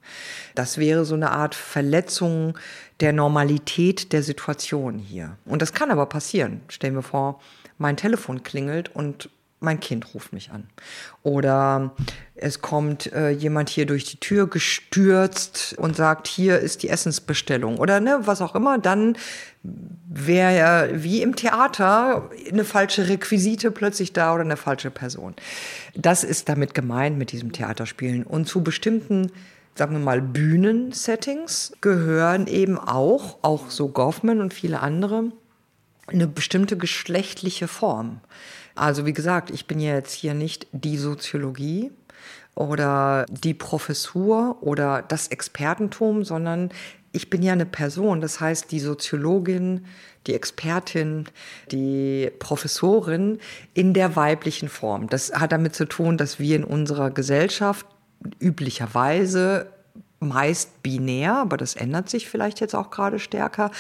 Das 0.55 0.79
wäre 0.79 1.05
so 1.05 1.15
eine 1.15 1.33
Art 1.33 1.55
Verletzung 1.55 2.59
der 3.01 3.13
Normalität 3.13 4.13
der 4.13 4.23
Situation 4.23 4.99
hier. 4.99 5.37
Und 5.45 5.63
das 5.63 5.73
kann 5.73 5.91
aber 5.91 6.07
passieren. 6.07 6.63
Stellen 6.69 6.95
wir 6.95 7.03
vor, 7.03 7.41
mein 7.79 7.97
Telefon 7.97 8.43
klingelt 8.43 8.95
und 8.95 9.29
mein 9.61 9.81
Kind 9.81 10.15
ruft 10.15 10.33
mich 10.33 10.51
an. 10.51 10.69
Oder 11.23 11.95
es 12.35 12.61
kommt 12.61 13.13
äh, 13.13 13.31
jemand 13.31 13.71
hier 13.71 13.87
durch 13.87 14.05
die 14.05 14.19
Tür 14.21 14.49
gestürzt 14.49 15.75
und 15.79 15.97
sagt, 15.97 16.29
hier 16.29 16.59
ist 16.59 16.83
die 16.83 16.91
Essensbestellung. 16.91 17.79
Oder 17.79 18.01
ne, 18.01 18.21
was 18.23 18.43
auch 18.43 18.55
immer, 18.55 18.79
dann 18.79 19.17
wäre 19.63 20.57
ja 20.57 21.03
wie 21.03 21.23
im 21.23 21.37
Theater 21.37 22.31
eine 22.51 22.65
falsche 22.65 23.09
Requisite 23.09 23.71
plötzlich 23.71 24.13
da 24.13 24.35
oder 24.35 24.45
eine 24.45 24.59
falsche 24.59 24.91
Person. 24.91 25.35
Das 25.95 26.23
ist 26.23 26.49
damit 26.49 26.75
gemeint 26.75 27.17
mit 27.17 27.33
diesem 27.33 27.53
Theaterspielen. 27.53 28.25
Und 28.25 28.47
zu 28.47 28.63
bestimmten 28.63 29.33
sagen 29.77 29.93
wir 29.93 30.05
mal, 30.05 30.23
Bühnensettings 30.23 31.73
gehören 31.81 32.47
eben 32.47 32.79
auch, 32.79 33.39
auch 33.43 33.71
so 33.71 33.89
Goffman 33.89 34.41
und 34.41 34.55
viele 34.55 34.81
andere, 34.81 35.33
eine 36.07 36.27
bestimmte 36.27 36.77
geschlechtliche 36.77 37.69
Form. 37.69 38.21
Also 38.75 39.07
wie 39.07 39.13
gesagt, 39.13 39.51
ich 39.51 39.67
bin 39.67 39.81
ja 39.81 39.95
jetzt 39.95 40.13
hier 40.13 40.35
nicht 40.35 40.67
die 40.73 40.97
Soziologie 40.97 41.91
oder 42.55 43.27
die 43.29 43.55
Professur 43.55 44.59
oder 44.61 45.03
das 45.03 45.29
Expertentum, 45.29 46.25
sondern 46.25 46.71
ich 47.13 47.31
bin 47.31 47.43
ja 47.43 47.53
eine 47.53 47.67
Person. 47.67 48.21
Das 48.21 48.41
heißt, 48.41 48.71
die 48.71 48.81
Soziologin, 48.81 49.87
die 50.27 50.35
Expertin, 50.35 51.27
die 51.71 52.31
Professorin 52.39 53.39
in 53.75 53.95
der 53.95 54.17
weiblichen 54.17 54.69
Form. 54.69 55.09
Das 55.09 55.33
hat 55.33 55.53
damit 55.53 55.75
zu 55.75 55.87
tun, 55.87 56.19
dass 56.19 56.39
wir 56.39 56.57
in 56.57 56.65
unserer 56.65 57.11
Gesellschaft 57.11 57.87
üblicherweise 58.41 59.71
meist 60.21 60.83
binär, 60.83 61.35
aber 61.35 61.57
das 61.57 61.75
ändert 61.75 62.09
sich 62.09 62.29
vielleicht 62.29 62.61
jetzt 62.61 62.75
auch 62.75 62.91
gerade 62.91 63.19
stärker, 63.19 63.71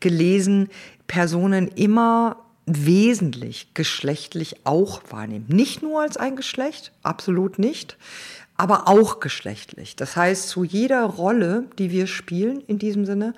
gelesen 0.00 0.68
Personen 1.06 1.68
immer 1.68 2.38
wesentlich 2.66 3.72
geschlechtlich 3.74 4.66
auch 4.66 5.00
wahrnehmen. 5.10 5.46
Nicht 5.48 5.82
nur 5.82 6.02
als 6.02 6.16
ein 6.16 6.34
Geschlecht, 6.34 6.92
absolut 7.02 7.58
nicht, 7.58 7.96
aber 8.56 8.88
auch 8.88 9.20
geschlechtlich. 9.20 9.94
Das 9.96 10.16
heißt, 10.16 10.48
zu 10.48 10.64
jeder 10.64 11.04
Rolle, 11.04 11.64
die 11.78 11.90
wir 11.90 12.06
spielen 12.06 12.60
in 12.66 12.78
diesem 12.78 13.06
Sinne, 13.06 13.34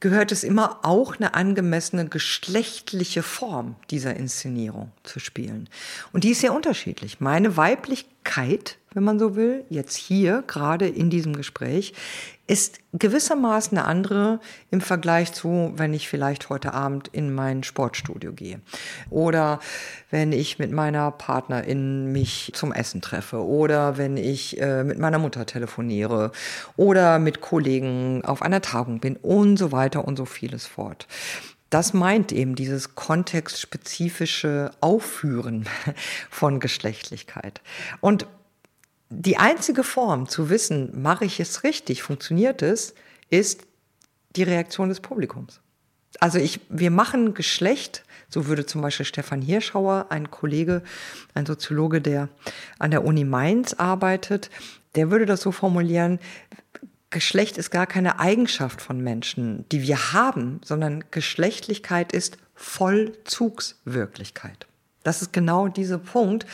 gehört 0.00 0.30
es 0.32 0.44
immer 0.44 0.80
auch 0.82 1.16
eine 1.16 1.34
angemessene 1.34 2.06
geschlechtliche 2.06 3.22
Form 3.22 3.76
dieser 3.90 4.14
Inszenierung 4.14 4.92
zu 5.04 5.20
spielen. 5.20 5.70
Und 6.12 6.24
die 6.24 6.30
ist 6.30 6.42
sehr 6.42 6.52
unterschiedlich. 6.52 7.20
Meine 7.20 7.56
Weiblichkeit 7.56 8.76
wenn 8.96 9.04
man 9.04 9.18
so 9.18 9.36
will, 9.36 9.66
jetzt 9.68 9.94
hier, 9.94 10.42
gerade 10.46 10.88
in 10.88 11.10
diesem 11.10 11.36
Gespräch, 11.36 11.92
ist 12.46 12.78
gewissermaßen 12.94 13.76
eine 13.76 13.86
andere 13.86 14.40
im 14.70 14.80
Vergleich 14.80 15.34
zu, 15.34 15.74
wenn 15.76 15.92
ich 15.92 16.08
vielleicht 16.08 16.48
heute 16.48 16.72
Abend 16.72 17.08
in 17.08 17.34
mein 17.34 17.62
Sportstudio 17.62 18.32
gehe 18.32 18.62
oder 19.10 19.60
wenn 20.10 20.32
ich 20.32 20.58
mit 20.58 20.72
meiner 20.72 21.10
Partnerin 21.10 22.10
mich 22.10 22.52
zum 22.54 22.72
Essen 22.72 23.02
treffe 23.02 23.44
oder 23.44 23.98
wenn 23.98 24.16
ich 24.16 24.58
äh, 24.62 24.82
mit 24.82 24.98
meiner 24.98 25.18
Mutter 25.18 25.44
telefoniere 25.44 26.32
oder 26.78 27.18
mit 27.18 27.42
Kollegen 27.42 28.24
auf 28.24 28.40
einer 28.40 28.62
Tagung 28.62 29.00
bin 29.00 29.16
und 29.16 29.58
so 29.58 29.72
weiter 29.72 30.06
und 30.06 30.16
so 30.16 30.24
vieles 30.24 30.64
fort. 30.64 31.06
Das 31.68 31.92
meint 31.92 32.32
eben 32.32 32.54
dieses 32.54 32.94
kontextspezifische 32.94 34.70
Aufführen 34.80 35.68
von 36.30 36.60
Geschlechtlichkeit. 36.60 37.60
Und 38.00 38.26
die 39.08 39.36
einzige 39.36 39.84
Form 39.84 40.28
zu 40.28 40.50
wissen, 40.50 41.00
mache 41.00 41.24
ich 41.24 41.40
es 41.40 41.64
richtig, 41.64 42.02
funktioniert 42.02 42.62
es, 42.62 42.94
ist 43.30 43.66
die 44.34 44.42
Reaktion 44.42 44.88
des 44.88 45.00
Publikums. 45.00 45.60
Also 46.20 46.38
ich, 46.38 46.60
wir 46.68 46.90
machen 46.90 47.34
Geschlecht, 47.34 48.04
so 48.28 48.46
würde 48.46 48.66
zum 48.66 48.82
Beispiel 48.82 49.06
Stefan 49.06 49.42
Hirschauer, 49.42 50.06
ein 50.10 50.30
Kollege, 50.30 50.82
ein 51.34 51.46
Soziologe, 51.46 52.00
der 52.00 52.28
an 52.78 52.90
der 52.90 53.04
Uni 53.04 53.24
Mainz 53.24 53.74
arbeitet, 53.74 54.50
der 54.94 55.10
würde 55.10 55.26
das 55.26 55.42
so 55.42 55.52
formulieren, 55.52 56.18
Geschlecht 57.10 57.58
ist 57.58 57.70
gar 57.70 57.86
keine 57.86 58.18
Eigenschaft 58.18 58.82
von 58.82 59.00
Menschen, 59.00 59.64
die 59.70 59.82
wir 59.82 60.12
haben, 60.12 60.60
sondern 60.64 61.04
Geschlechtlichkeit 61.10 62.12
ist 62.12 62.38
Vollzugswirklichkeit. 62.54 64.66
Das 65.06 65.22
ist 65.22 65.32
genau 65.32 65.68
dieser 65.68 65.98
Punkt. 65.98 66.46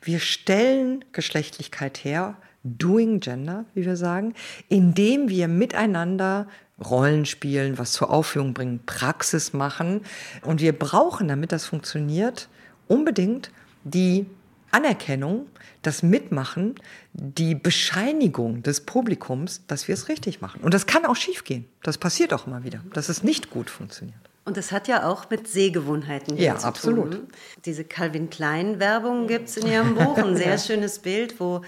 Wir 0.00 0.20
stellen 0.20 1.04
Geschlechtlichkeit 1.10 2.04
her, 2.04 2.36
doing 2.62 3.18
gender, 3.18 3.64
wie 3.74 3.84
wir 3.84 3.96
sagen, 3.96 4.34
indem 4.68 5.28
wir 5.28 5.48
miteinander 5.48 6.46
Rollen 6.84 7.26
spielen, 7.26 7.78
was 7.78 7.90
zur 7.90 8.10
Aufführung 8.10 8.54
bringen, 8.54 8.78
Praxis 8.86 9.52
machen. 9.52 10.02
Und 10.42 10.60
wir 10.60 10.72
brauchen, 10.72 11.26
damit 11.26 11.50
das 11.50 11.64
funktioniert, 11.64 12.48
unbedingt 12.86 13.50
die 13.82 14.26
Anerkennung, 14.70 15.46
das 15.82 16.04
Mitmachen, 16.04 16.76
die 17.12 17.56
Bescheinigung 17.56 18.62
des 18.62 18.82
Publikums, 18.82 19.62
dass 19.66 19.88
wir 19.88 19.94
es 19.94 20.08
richtig 20.08 20.40
machen. 20.40 20.60
Und 20.60 20.74
das 20.74 20.86
kann 20.86 21.06
auch 21.06 21.16
schiefgehen. 21.16 21.64
Das 21.82 21.98
passiert 21.98 22.32
auch 22.32 22.46
immer 22.46 22.62
wieder, 22.62 22.84
dass 22.92 23.08
es 23.08 23.24
nicht 23.24 23.50
gut 23.50 23.68
funktioniert. 23.68 24.20
Und 24.46 24.56
das 24.56 24.70
hat 24.70 24.86
ja 24.86 25.08
auch 25.08 25.28
mit 25.28 25.48
Sehgewohnheiten 25.48 26.36
ja, 26.38 26.56
zu 26.56 26.68
absolut. 26.68 27.12
tun. 27.12 27.28
Diese 27.64 27.84
Calvin 27.84 28.30
Klein-Werbung 28.30 29.26
gibt 29.26 29.48
es 29.48 29.56
in 29.56 29.66
Ihrem 29.66 29.94
Buch. 29.96 30.16
Ein 30.16 30.36
sehr 30.36 30.52
ja. 30.52 30.58
schönes 30.58 31.00
Bild, 31.00 31.40
wo 31.40 31.62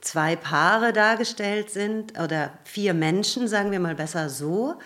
zwei 0.00 0.36
Paare 0.36 0.92
dargestellt 0.92 1.70
sind 1.70 2.18
oder 2.20 2.52
vier 2.62 2.94
Menschen, 2.94 3.48
sagen 3.48 3.72
wir 3.72 3.80
mal 3.80 3.96
besser 3.96 4.30
so. 4.30 4.76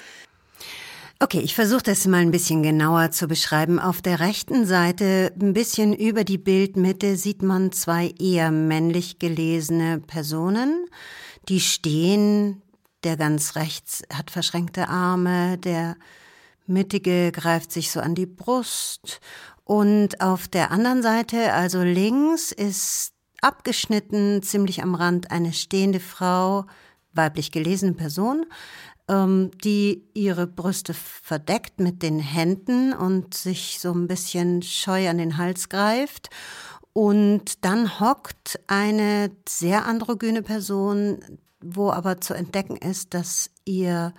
Okay, 1.18 1.40
ich 1.40 1.54
versuche 1.54 1.82
das 1.82 2.06
mal 2.06 2.22
ein 2.22 2.30
bisschen 2.30 2.62
genauer 2.62 3.10
zu 3.10 3.28
beschreiben. 3.28 3.78
Auf 3.78 4.00
der 4.00 4.20
rechten 4.20 4.64
Seite, 4.64 5.30
ein 5.38 5.52
bisschen 5.52 5.94
über 5.94 6.24
die 6.24 6.38
Bildmitte, 6.38 7.16
sieht 7.16 7.42
man 7.42 7.70
zwei 7.70 8.14
eher 8.18 8.50
männlich 8.50 9.18
gelesene 9.18 10.00
Personen, 10.00 10.86
die 11.48 11.60
stehen. 11.60 12.62
Der 13.04 13.16
ganz 13.16 13.56
rechts 13.56 14.02
hat 14.12 14.30
verschränkte 14.30 14.88
Arme, 14.88 15.58
der 15.58 15.96
Mittige 16.66 17.32
greift 17.32 17.72
sich 17.72 17.90
so 17.90 18.00
an 18.00 18.14
die 18.14 18.26
Brust 18.26 19.20
und 19.64 20.20
auf 20.20 20.46
der 20.46 20.70
anderen 20.70 21.02
Seite, 21.02 21.52
also 21.52 21.82
links, 21.82 22.52
ist 22.52 23.12
abgeschnitten, 23.40 24.42
ziemlich 24.42 24.82
am 24.82 24.94
Rand, 24.94 25.32
eine 25.32 25.52
stehende 25.52 26.00
Frau, 26.00 26.66
weiblich 27.12 27.50
gelesene 27.50 27.94
Person, 27.94 28.46
ähm, 29.08 29.50
die 29.64 30.04
ihre 30.14 30.46
Brüste 30.46 30.94
verdeckt 30.94 31.80
mit 31.80 32.02
den 32.02 32.20
Händen 32.20 32.92
und 32.92 33.34
sich 33.34 33.78
so 33.80 33.92
ein 33.92 34.06
bisschen 34.06 34.62
scheu 34.62 35.08
an 35.08 35.18
den 35.18 35.36
Hals 35.36 35.68
greift. 35.68 36.30
Und 36.92 37.64
dann 37.64 38.00
hockt 38.00 38.60
eine 38.68 39.30
sehr 39.48 39.84
androgyne 39.86 40.42
Person, 40.42 41.18
wo 41.60 41.90
aber 41.90 42.20
zu 42.20 42.34
entdecken 42.34 42.76
ist, 42.76 43.14
dass 43.14 43.50
ihr 43.64 44.14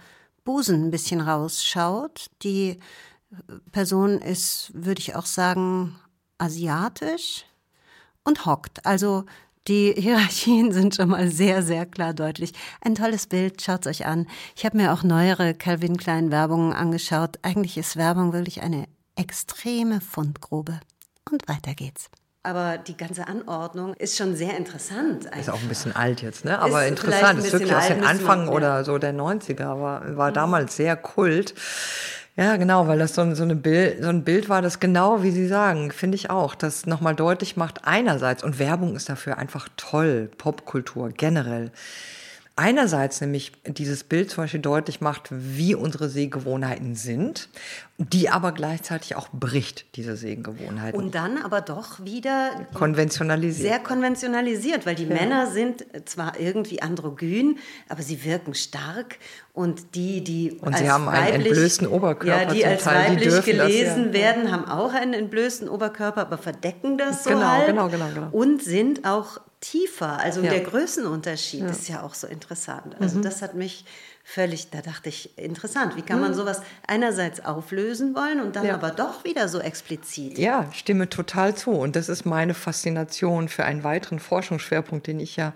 Busen 0.47 0.85
ein 0.85 0.91
bisschen 0.91 1.19
rausschaut. 1.19 2.27
Die 2.41 2.79
Person 3.73 4.17
ist, 4.19 4.71
würde 4.73 5.01
ich 5.01 5.13
auch 5.13 5.25
sagen, 5.25 5.99
asiatisch 6.37 7.43
und 8.23 8.45
hockt. 8.45 8.85
Also 8.85 9.25
die 9.67 9.93
Hierarchien 9.97 10.71
sind 10.71 10.95
schon 10.95 11.09
mal 11.09 11.29
sehr, 11.29 11.63
sehr 11.63 11.85
klar 11.85 12.13
deutlich. 12.13 12.53
Ein 12.79 12.95
tolles 12.95 13.27
Bild, 13.27 13.61
schaut 13.61 13.85
es 13.85 13.87
euch 13.87 14.05
an. 14.05 14.25
Ich 14.55 14.65
habe 14.65 14.77
mir 14.77 14.93
auch 14.93 15.03
neuere 15.03 15.53
Calvin 15.53 15.97
Klein 15.97 16.31
Werbungen 16.31 16.71
angeschaut. 16.71 17.39
Eigentlich 17.41 17.77
ist 17.77 17.97
Werbung 17.97 18.31
wirklich 18.31 18.61
eine 18.61 18.87
extreme 19.17 19.99
Fundgrube. 19.99 20.79
Und 21.29 21.45
weiter 21.49 21.75
geht's. 21.75 22.09
Aber 22.47 22.77
die 22.77 22.95
ganze 22.95 23.27
Anordnung 23.27 23.93
ist 23.95 24.15
schon 24.15 24.37
sehr 24.37 24.55
interessant. 24.55 25.25
Einfach. 25.25 25.37
Ist 25.37 25.49
auch 25.49 25.61
ein 25.61 25.67
bisschen 25.67 25.93
alt 25.93 26.21
jetzt, 26.21 26.45
ne? 26.45 26.57
Aber 26.59 26.85
ist 26.85 26.91
interessant. 26.91 27.39
Ist 27.39 27.51
wirklich 27.51 27.75
aus 27.75 27.87
den 27.87 28.05
Anfang 28.05 28.47
oder 28.47 28.85
so 28.85 28.97
der 28.97 29.13
90er, 29.13 29.81
war, 29.81 30.15
war 30.15 30.29
mhm. 30.29 30.33
damals 30.33 30.77
sehr 30.77 30.95
kult. 30.95 31.53
Ja, 32.37 32.55
genau, 32.55 32.87
weil 32.87 32.99
das 32.99 33.15
so 33.15 33.21
ein, 33.21 33.35
so, 33.35 33.43
eine 33.43 33.57
Bild, 33.57 34.01
so 34.01 34.07
ein 34.07 34.23
Bild 34.23 34.47
war, 34.47 34.61
das 34.61 34.79
genau, 34.79 35.23
wie 35.23 35.31
Sie 35.31 35.45
sagen, 35.47 35.91
finde 35.91 36.15
ich 36.15 36.29
auch, 36.29 36.55
das 36.55 36.85
nochmal 36.85 37.15
deutlich 37.15 37.57
macht, 37.57 37.81
einerseits, 37.83 38.45
und 38.45 38.59
Werbung 38.59 38.95
ist 38.95 39.09
dafür 39.09 39.37
einfach 39.37 39.67
toll, 39.75 40.29
Popkultur 40.37 41.09
generell, 41.09 41.71
einerseits 42.55 43.21
nämlich 43.21 43.53
dieses 43.65 44.03
Bild 44.03 44.29
zum 44.29 44.43
Beispiel 44.43 44.59
deutlich 44.59 45.01
macht, 45.01 45.29
wie 45.31 45.73
unsere 45.75 46.09
Sehgewohnheiten 46.09 46.95
sind, 46.95 47.49
die 47.99 48.29
aber 48.29 48.51
gleichzeitig 48.51 49.15
auch 49.15 49.27
bricht, 49.33 49.95
diese 49.95 50.15
Sehgewohnheiten. 50.15 50.99
Und 50.99 51.15
dann 51.15 51.39
aber 51.39 51.61
doch 51.61 52.03
wieder 52.05 52.67
konventionalisiert. 52.75 53.69
Sehr 53.69 53.79
konventionalisiert, 53.79 54.85
weil 54.85 54.93
die 54.93 55.05
ja. 55.05 55.15
Männer 55.15 55.47
sind 55.47 55.83
zwar 56.05 56.39
irgendwie 56.39 56.79
androgyn, 56.79 57.57
aber 57.89 58.03
sie 58.03 58.23
wirken 58.23 58.53
stark 58.53 59.17
und 59.51 59.95
die, 59.95 60.23
die 60.23 60.51
und 60.61 60.73
als 60.73 60.79
sie 60.79 60.91
haben 60.91 61.07
weiblich, 61.07 61.33
einen 61.33 61.45
entblößten 61.45 61.87
Oberkörper, 61.87 62.43
ja, 62.43 62.53
die 62.53 62.65
als 62.65 62.83
Teil, 62.83 63.13
weiblich 63.13 63.33
die 63.33 63.51
gelesen 63.51 64.05
das, 64.05 64.05
ja. 64.05 64.13
werden, 64.13 64.51
haben 64.51 64.65
auch 64.65 64.93
einen 64.93 65.13
entblößten 65.15 65.67
Oberkörper, 65.67 66.21
aber 66.21 66.37
verdecken 66.37 66.99
das 66.99 67.23
so 67.23 67.31
genau, 67.31 67.47
halt 67.47 67.65
genau, 67.65 67.89
genau, 67.89 68.09
genau. 68.13 68.29
und 68.31 68.61
sind 68.61 69.07
auch 69.07 69.39
tiefer. 69.59 70.19
Also 70.19 70.41
ja. 70.41 70.51
der 70.51 70.61
Größenunterschied 70.61 71.63
ist 71.63 71.89
ja 71.89 72.03
auch 72.03 72.13
so 72.13 72.27
interessant. 72.27 72.95
Also 72.99 73.17
mhm. 73.17 73.23
das 73.23 73.41
hat 73.41 73.55
mich 73.55 73.85
völlig, 74.29 74.69
da 74.71 74.81
dachte 74.81 75.07
ich, 75.07 75.37
interessant. 75.37 75.95
Wie 75.95 76.01
kann 76.01 76.19
man 76.19 76.31
mhm. 76.31 76.35
sowas 76.35 76.61
einerseits 76.85 77.45
auflösen 77.45 78.13
wollen 78.13 78.41
und 78.41 78.57
dann 78.57 78.65
ja. 78.65 78.73
aber 78.73 78.91
doch 78.91 79.23
wieder 79.23 79.47
so 79.47 79.59
explizit? 79.59 80.37
Ja, 80.37 80.69
stimme 80.73 81.09
total 81.09 81.55
zu. 81.55 81.71
Und 81.71 81.95
das 81.95 82.09
ist 82.09 82.25
meine 82.25 82.53
Faszination 82.53 83.47
für 83.47 83.63
einen 83.63 83.85
weiteren 83.85 84.19
Forschungsschwerpunkt, 84.19 85.07
den 85.07 85.21
ich 85.21 85.37
ja 85.37 85.53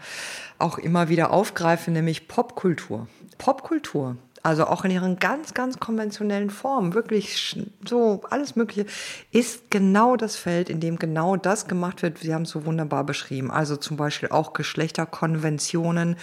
auch 0.58 0.78
immer 0.78 1.10
wieder 1.10 1.32
aufgreife, 1.32 1.92
nämlich 1.92 2.30
Popkultur. 2.30 3.08
Popkultur 3.38 4.16
also 4.44 4.66
auch 4.66 4.86
in 4.86 4.90
ihren 4.90 5.20
ganz, 5.20 5.54
ganz 5.54 5.80
konventionellen 5.80 6.50
Formen, 6.50 6.96
wirklich 6.96 7.56
so 7.88 8.22
alles 8.32 8.56
Mögliche, 8.56 8.88
ist 9.32 9.70
genau 9.70 10.16
das 10.16 10.36
Feld, 10.36 10.68
in 10.68 10.80
dem 10.80 10.98
genau 10.98 11.36
das 11.36 11.68
gemacht 11.68 12.02
wird. 12.02 12.18
Sie 12.18 12.34
haben 12.34 12.42
es 12.42 12.50
so 12.50 12.66
wunderbar 12.66 13.04
beschrieben. 13.04 13.52
Also 13.52 13.76
zum 13.76 13.98
Beispiel 13.98 14.30
auch 14.30 14.54
Geschlechterkonventionen 14.54 16.16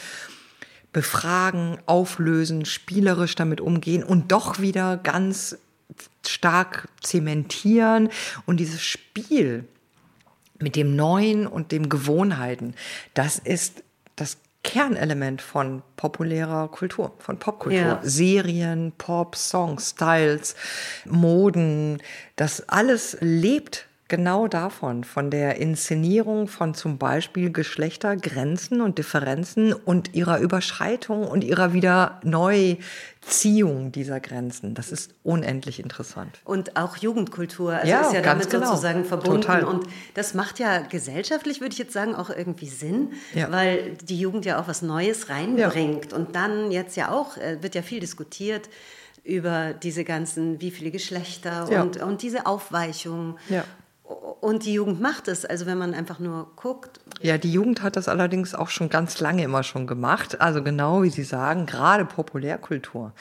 befragen, 0.93 1.79
auflösen, 1.87 2.65
spielerisch 2.65 3.35
damit 3.35 3.61
umgehen 3.61 4.03
und 4.03 4.33
doch 4.33 4.59
wieder 4.59 4.97
ganz 4.97 5.59
stark 6.27 6.89
zementieren 7.01 8.11
und 8.47 8.59
dieses 8.59 8.83
Spiel 8.83 9.65
mit 10.59 10.77
dem 10.77 10.97
Neuen 10.97 11.47
und 11.47 11.73
dem 11.73 11.89
Gewohnheiten, 11.89 12.75
das 13.15 13.39
ist 13.39 13.83
das 14.17 14.39
Kernelement 14.65 15.41
von 15.41 15.83
populärer 15.97 16.69
Kultur, 16.69 17.15
von 17.21 17.39
Popkultur. 17.39 17.79
Ja. 17.79 18.01
Serien, 18.03 18.93
Pop, 18.99 19.37
Songs, 19.37 19.91
Styles, 19.91 20.57
Moden, 21.07 22.03
das 22.37 22.69
alles 22.69 23.17
lebt 23.21 23.88
genau 24.09 24.49
davon, 24.49 25.05
von 25.05 25.31
der 25.31 25.57
Inszenierung 25.57 26.49
von 26.49 26.75
zum 26.75 26.99
Beispiel 26.99 27.53
Geschlechtergrenzen 27.53 28.81
und 28.81 28.99
Differenzen 28.99 29.75
und 29.75 30.15
ihrer 30.15 30.39
Überschreitung 30.39 31.29
und 31.29 31.45
ihrer 31.45 31.75
wieder 31.75 32.19
Neuziehung 32.25 33.93
dieser 33.93 34.19
Grenzen. 34.21 34.75
Das 34.75 34.91
ist 34.93 35.13
unendlich 35.23 35.79
interessant. 35.79 36.41
Und 36.45 36.77
auch 36.77 36.97
Jugendkultur, 36.97 37.75
also 37.75 37.87
ja, 37.87 38.01
ist 38.01 38.15
ja 38.15 38.23
damit 38.23 38.49
genau. 38.49 38.67
sozusagen 38.67 39.05
verbunden. 39.05 39.43
Total. 39.43 39.65
Und 39.65 39.87
das 40.15 40.33
macht 40.33 40.59
ja 40.59 40.81
gesellschaftlich, 40.81 41.61
würde 41.61 41.75
ich 41.75 41.79
jetzt 41.79 41.93
sagen, 41.93 42.15
auch 42.15 42.31
irgendwie 42.31 42.69
Sinn, 42.69 43.13
ja. 43.35 43.53
weil 43.53 43.95
die 44.03 44.19
Jugend 44.19 44.47
ja 44.47 44.59
auch 44.59 44.69
was 44.69 44.81
Neues 44.81 45.29
reinbringt. 45.29 46.13
Ja. 46.13 46.19
Und 46.19 46.35
dann 46.35 46.71
jetzt 46.71 46.97
ja 46.97 47.11
auch, 47.11 47.37
äh, 47.37 47.63
wird 47.63 47.75
ja 47.75 47.83
viel 47.83 48.01
diskutiert, 48.01 48.71
über 49.23 49.75
diese 49.75 50.05
ganzen, 50.05 50.59
wie 50.63 50.71
viele 50.71 50.91
Geschlechter 50.91 51.69
und, 51.83 51.99
und 51.99 52.23
diese 52.23 52.47
Aufweichung. 52.47 53.37
Ja 53.51 53.65
Und 54.41 54.65
die 54.65 54.73
Jugend 54.73 55.01
macht 55.01 55.29
es, 55.29 55.45
also 55.45 55.67
wenn 55.67 55.77
man 55.77 55.93
einfach 55.93 56.19
nur 56.19 56.51
guckt. 56.57 57.01
Ja, 57.21 57.37
die 57.37 57.53
Jugend 57.53 57.83
hat 57.83 57.97
das 57.97 58.09
allerdings 58.09 58.55
auch 58.55 58.69
schon 58.69 58.89
ganz 58.89 59.21
lange 59.21 59.43
immer 59.43 59.63
schon 59.63 59.87
gemacht. 59.87 60.41
Also 60.41 60.63
genau 60.63 61.03
wie 61.03 61.11
Sie 61.11 61.25
sagen, 61.25 61.67
gerade 61.67 62.05
Populärkultur. 62.05 63.13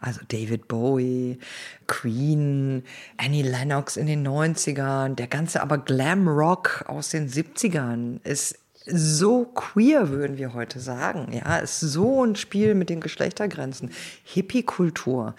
Also 0.00 0.20
David 0.28 0.68
Bowie, 0.68 1.38
Queen, 1.86 2.84
Annie 3.18 3.42
Lennox 3.42 3.96
in 3.96 4.06
den 4.06 4.26
90ern, 4.26 5.14
der 5.16 5.26
ganze 5.26 5.60
aber 5.60 5.76
Glam 5.76 6.26
Rock 6.26 6.84
aus 6.86 7.10
den 7.10 7.28
70ern 7.28 8.24
ist 8.24 8.59
so 8.92 9.44
queer, 9.44 10.10
würden 10.10 10.38
wir 10.38 10.54
heute 10.54 10.80
sagen. 10.80 11.32
Ja, 11.32 11.56
ist 11.56 11.80
so 11.80 12.24
ein 12.24 12.36
Spiel 12.36 12.74
mit 12.74 12.90
den 12.90 13.00
Geschlechtergrenzen. 13.00 13.90
Hippie-Kultur. 14.24 15.34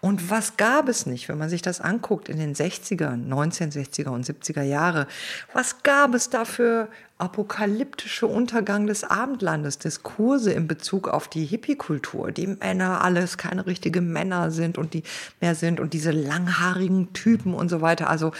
Und 0.00 0.30
was 0.30 0.56
gab 0.56 0.88
es 0.88 1.06
nicht, 1.06 1.28
wenn 1.28 1.38
man 1.38 1.48
sich 1.48 1.62
das 1.62 1.80
anguckt 1.80 2.28
in 2.28 2.38
den 2.38 2.54
60ern, 2.54 3.28
1960er 3.28 4.08
und 4.08 4.26
70er 4.26 4.62
Jahre? 4.62 5.06
Was 5.52 5.82
gab 5.82 6.14
es 6.14 6.30
da 6.30 6.44
für 6.44 6.88
apokalyptische 7.18 8.26
Untergang 8.26 8.86
des 8.86 9.02
Abendlandes, 9.02 9.78
Diskurse 9.78 10.52
in 10.52 10.68
Bezug 10.68 11.08
auf 11.08 11.28
die 11.28 11.46
Hippie-Kultur, 11.46 12.30
die 12.30 12.46
Männer 12.46 13.02
alles 13.02 13.38
keine 13.38 13.66
richtigen 13.66 14.12
Männer 14.12 14.50
sind 14.50 14.76
und 14.76 14.92
die 14.92 15.02
mehr 15.40 15.54
sind 15.54 15.80
und 15.80 15.94
diese 15.94 16.10
langhaarigen 16.10 17.14
Typen 17.14 17.54
und 17.54 17.70
so 17.70 17.80
weiter. 17.80 18.10
Also, 18.10 18.32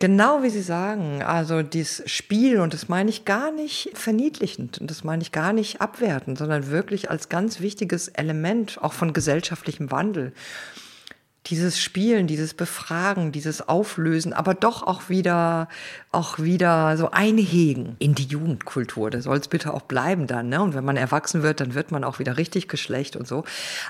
Genau 0.00 0.44
wie 0.44 0.50
Sie 0.50 0.62
sagen, 0.62 1.22
also 1.22 1.62
dieses 1.62 2.08
Spiel, 2.08 2.60
und 2.60 2.72
das 2.72 2.88
meine 2.88 3.10
ich 3.10 3.24
gar 3.24 3.50
nicht 3.50 3.90
verniedlichend, 3.94 4.78
und 4.78 4.88
das 4.90 5.02
meine 5.02 5.22
ich 5.22 5.32
gar 5.32 5.52
nicht 5.52 5.80
abwertend, 5.80 6.38
sondern 6.38 6.68
wirklich 6.68 7.10
als 7.10 7.28
ganz 7.28 7.58
wichtiges 7.58 8.06
Element 8.06 8.78
auch 8.80 8.92
von 8.92 9.12
gesellschaftlichem 9.12 9.90
Wandel 9.90 10.32
dieses 11.50 11.80
Spielen, 11.80 12.26
dieses 12.26 12.54
Befragen, 12.54 13.32
dieses 13.32 13.68
Auflösen, 13.68 14.32
aber 14.32 14.54
doch 14.54 14.82
auch 14.82 15.08
wieder, 15.08 15.68
auch 16.12 16.38
wieder 16.38 16.96
so 16.96 17.10
einhegen 17.10 17.96
in 17.98 18.14
die 18.14 18.24
Jugendkultur. 18.24 19.10
Das 19.10 19.24
soll 19.24 19.38
es 19.38 19.48
bitte 19.48 19.72
auch 19.72 19.82
bleiben 19.82 20.26
dann. 20.26 20.48
Ne? 20.48 20.60
Und 20.60 20.74
wenn 20.74 20.84
man 20.84 20.96
erwachsen 20.96 21.42
wird, 21.42 21.60
dann 21.60 21.74
wird 21.74 21.90
man 21.90 22.04
auch 22.04 22.18
wieder 22.18 22.36
richtig 22.36 22.68
Geschlecht 22.68 23.16
und 23.16 23.26
so. 23.26 23.44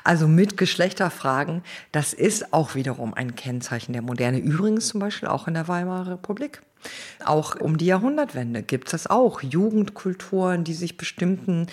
Also 0.05 0.29
mit 0.29 0.57
Geschlechterfragen, 0.57 1.63
das 1.93 2.13
ist 2.13 2.53
auch 2.53 2.75
wiederum 2.75 3.15
ein 3.15 3.35
Kennzeichen 3.35 3.93
der 3.93 4.03
Moderne. 4.03 4.39
Übrigens 4.39 4.89
zum 4.89 5.01
Beispiel 5.01 5.29
auch 5.29 5.49
in 5.49 5.55
der 5.55 5.69
Weimarer 5.69 6.13
Republik. 6.13 6.63
Auch 7.25 7.57
um 7.57 7.77
die 7.77 7.87
Jahrhundertwende 7.87 8.63
gibt 8.63 8.89
es 8.89 8.93
das 8.93 9.07
auch. 9.09 9.43
Jugendkulturen, 9.43 10.65
die 10.65 10.75
sich 10.75 10.97
bestimmten 10.97 11.67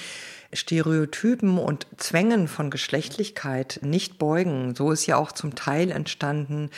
Stereotypen 0.55 1.57
und 1.57 1.85
Zwängen 1.97 2.47
von 2.47 2.69
Geschlechtlichkeit 2.69 3.79
nicht 3.83 4.17
beugen. 4.17 4.73
So 4.75 4.91
ist 4.91 5.05
ja 5.05 5.17
auch 5.17 5.31
zum 5.31 5.55
Teil 5.55 5.91
entstanden, 5.91 6.69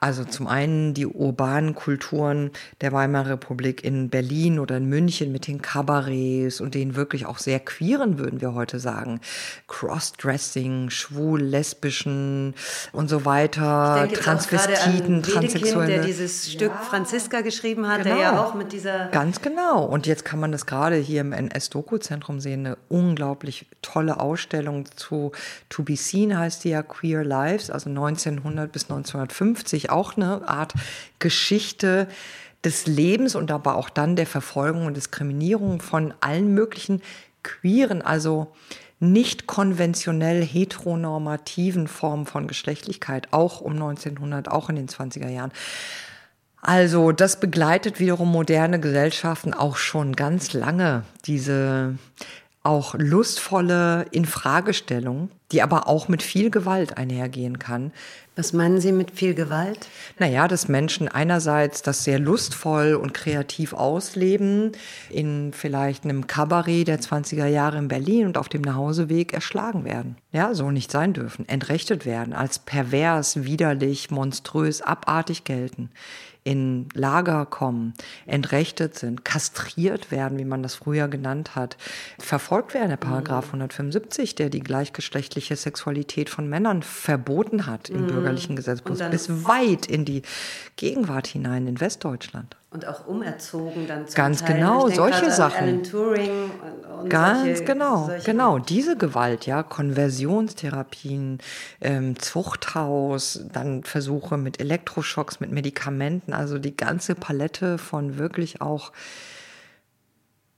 also 0.00 0.24
zum 0.24 0.46
einen 0.46 0.94
die 0.94 1.06
urbanen 1.06 1.74
Kulturen 1.74 2.50
der 2.80 2.92
Weimarer 2.92 3.30
Republik 3.30 3.82
in 3.82 4.10
Berlin 4.10 4.58
oder 4.58 4.76
in 4.76 4.86
München 4.86 5.32
mit 5.32 5.46
den 5.46 5.62
Kabarets 5.62 6.60
und 6.60 6.74
den 6.74 6.94
wirklich 6.94 7.26
auch 7.26 7.38
sehr 7.38 7.60
queeren, 7.60 8.18
würden 8.18 8.40
wir 8.40 8.54
heute 8.54 8.78
sagen. 8.78 9.20
Crossdressing, 9.66 10.90
schwul, 10.90 11.40
lesbischen 11.40 12.54
und 12.92 13.08
so 13.08 13.24
weiter, 13.24 14.08
Transvestiten, 14.12 15.22
Transsexuelle. 15.22 15.86
der 15.86 16.04
dieses 16.04 16.52
Stück 16.52 16.72
ja. 16.72 16.80
Franziska 16.82 17.40
geschrieben 17.40 17.88
hat, 17.88 18.02
genau. 18.02 18.14
der 18.14 18.22
ja 18.22 18.44
auch 18.44 18.54
mit 18.54 18.72
dieser... 18.72 19.06
Ganz 19.08 19.40
genau. 19.40 19.84
Und 19.84 20.06
jetzt 20.06 20.24
kann 20.24 20.38
man 20.38 20.52
das 20.52 20.66
gerade 20.66 20.96
hier 20.96 21.22
im 21.22 21.32
NS-Doku-Zentrum 21.32 22.40
sehen, 22.40 22.66
eine 22.66 22.78
unglaubliche 22.88 23.21
unglaublich 23.22 23.66
tolle 23.82 24.18
Ausstellung 24.18 24.84
zu 24.96 25.30
To 25.68 25.84
Be 25.84 25.96
Seen 25.96 26.36
heißt 26.36 26.64
die 26.64 26.70
ja 26.70 26.82
Queer 26.82 27.24
Lives, 27.24 27.70
also 27.70 27.88
1900 27.88 28.70
bis 28.72 28.84
1950, 28.84 29.90
auch 29.90 30.16
eine 30.16 30.48
Art 30.48 30.74
Geschichte 31.20 32.08
des 32.64 32.86
Lebens 32.86 33.36
und 33.36 33.52
aber 33.52 33.76
auch 33.76 33.90
dann 33.90 34.16
der 34.16 34.26
Verfolgung 34.26 34.86
und 34.86 34.96
Diskriminierung 34.96 35.80
von 35.80 36.14
allen 36.20 36.52
möglichen 36.52 37.00
queeren, 37.44 38.02
also 38.02 38.52
nicht 38.98 39.46
konventionell 39.46 40.44
heteronormativen 40.44 41.86
Formen 41.86 42.26
von 42.26 42.48
Geschlechtlichkeit, 42.48 43.28
auch 43.32 43.60
um 43.60 43.72
1900, 43.72 44.48
auch 44.48 44.68
in 44.68 44.76
den 44.76 44.88
20er 44.88 45.28
Jahren. 45.28 45.52
Also 46.60 47.10
das 47.10 47.40
begleitet 47.40 47.98
wiederum 47.98 48.30
moderne 48.30 48.78
Gesellschaften 48.78 49.52
auch 49.52 49.76
schon 49.76 50.14
ganz 50.14 50.52
lange, 50.52 51.02
diese 51.24 51.96
auch 52.64 52.94
lustvolle 52.96 54.06
Infragestellung, 54.12 55.30
die 55.50 55.62
aber 55.62 55.88
auch 55.88 56.08
mit 56.08 56.22
viel 56.22 56.48
Gewalt 56.50 56.96
einhergehen 56.96 57.58
kann. 57.58 57.92
Was 58.36 58.52
meinen 58.52 58.80
Sie 58.80 58.92
mit 58.92 59.10
viel 59.10 59.34
Gewalt? 59.34 59.88
Naja, 60.18 60.48
dass 60.48 60.68
Menschen 60.68 61.08
einerseits 61.08 61.82
das 61.82 62.04
sehr 62.04 62.18
lustvoll 62.18 62.94
und 62.94 63.12
kreativ 63.12 63.74
ausleben, 63.74 64.72
in 65.10 65.52
vielleicht 65.52 66.04
einem 66.04 66.26
Kabarett 66.26 66.88
der 66.88 67.00
20er 67.00 67.46
Jahre 67.46 67.78
in 67.78 67.88
Berlin 67.88 68.26
und 68.26 68.38
auf 68.38 68.48
dem 68.48 68.62
Nachhauseweg 68.62 69.34
erschlagen 69.34 69.84
werden. 69.84 70.16
Ja, 70.30 70.54
so 70.54 70.70
nicht 70.70 70.90
sein 70.90 71.12
dürfen, 71.12 71.46
entrechtet 71.48 72.06
werden, 72.06 72.32
als 72.32 72.58
pervers, 72.60 73.44
widerlich, 73.44 74.10
monströs, 74.10 74.80
abartig 74.80 75.44
gelten 75.44 75.90
in 76.44 76.88
Lager 76.94 77.46
kommen, 77.46 77.94
entrechtet 78.26 78.98
sind, 78.98 79.24
kastriert 79.24 80.10
werden, 80.10 80.38
wie 80.38 80.44
man 80.44 80.62
das 80.62 80.74
früher 80.74 81.08
genannt 81.08 81.54
hat, 81.54 81.76
verfolgt 82.18 82.74
werden. 82.74 82.88
Der 82.88 82.96
Paragraph 82.96 83.46
175, 83.46 84.34
der 84.34 84.50
die 84.50 84.60
gleichgeschlechtliche 84.60 85.56
Sexualität 85.56 86.30
von 86.30 86.48
Männern 86.48 86.82
verboten 86.82 87.66
hat 87.66 87.90
im 87.90 88.02
mhm. 88.02 88.06
bürgerlichen 88.08 88.56
Gesetzbuch, 88.56 88.98
bis 89.10 89.44
weit 89.44 89.86
in 89.86 90.04
die 90.04 90.22
Gegenwart 90.76 91.26
hinein 91.26 91.66
in 91.66 91.80
Westdeutschland. 91.80 92.56
Und 92.72 92.88
auch 92.88 93.06
umerzogen 93.06 93.86
dann 93.86 94.08
zum 94.08 94.14
Ganz 94.14 94.42
Teil. 94.42 94.54
genau, 94.54 94.88
solche 94.88 95.30
Sachen. 95.30 95.82
Ganz 97.08 97.40
solche, 97.40 97.64
genau, 97.64 98.06
solche 98.06 98.24
genau. 98.24 98.58
Diese 98.58 98.96
Gewalt, 98.96 99.44
ja, 99.44 99.62
Konversionstherapien, 99.62 101.38
ähm, 101.82 102.18
Zuchthaus, 102.18 103.44
dann 103.52 103.84
Versuche 103.84 104.38
mit 104.38 104.58
Elektroschocks, 104.58 105.38
mit 105.38 105.52
Medikamenten, 105.52 106.32
also 106.32 106.58
die 106.58 106.74
ganze 106.74 107.14
Palette 107.14 107.76
von 107.76 108.16
wirklich 108.16 108.62
auch 108.62 108.90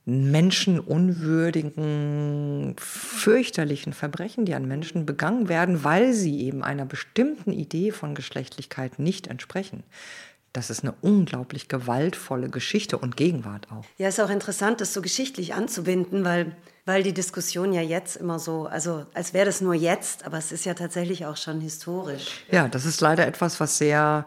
menschenunwürdigen, 0.05 2.75
fürchterlichen 2.77 3.91
Verbrechen, 3.91 4.45
die 4.45 4.53
an 4.53 4.65
Menschen 4.67 5.05
begangen 5.05 5.49
werden, 5.49 5.83
weil 5.83 6.13
sie 6.13 6.39
eben 6.41 6.63
einer 6.63 6.85
bestimmten 6.85 7.51
Idee 7.51 7.91
von 7.91 8.15
Geschlechtlichkeit 8.15 8.99
nicht 8.99 9.27
entsprechen 9.27 9.83
das 10.55 10.69
ist 10.69 10.83
eine 10.83 10.93
unglaublich 11.01 11.67
gewaltvolle 11.67 12.49
Geschichte 12.49 12.97
und 12.97 13.17
Gegenwart 13.17 13.67
auch. 13.71 13.83
Ja, 13.97 14.07
ist 14.07 14.19
auch 14.19 14.29
interessant, 14.29 14.81
das 14.81 14.93
so 14.93 15.01
geschichtlich 15.01 15.53
anzubinden, 15.53 16.23
weil, 16.23 16.55
weil 16.85 17.03
die 17.03 17.13
Diskussion 17.13 17.73
ja 17.73 17.81
jetzt 17.81 18.15
immer 18.15 18.39
so, 18.39 18.65
also 18.65 19.05
als 19.13 19.33
wäre 19.33 19.45
das 19.45 19.61
nur 19.61 19.73
jetzt, 19.73 20.25
aber 20.25 20.37
es 20.37 20.51
ist 20.51 20.65
ja 20.65 20.73
tatsächlich 20.73 21.25
auch 21.25 21.37
schon 21.37 21.61
historisch. 21.61 22.45
Ja, 22.51 22.67
das 22.67 22.85
ist 22.85 23.01
leider 23.01 23.27
etwas, 23.27 23.59
was 23.59 23.77
sehr 23.77 24.25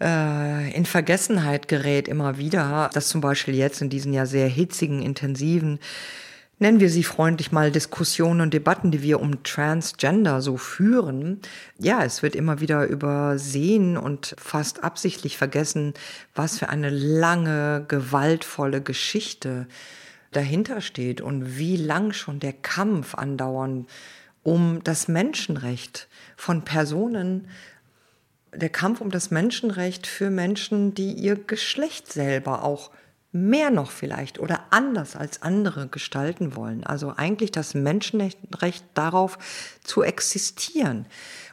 äh, 0.00 0.74
in 0.74 0.86
Vergessenheit 0.86 1.68
gerät 1.68 2.08
immer 2.08 2.38
wieder, 2.38 2.90
dass 2.92 3.08
zum 3.08 3.20
Beispiel 3.20 3.54
jetzt 3.54 3.80
in 3.80 3.90
diesen 3.90 4.12
ja 4.12 4.26
sehr 4.26 4.48
hitzigen, 4.48 5.02
intensiven 5.02 5.78
nennen 6.58 6.80
wir 6.80 6.90
sie 6.90 7.02
freundlich 7.02 7.52
mal 7.52 7.70
Diskussionen 7.70 8.40
und 8.40 8.54
Debatten, 8.54 8.90
die 8.90 9.02
wir 9.02 9.20
um 9.20 9.42
Transgender 9.42 10.40
so 10.40 10.56
führen. 10.56 11.40
Ja, 11.78 12.02
es 12.04 12.22
wird 12.22 12.34
immer 12.34 12.60
wieder 12.60 12.86
übersehen 12.86 13.96
und 13.96 14.34
fast 14.38 14.82
absichtlich 14.82 15.36
vergessen, 15.36 15.94
was 16.34 16.58
für 16.58 16.68
eine 16.68 16.90
lange, 16.90 17.84
gewaltvolle 17.88 18.80
Geschichte 18.80 19.66
dahinter 20.32 20.80
steht 20.80 21.20
und 21.20 21.58
wie 21.58 21.76
lang 21.76 22.12
schon 22.12 22.40
der 22.40 22.52
Kampf 22.52 23.14
andauern 23.14 23.86
um 24.42 24.80
das 24.84 25.08
Menschenrecht 25.08 26.06
von 26.36 26.62
Personen, 26.62 27.48
der 28.54 28.68
Kampf 28.68 29.00
um 29.00 29.10
das 29.10 29.32
Menschenrecht 29.32 30.06
für 30.06 30.30
Menschen, 30.30 30.94
die 30.94 31.12
ihr 31.12 31.34
Geschlecht 31.34 32.12
selber 32.12 32.62
auch 32.62 32.92
mehr 33.36 33.70
noch 33.70 33.90
vielleicht 33.90 34.38
oder 34.38 34.64
anders 34.70 35.14
als 35.14 35.42
andere 35.42 35.88
gestalten 35.88 36.56
wollen. 36.56 36.84
Also 36.84 37.12
eigentlich 37.16 37.50
das 37.52 37.74
Menschenrecht 37.74 38.84
darauf 38.94 39.38
zu 39.84 40.02
existieren 40.02 41.06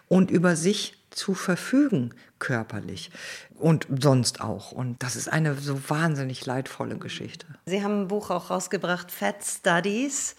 und 0.07 0.31
über 0.31 0.55
sich 0.55 0.97
zu 1.11 1.33
verfügen, 1.35 2.13
körperlich 2.39 3.11
und 3.55 3.87
sonst 4.01 4.41
auch. 4.41 4.71
Und 4.71 5.01
das 5.03 5.15
ist 5.15 5.31
eine 5.31 5.55
so 5.55 5.89
wahnsinnig 5.89 6.45
leidvolle 6.45 6.97
Geschichte. 6.97 7.45
Sie 7.65 7.83
haben 7.83 8.01
ein 8.01 8.07
Buch 8.07 8.29
auch 8.29 8.49
rausgebracht, 8.49 9.11
Fat 9.11 9.43
Studies. 9.43 10.35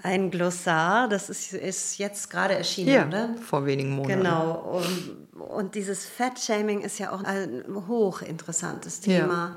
Ein 0.00 0.30
Glossar, 0.30 1.08
das 1.08 1.28
ist, 1.28 1.52
ist 1.52 1.98
jetzt 1.98 2.30
gerade 2.30 2.54
erschienen, 2.54 2.88
ja, 2.88 3.06
oder? 3.08 3.34
vor 3.42 3.66
wenigen 3.66 3.90
Monaten. 3.90 4.20
Genau. 4.22 4.52
Und, 4.52 5.40
und 5.40 5.74
dieses 5.74 6.06
Fat-Shaming 6.06 6.82
ist 6.82 7.00
ja 7.00 7.10
auch 7.10 7.24
ein 7.24 7.64
hochinteressantes 7.88 9.00
Thema. 9.00 9.56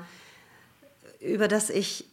über 1.24 1.48
das 1.48 1.70
ich 1.70 2.06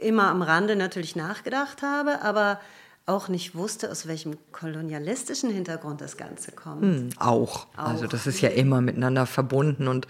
immer 0.00 0.28
am 0.28 0.42
Rande 0.42 0.76
natürlich 0.76 1.16
nachgedacht 1.16 1.82
habe, 1.82 2.22
aber 2.22 2.60
auch 3.06 3.28
nicht 3.28 3.54
wusste, 3.54 3.90
aus 3.90 4.06
welchem 4.06 4.36
kolonialistischen 4.52 5.50
Hintergrund 5.50 6.00
das 6.00 6.16
Ganze 6.16 6.52
kommt. 6.52 6.82
Hm, 6.82 7.10
auch. 7.18 7.66
auch. 7.76 7.88
Also 7.88 8.06
das 8.06 8.26
ist 8.26 8.40
ja 8.40 8.50
immer 8.50 8.80
miteinander 8.80 9.26
verbunden 9.26 9.88
und 9.88 10.06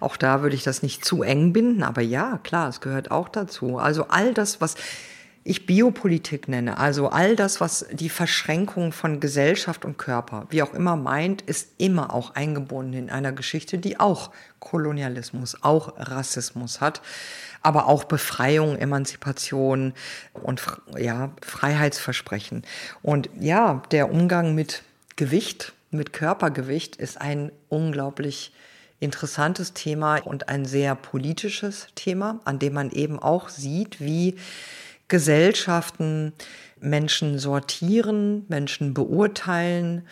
auch 0.00 0.16
da 0.16 0.42
würde 0.42 0.56
ich 0.56 0.64
das 0.64 0.82
nicht 0.82 1.04
zu 1.04 1.22
eng 1.22 1.52
binden, 1.52 1.82
aber 1.82 2.02
ja, 2.02 2.38
klar, 2.42 2.68
es 2.68 2.80
gehört 2.80 3.10
auch 3.10 3.28
dazu. 3.28 3.78
Also 3.78 4.06
all 4.08 4.34
das, 4.34 4.60
was 4.60 4.74
ich 5.42 5.64
Biopolitik 5.64 6.48
nenne, 6.48 6.76
also 6.76 7.08
all 7.08 7.34
das, 7.34 7.60
was 7.60 7.86
die 7.92 8.10
Verschränkung 8.10 8.92
von 8.92 9.20
Gesellschaft 9.20 9.84
und 9.84 9.96
Körper, 9.96 10.46
wie 10.50 10.62
auch 10.62 10.74
immer 10.74 10.96
meint, 10.96 11.42
ist 11.42 11.70
immer 11.78 12.12
auch 12.12 12.34
eingebunden 12.34 12.94
in 12.94 13.10
einer 13.10 13.32
Geschichte, 13.32 13.78
die 13.78 13.98
auch 13.98 14.30
Kolonialismus, 14.58 15.62
auch 15.62 15.94
Rassismus 15.96 16.80
hat, 16.80 17.00
aber 17.62 17.86
auch 17.86 18.04
Befreiung, 18.04 18.76
Emanzipation 18.76 19.92
und 20.32 20.62
ja, 20.98 21.32
Freiheitsversprechen. 21.42 22.62
Und 23.02 23.28
ja, 23.38 23.82
der 23.90 24.10
Umgang 24.10 24.54
mit 24.54 24.82
Gewicht, 25.16 25.72
mit 25.90 26.12
Körpergewicht 26.12 26.96
ist 26.96 27.20
ein 27.20 27.52
unglaublich 27.68 28.52
interessantes 29.00 29.72
Thema 29.72 30.18
und 30.18 30.48
ein 30.48 30.64
sehr 30.64 30.94
politisches 30.94 31.88
Thema, 31.94 32.40
an 32.44 32.58
dem 32.58 32.74
man 32.74 32.90
eben 32.90 33.18
auch 33.18 33.48
sieht, 33.48 34.00
wie 34.00 34.36
Gesellschaften 35.08 36.32
Menschen 36.80 37.38
sortieren, 37.38 38.44
Menschen 38.48 38.94
beurteilen, 38.94 40.06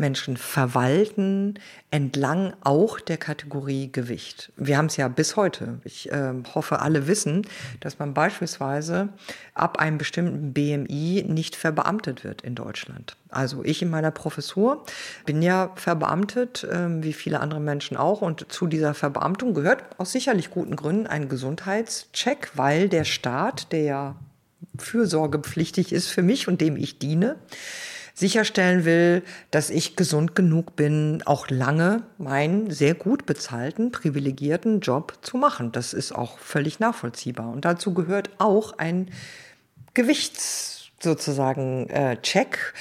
Menschen 0.00 0.36
verwalten 0.36 1.58
entlang 1.90 2.54
auch 2.62 2.98
der 2.98 3.18
Kategorie 3.18 3.92
Gewicht. 3.92 4.52
Wir 4.56 4.78
haben 4.78 4.86
es 4.86 4.96
ja 4.96 5.06
bis 5.08 5.36
heute. 5.36 5.80
Ich 5.84 6.10
äh, 6.10 6.32
hoffe, 6.54 6.80
alle 6.80 7.06
wissen, 7.06 7.46
dass 7.80 7.98
man 7.98 8.14
beispielsweise 8.14 9.10
ab 9.54 9.78
einem 9.78 9.98
bestimmten 9.98 10.52
BMI 10.52 11.24
nicht 11.28 11.54
verbeamtet 11.54 12.24
wird 12.24 12.42
in 12.42 12.54
Deutschland. 12.54 13.16
Also 13.28 13.62
ich 13.62 13.82
in 13.82 13.90
meiner 13.90 14.10
Professur 14.10 14.84
bin 15.26 15.42
ja 15.42 15.70
verbeamtet, 15.76 16.64
äh, 16.64 17.02
wie 17.02 17.12
viele 17.12 17.40
andere 17.40 17.60
Menschen 17.60 17.96
auch. 17.96 18.22
Und 18.22 18.50
zu 18.50 18.66
dieser 18.66 18.94
Verbeamtung 18.94 19.54
gehört 19.54 19.84
aus 19.98 20.12
sicherlich 20.12 20.50
guten 20.50 20.76
Gründen 20.76 21.06
ein 21.06 21.28
Gesundheitscheck, 21.28 22.50
weil 22.54 22.88
der 22.88 23.04
Staat, 23.04 23.70
der 23.72 23.82
ja 23.82 24.16
fürsorgepflichtig 24.78 25.92
ist 25.92 26.08
für 26.08 26.22
mich 26.22 26.48
und 26.48 26.60
dem 26.60 26.76
ich 26.76 26.98
diene, 26.98 27.36
sicherstellen 28.14 28.84
will, 28.84 29.22
dass 29.50 29.70
ich 29.70 29.96
gesund 29.96 30.34
genug 30.34 30.76
bin, 30.76 31.22
auch 31.24 31.48
lange 31.48 32.02
meinen 32.18 32.70
sehr 32.70 32.94
gut 32.94 33.26
bezahlten, 33.26 33.92
privilegierten 33.92 34.80
Job 34.80 35.18
zu 35.22 35.36
machen. 35.36 35.72
Das 35.72 35.92
ist 35.92 36.12
auch 36.12 36.38
völlig 36.38 36.80
nachvollziehbar. 36.80 37.50
Und 37.50 37.64
dazu 37.64 37.94
gehört 37.94 38.30
auch 38.38 38.78
ein 38.78 39.10
Gewichts 39.94 40.90
sozusagen 41.00 41.88
äh, 41.88 42.20
Check. 42.20 42.74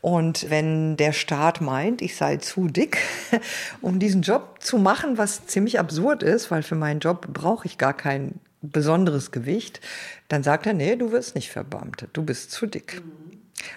Und 0.00 0.50
wenn 0.50 0.96
der 0.96 1.12
Staat 1.12 1.60
meint, 1.60 2.02
ich 2.02 2.16
sei 2.16 2.36
zu 2.36 2.68
dick, 2.68 2.98
um 3.80 3.98
diesen 3.98 4.22
Job 4.22 4.56
zu 4.60 4.78
machen, 4.78 5.18
was 5.18 5.46
ziemlich 5.46 5.78
absurd 5.78 6.22
ist, 6.22 6.50
weil 6.50 6.62
für 6.62 6.74
meinen 6.74 7.00
Job 7.00 7.28
brauche 7.32 7.66
ich 7.66 7.78
gar 7.78 7.94
kein 7.94 8.40
besonderes 8.60 9.30
Gewicht, 9.30 9.80
dann 10.28 10.42
sagt 10.42 10.66
er, 10.66 10.72
nee, 10.72 10.96
du 10.96 11.12
wirst 11.12 11.34
nicht 11.34 11.50
verbeamtet, 11.50 12.10
du 12.12 12.22
bist 12.22 12.50
zu 12.50 12.66
dick. 12.66 13.02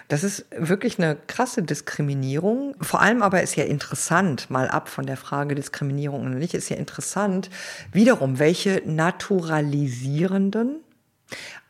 Das 0.08 0.24
ist 0.24 0.46
wirklich 0.50 0.98
eine 0.98 1.16
krasse 1.26 1.62
Diskriminierung. 1.62 2.74
Vor 2.80 3.00
allem 3.00 3.22
aber 3.22 3.42
ist 3.42 3.56
ja 3.56 3.64
interessant, 3.64 4.50
mal 4.50 4.68
ab 4.68 4.88
von 4.88 5.06
der 5.06 5.16
Frage 5.16 5.54
Diskriminierung 5.54 6.22
oder 6.22 6.34
nicht, 6.34 6.54
ist 6.54 6.68
ja 6.68 6.76
interessant, 6.76 7.50
wiederum, 7.92 8.38
welche 8.38 8.82
naturalisierenden 8.84 10.76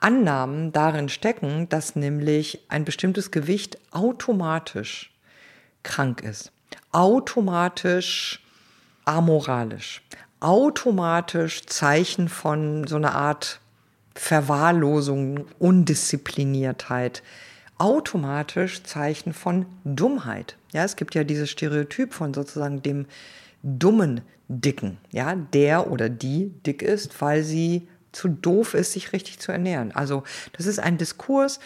Annahmen 0.01 0.73
darin 0.73 1.09
stecken, 1.09 1.69
dass 1.69 1.97
nämlich 1.97 2.65
ein 2.69 2.85
bestimmtes 2.85 3.31
Gewicht 3.31 3.79
automatisch 3.91 5.13
krank 5.83 6.23
ist, 6.23 6.53
automatisch 6.93 8.45
amoralisch, 9.05 10.03
automatisch 10.41 11.67
Zeichen 11.67 12.29
von 12.29 12.87
so 12.87 12.97
einer 12.97 13.15
Art 13.15 13.61
Verwahrlosung, 14.15 15.47
Undiszipliniertheit, 15.59 17.23
automatisch 17.79 18.83
Zeichen 18.83 19.33
von 19.33 19.66
Dummheit. 19.85 20.57
Ja, 20.72 20.85
es 20.85 20.97
gibt 20.97 21.14
ja 21.14 21.24
dieses 21.24 21.51
Stereotyp 21.51 22.12
von 22.12 22.35
sozusagen 22.35 22.83
dem 22.83 23.07
dummen 23.62 24.20
Dicken, 24.49 24.99
ja, 25.11 25.35
der 25.35 25.91
oder 25.91 26.09
die 26.09 26.51
dick 26.66 26.83
ist, 26.83 27.20
weil 27.20 27.43
sie 27.43 27.87
zu 28.12 28.29
doof 28.29 28.74
ist, 28.74 28.93
sich 28.93 29.12
richtig 29.12 29.39
zu 29.39 29.53
ernähren. 29.53 29.93
Also 29.93 30.22
das 30.53 30.66
ist 30.66 30.79
ein 30.79 30.97
Diskurs, 30.97 31.61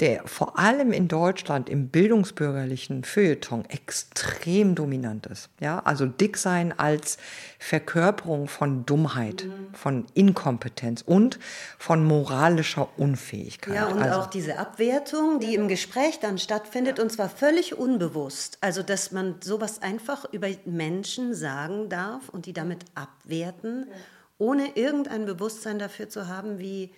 der 0.00 0.22
vor 0.26 0.58
allem 0.58 0.92
in 0.92 1.08
Deutschland 1.08 1.68
im 1.68 1.88
bildungsbürgerlichen 1.88 3.02
Feuilleton 3.02 3.64
extrem 3.64 4.76
dominant 4.76 5.26
ist. 5.26 5.50
Ja, 5.60 5.80
also 5.80 6.06
dick 6.06 6.36
sein 6.36 6.72
als 6.78 7.18
Verkörperung 7.58 8.46
von 8.46 8.86
Dummheit, 8.86 9.44
mhm. 9.44 9.74
von 9.74 10.06
Inkompetenz 10.14 11.02
und 11.02 11.40
von 11.78 12.04
moralischer 12.04 12.88
Unfähigkeit. 12.96 13.74
Ja, 13.74 13.86
und 13.86 14.00
also, 14.00 14.20
auch 14.20 14.26
diese 14.26 14.58
Abwertung, 14.58 15.40
die 15.40 15.56
im 15.56 15.66
Gespräch 15.66 16.20
dann 16.20 16.38
stattfindet 16.38 17.00
und 17.00 17.10
zwar 17.10 17.28
völlig 17.28 17.76
unbewusst. 17.76 18.58
Also, 18.60 18.84
dass 18.84 19.10
man 19.10 19.36
sowas 19.40 19.82
einfach 19.82 20.32
über 20.32 20.48
Menschen 20.64 21.34
sagen 21.34 21.88
darf 21.88 22.28
und 22.28 22.46
die 22.46 22.52
damit 22.52 22.84
abwerten, 22.94 23.86
ohne 24.38 24.76
irgendein 24.76 25.26
Bewusstsein 25.26 25.80
dafür 25.80 26.08
zu 26.08 26.28
haben, 26.28 26.60
wie 26.60 26.92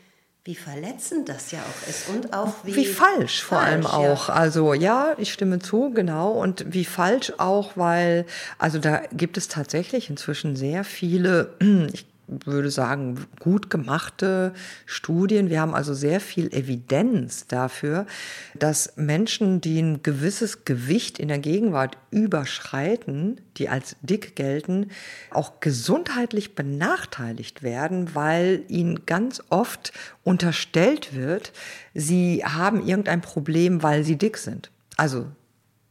wie 0.44 0.54
verletzend 0.54 1.28
das 1.28 1.50
ja 1.50 1.60
auch 1.60 1.88
ist 1.88 2.08
und 2.08 2.32
auch 2.32 2.54
wie, 2.64 2.74
wie 2.74 2.86
falsch 2.86 3.42
vor 3.42 3.58
falsch, 3.58 3.70
allem 3.70 3.86
auch. 3.86 4.28
Ja. 4.28 4.34
Also 4.34 4.72
ja, 4.72 5.14
ich 5.18 5.32
stimme 5.32 5.58
zu, 5.58 5.90
genau. 5.90 6.30
Und 6.32 6.64
wie 6.72 6.86
falsch 6.86 7.34
auch, 7.36 7.76
weil, 7.76 8.24
also 8.58 8.78
da 8.78 9.02
gibt 9.12 9.36
es 9.36 9.48
tatsächlich 9.48 10.08
inzwischen 10.08 10.56
sehr 10.56 10.84
viele, 10.84 11.54
ich 11.92 12.06
würde 12.44 12.70
sagen, 12.70 13.26
gut 13.38 13.70
gemachte 13.70 14.52
Studien. 14.86 15.50
Wir 15.50 15.60
haben 15.60 15.74
also 15.74 15.94
sehr 15.94 16.20
viel 16.20 16.52
Evidenz 16.54 17.46
dafür, 17.46 18.06
dass 18.54 18.96
Menschen, 18.96 19.60
die 19.60 19.80
ein 19.80 20.02
gewisses 20.02 20.64
Gewicht 20.64 21.18
in 21.18 21.28
der 21.28 21.38
Gegenwart 21.38 21.98
überschreiten, 22.10 23.40
die 23.56 23.68
als 23.68 23.96
dick 24.02 24.36
gelten, 24.36 24.90
auch 25.30 25.60
gesundheitlich 25.60 26.54
benachteiligt 26.54 27.62
werden, 27.62 28.14
weil 28.14 28.64
ihnen 28.68 29.06
ganz 29.06 29.42
oft 29.50 29.92
unterstellt 30.22 31.14
wird, 31.14 31.52
sie 31.94 32.44
haben 32.44 32.86
irgendein 32.86 33.20
Problem, 33.20 33.82
weil 33.82 34.04
sie 34.04 34.16
dick 34.16 34.38
sind. 34.38 34.70
Also 34.96 35.26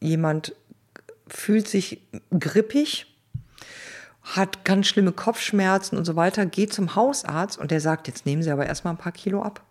jemand 0.00 0.54
fühlt 1.28 1.68
sich 1.68 2.00
grippig 2.38 3.09
hat 4.36 4.64
ganz 4.64 4.86
schlimme 4.86 5.12
Kopfschmerzen 5.12 5.96
und 5.96 6.04
so 6.04 6.16
weiter, 6.16 6.46
geht 6.46 6.72
zum 6.72 6.94
Hausarzt 6.94 7.58
und 7.58 7.70
der 7.70 7.80
sagt, 7.80 8.08
jetzt 8.08 8.26
nehmen 8.26 8.42
Sie 8.42 8.50
aber 8.50 8.66
erstmal 8.66 8.94
ein 8.94 8.98
paar 8.98 9.12
Kilo 9.12 9.42
ab. 9.42 9.62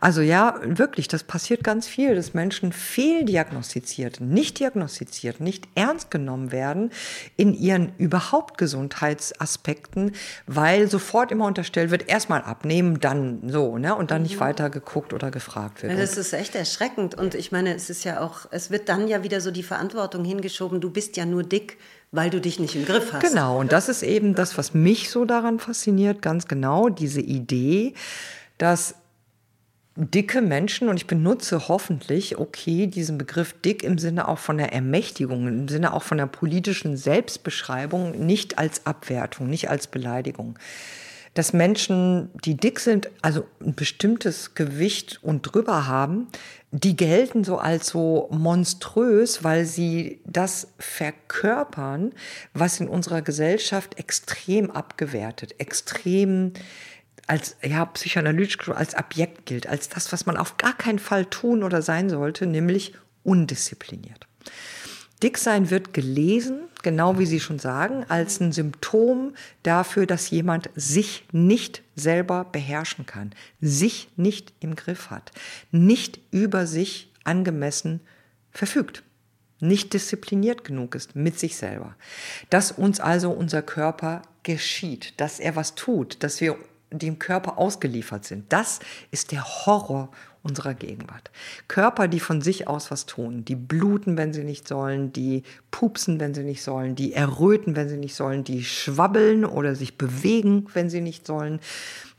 Also 0.00 0.20
ja, 0.20 0.60
wirklich, 0.64 1.08
das 1.08 1.24
passiert 1.24 1.64
ganz 1.64 1.86
viel, 1.86 2.14
dass 2.14 2.34
Menschen 2.34 2.72
fehldiagnostiziert, 2.72 4.20
nicht 4.20 4.58
diagnostiziert, 4.58 5.40
nicht 5.40 5.68
ernst 5.74 6.10
genommen 6.10 6.52
werden 6.52 6.90
in 7.36 7.54
ihren 7.54 7.92
überhaupt 7.98 8.58
Gesundheitsaspekten, 8.58 10.12
weil 10.46 10.88
sofort 10.88 11.32
immer 11.32 11.46
unterstellt 11.46 11.90
wird, 11.90 12.08
erstmal 12.08 12.42
abnehmen, 12.42 13.00
dann 13.00 13.42
so, 13.48 13.78
ne, 13.78 13.94
und 13.94 14.10
dann 14.10 14.22
nicht 14.22 14.36
mhm. 14.36 14.40
weiter 14.40 14.70
geguckt 14.70 15.12
oder 15.12 15.30
gefragt 15.30 15.82
wird. 15.82 15.98
das 15.98 16.16
ist 16.16 16.32
echt 16.32 16.54
erschreckend 16.54 17.14
und 17.14 17.34
ich 17.34 17.52
meine, 17.52 17.74
es 17.74 17.90
ist 17.90 18.04
ja 18.04 18.20
auch, 18.20 18.46
es 18.50 18.70
wird 18.70 18.88
dann 18.88 19.08
ja 19.08 19.22
wieder 19.22 19.40
so 19.40 19.50
die 19.50 19.62
Verantwortung 19.62 20.24
hingeschoben, 20.24 20.80
du 20.80 20.90
bist 20.90 21.16
ja 21.16 21.26
nur 21.26 21.42
dick, 21.42 21.78
weil 22.12 22.30
du 22.30 22.40
dich 22.40 22.58
nicht 22.58 22.74
im 22.74 22.84
Griff 22.84 23.12
hast. 23.12 23.22
Genau, 23.22 23.58
und 23.58 23.72
das 23.72 23.88
ist 23.88 24.02
eben 24.02 24.34
das, 24.34 24.58
was 24.58 24.74
mich 24.74 25.10
so 25.10 25.24
daran 25.24 25.58
fasziniert, 25.58 26.22
ganz 26.22 26.48
genau, 26.48 26.88
diese 26.88 27.20
Idee, 27.20 27.94
dass 28.58 28.94
dicke 30.00 30.40
Menschen, 30.40 30.88
und 30.88 30.96
ich 30.96 31.06
benutze 31.06 31.68
hoffentlich, 31.68 32.38
okay, 32.38 32.86
diesen 32.86 33.18
Begriff 33.18 33.54
dick 33.60 33.82
im 33.82 33.98
Sinne 33.98 34.28
auch 34.28 34.38
von 34.38 34.58
der 34.58 34.72
Ermächtigung, 34.72 35.46
im 35.46 35.68
Sinne 35.68 35.92
auch 35.92 36.02
von 36.02 36.18
der 36.18 36.26
politischen 36.26 36.96
Selbstbeschreibung, 36.96 38.26
nicht 38.26 38.58
als 38.58 38.86
Abwertung, 38.86 39.48
nicht 39.48 39.68
als 39.68 39.86
Beleidigung. 39.86 40.58
Dass 41.34 41.52
Menschen, 41.52 42.30
die 42.44 42.56
dick 42.56 42.80
sind, 42.80 43.08
also 43.22 43.44
ein 43.60 43.74
bestimmtes 43.74 44.54
Gewicht 44.54 45.20
und 45.22 45.42
drüber 45.42 45.86
haben, 45.86 46.26
die 46.72 46.96
gelten 46.96 47.44
so 47.44 47.58
als 47.58 47.88
so 47.88 48.28
monströs, 48.32 49.44
weil 49.44 49.64
sie 49.64 50.20
das 50.24 50.68
verkörpern, 50.78 52.12
was 52.52 52.80
in 52.80 52.88
unserer 52.88 53.22
Gesellschaft 53.22 53.98
extrem 53.98 54.70
abgewertet, 54.70 55.54
extrem 55.58 56.52
als 57.26 57.56
ja 57.62 57.84
psychoanalytisch 57.84 58.68
als 58.68 58.96
Objekt 58.96 59.46
gilt, 59.46 59.66
als 59.66 59.88
das, 59.88 60.12
was 60.12 60.26
man 60.26 60.36
auf 60.36 60.56
gar 60.56 60.76
keinen 60.76 60.98
Fall 60.98 61.26
tun 61.26 61.62
oder 61.62 61.82
sein 61.82 62.08
sollte, 62.10 62.46
nämlich 62.46 62.94
undiszipliniert. 63.22 64.26
Dicksein 65.22 65.70
wird 65.70 65.92
gelesen, 65.92 66.62
genau 66.82 67.18
wie 67.18 67.26
Sie 67.26 67.40
schon 67.40 67.58
sagen, 67.58 68.04
als 68.08 68.40
ein 68.40 68.52
Symptom 68.52 69.34
dafür, 69.62 70.06
dass 70.06 70.30
jemand 70.30 70.70
sich 70.74 71.26
nicht 71.30 71.82
selber 71.94 72.44
beherrschen 72.44 73.04
kann, 73.04 73.32
sich 73.60 74.08
nicht 74.16 74.54
im 74.60 74.76
Griff 74.76 75.10
hat, 75.10 75.30
nicht 75.70 76.20
über 76.30 76.66
sich 76.66 77.12
angemessen 77.24 78.00
verfügt, 78.50 79.02
nicht 79.60 79.92
diszipliniert 79.92 80.64
genug 80.64 80.94
ist 80.94 81.14
mit 81.14 81.38
sich 81.38 81.56
selber. 81.56 81.94
Dass 82.48 82.72
uns 82.72 82.98
also 82.98 83.30
unser 83.30 83.60
Körper 83.60 84.22
geschieht, 84.42 85.20
dass 85.20 85.38
er 85.38 85.54
was 85.54 85.74
tut, 85.74 86.22
dass 86.22 86.40
wir 86.40 86.56
dem 86.90 87.18
Körper 87.18 87.58
ausgeliefert 87.58 88.24
sind. 88.24 88.52
Das 88.52 88.80
ist 89.10 89.32
der 89.32 89.44
Horror 89.44 90.10
unserer 90.42 90.74
Gegenwart. 90.74 91.30
Körper, 91.68 92.08
die 92.08 92.20
von 92.20 92.40
sich 92.40 92.66
aus 92.66 92.90
was 92.90 93.06
tun, 93.06 93.44
die 93.44 93.54
bluten, 93.54 94.16
wenn 94.16 94.32
sie 94.32 94.44
nicht 94.44 94.66
sollen, 94.66 95.12
die 95.12 95.42
pupsen, 95.70 96.18
wenn 96.18 96.34
sie 96.34 96.42
nicht 96.42 96.62
sollen, 96.62 96.94
die 96.94 97.12
erröten, 97.12 97.76
wenn 97.76 97.88
sie 97.88 97.98
nicht 97.98 98.14
sollen, 98.14 98.44
die 98.44 98.64
schwabbeln 98.64 99.44
oder 99.44 99.74
sich 99.74 99.98
bewegen, 99.98 100.66
wenn 100.72 100.88
sie 100.88 101.02
nicht 101.02 101.26
sollen, 101.26 101.60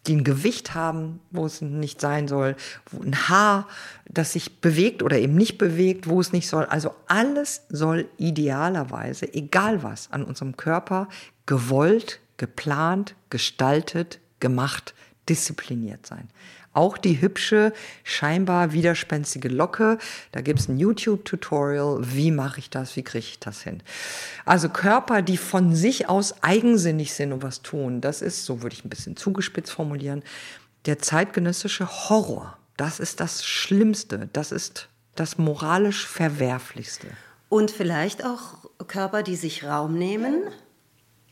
die 0.08 0.16
ein 0.16 0.24
Gewicht 0.24 0.74
haben, 0.74 1.20
wo 1.30 1.46
es 1.46 1.62
nicht 1.62 2.02
sein 2.02 2.28
soll, 2.28 2.56
ein 3.04 3.30
Haar, 3.30 3.68
das 4.10 4.34
sich 4.34 4.60
bewegt 4.60 5.04
oder 5.04 5.18
eben 5.18 5.36
nicht 5.36 5.58
bewegt, 5.58 6.08
wo 6.08 6.20
es 6.20 6.32
nicht 6.32 6.48
soll. 6.48 6.66
Also 6.66 6.96
alles 7.08 7.64
soll 7.70 8.08
idealerweise, 8.18 9.32
egal 9.34 9.84
was, 9.84 10.12
an 10.12 10.24
unserem 10.24 10.58
Körper 10.58 11.08
gewollt, 11.46 12.20
geplant, 12.38 13.16
gestaltet, 13.30 14.20
gemacht, 14.42 14.94
diszipliniert 15.30 16.06
sein. 16.06 16.30
Auch 16.74 16.98
die 16.98 17.20
hübsche, 17.20 17.74
scheinbar 18.04 18.72
widerspenstige 18.72 19.50
Locke. 19.50 19.98
Da 20.32 20.40
gibt 20.42 20.60
es 20.60 20.70
ein 20.70 20.78
YouTube-Tutorial. 20.78 22.00
Wie 22.02 22.32
mache 22.32 22.60
ich 22.60 22.70
das? 22.70 22.96
Wie 22.96 23.04
kriege 23.04 23.26
ich 23.26 23.40
das 23.40 23.62
hin? 23.62 23.84
Also 24.46 24.70
Körper, 24.70 25.22
die 25.22 25.38
von 25.38 25.76
sich 25.76 26.08
aus 26.08 26.42
eigensinnig 26.44 27.14
sind 27.14 27.34
und 27.34 27.44
was 27.44 27.62
tun, 27.62 28.00
das 28.00 28.22
ist, 28.22 28.46
so 28.46 28.62
würde 28.62 28.74
ich 28.74 28.86
ein 28.86 28.90
bisschen 28.90 29.18
zugespitzt 29.18 29.72
formulieren, 29.72 30.24
der 30.86 31.00
zeitgenössische 31.00 31.88
Horror. 32.10 32.58
Das 32.78 33.00
ist 33.00 33.20
das 33.20 33.46
Schlimmste. 33.46 34.30
Das 34.32 34.52
ist 34.52 34.88
das 35.16 35.38
moralisch 35.38 36.08
Verwerflichste. 36.08 37.08
Und 37.50 37.70
vielleicht 37.70 38.26
auch 38.26 38.70
Körper, 38.88 39.24
die 39.24 39.36
sich 39.36 39.66
Raum 39.66 39.98
nehmen 39.98 40.44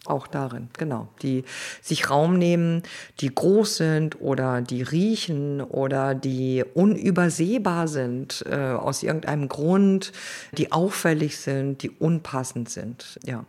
auch 0.09 0.27
darin, 0.27 0.69
genau. 0.77 1.07
Die 1.21 1.43
sich 1.81 2.09
Raum 2.09 2.37
nehmen, 2.37 2.83
die 3.19 3.33
groß 3.33 3.77
sind 3.77 4.21
oder 4.21 4.61
die 4.61 4.81
riechen 4.81 5.61
oder 5.61 6.15
die 6.15 6.63
unübersehbar 6.73 7.87
sind 7.87 8.43
äh, 8.49 8.55
aus 8.55 9.03
irgendeinem 9.03 9.47
Grund, 9.49 10.11
die 10.53 10.71
auffällig 10.71 11.37
sind, 11.37 11.83
die 11.83 11.89
unpassend 11.89 12.69
sind. 12.69 13.19
Ja. 13.25 13.45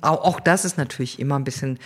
Auch, 0.00 0.24
auch 0.24 0.40
das 0.40 0.64
ist 0.64 0.78
natürlich 0.78 1.18
immer 1.18 1.38
ein 1.38 1.44
bisschen 1.44 1.78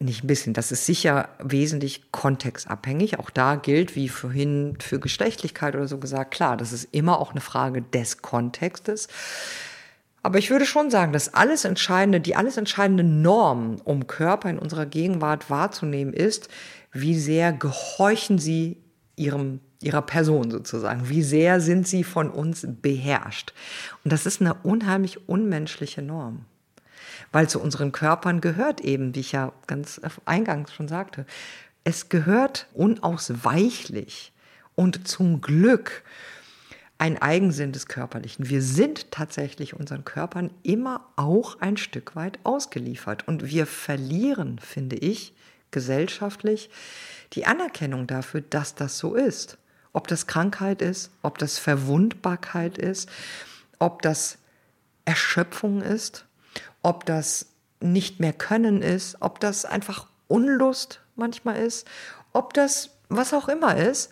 nicht 0.00 0.22
ein 0.22 0.28
bisschen, 0.28 0.54
das 0.54 0.70
ist 0.70 0.86
sicher 0.86 1.28
wesentlich 1.40 2.12
kontextabhängig. 2.12 3.18
Auch 3.18 3.30
da 3.30 3.56
gilt, 3.56 3.96
wie 3.96 4.08
vorhin 4.08 4.76
für 4.80 5.00
Geschlechtlichkeit 5.00 5.74
oder 5.74 5.88
so 5.88 5.98
gesagt, 5.98 6.30
klar, 6.30 6.56
das 6.56 6.72
ist 6.72 6.88
immer 6.92 7.18
auch 7.18 7.32
eine 7.32 7.40
Frage 7.40 7.82
des 7.82 8.22
Kontextes. 8.22 9.08
Aber 10.28 10.36
ich 10.36 10.50
würde 10.50 10.66
schon 10.66 10.90
sagen, 10.90 11.14
dass 11.14 11.32
alles 11.32 11.64
entscheidende, 11.64 12.20
die 12.20 12.36
alles 12.36 12.58
entscheidende 12.58 13.02
Norm, 13.02 13.76
um 13.84 14.06
Körper 14.06 14.50
in 14.50 14.58
unserer 14.58 14.84
Gegenwart 14.84 15.48
wahrzunehmen, 15.48 16.12
ist, 16.12 16.50
wie 16.92 17.18
sehr 17.18 17.50
gehorchen 17.50 18.38
sie 18.38 18.76
ihrem 19.16 19.60
ihrer 19.80 20.02
Person 20.02 20.50
sozusagen. 20.50 21.08
Wie 21.08 21.22
sehr 21.22 21.62
sind 21.62 21.88
sie 21.88 22.04
von 22.04 22.28
uns 22.28 22.66
beherrscht? 22.68 23.54
Und 24.04 24.12
das 24.12 24.26
ist 24.26 24.42
eine 24.42 24.52
unheimlich 24.52 25.30
unmenschliche 25.30 26.02
Norm. 26.02 26.44
Weil 27.32 27.48
zu 27.48 27.58
unseren 27.58 27.92
Körpern 27.92 28.42
gehört 28.42 28.82
eben, 28.82 29.14
wie 29.14 29.20
ich 29.20 29.32
ja 29.32 29.54
ganz 29.66 29.98
eingangs 30.26 30.74
schon 30.74 30.88
sagte, 30.88 31.24
es 31.84 32.10
gehört 32.10 32.66
unausweichlich 32.74 34.34
und 34.74 35.08
zum 35.08 35.40
Glück 35.40 36.02
ein 36.98 37.22
Eigensinn 37.22 37.70
des 37.70 37.86
Körperlichen. 37.86 38.48
Wir 38.50 38.60
sind 38.60 39.12
tatsächlich 39.12 39.74
unseren 39.74 40.04
Körpern 40.04 40.50
immer 40.64 41.06
auch 41.14 41.60
ein 41.60 41.76
Stück 41.76 42.16
weit 42.16 42.40
ausgeliefert. 42.42 43.26
Und 43.28 43.46
wir 43.46 43.66
verlieren, 43.66 44.58
finde 44.58 44.96
ich, 44.96 45.32
gesellschaftlich 45.70 46.70
die 47.34 47.46
Anerkennung 47.46 48.06
dafür, 48.08 48.40
dass 48.40 48.74
das 48.74 48.98
so 48.98 49.14
ist. 49.14 49.58
Ob 49.92 50.08
das 50.08 50.26
Krankheit 50.26 50.82
ist, 50.82 51.12
ob 51.22 51.38
das 51.38 51.58
Verwundbarkeit 51.58 52.78
ist, 52.78 53.08
ob 53.78 54.02
das 54.02 54.38
Erschöpfung 55.04 55.82
ist, 55.82 56.26
ob 56.82 57.06
das 57.06 57.46
nicht 57.80 58.18
mehr 58.18 58.32
können 58.32 58.82
ist, 58.82 59.18
ob 59.20 59.38
das 59.40 59.64
einfach 59.64 60.08
Unlust 60.26 61.00
manchmal 61.14 61.56
ist, 61.56 61.86
ob 62.32 62.54
das 62.54 62.90
was 63.08 63.32
auch 63.32 63.48
immer 63.48 63.76
ist. 63.76 64.10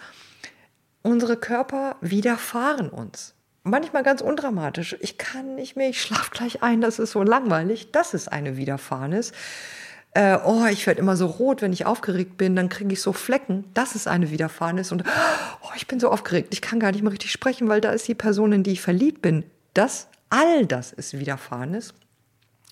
Unsere 1.07 1.37
Körper 1.37 1.95
widerfahren 2.01 2.89
uns. 2.89 3.35
Manchmal 3.63 4.03
ganz 4.03 4.23
undramatisch. 4.23 4.97
Ich 4.99 5.19
kann 5.19 5.55
nicht 5.55 5.77
mehr, 5.77 5.89
ich 5.89 6.03
schlafe 6.03 6.33
gleich 6.33 6.65
ein, 6.65 6.81
das 6.81 6.99
ist 6.99 7.13
so 7.13 7.23
langweilig. 7.23 7.93
Das 7.93 8.13
ist 8.13 8.27
eine 8.27 8.57
Widerfahrenes. 8.57 9.31
Äh, 10.15 10.37
oh, 10.45 10.67
ich 10.67 10.85
werde 10.85 11.01
immer 11.01 11.17
so 11.17 11.27
rot, 11.27 11.63
wenn 11.63 11.73
ich 11.73 11.87
aufgeregt 11.87 12.37
bin, 12.37 12.57
dann 12.57 12.69
kriege 12.69 12.93
ich 12.93 13.01
so 13.01 13.13
Flecken. 13.13 13.67
Das 13.73 13.95
ist 13.95 14.09
eine 14.09 14.33
Widerfahrenes. 14.33 14.91
Und 14.91 15.05
oh, 15.63 15.71
ich 15.77 15.87
bin 15.87 16.01
so 16.01 16.11
aufgeregt, 16.11 16.49
ich 16.51 16.61
kann 16.61 16.81
gar 16.81 16.91
nicht 16.91 17.03
mehr 17.03 17.13
richtig 17.13 17.31
sprechen, 17.31 17.69
weil 17.69 17.81
da 17.81 17.91
ist 17.91 18.09
die 18.09 18.17
Person, 18.17 18.51
in 18.51 18.65
die 18.65 18.73
ich 18.73 18.81
verliebt 18.81 19.23
bin. 19.23 19.45
Das, 19.75 20.09
all 20.29 20.67
das 20.67 20.93
ist 20.93 21.17
Widerfahrenes 21.17 21.95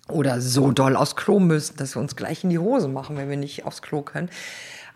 oder 0.08 0.40
so 0.40 0.72
doll 0.72 0.96
aufs 0.96 1.14
Klo 1.14 1.38
müssen, 1.38 1.76
dass 1.76 1.96
wir 1.96 2.00
uns 2.00 2.16
gleich 2.16 2.44
in 2.44 2.50
die 2.50 2.58
Hose 2.58 2.88
machen, 2.88 3.16
wenn 3.16 3.30
wir 3.30 3.36
nicht 3.36 3.64
aufs 3.64 3.80
Klo 3.80 4.02
können. 4.02 4.28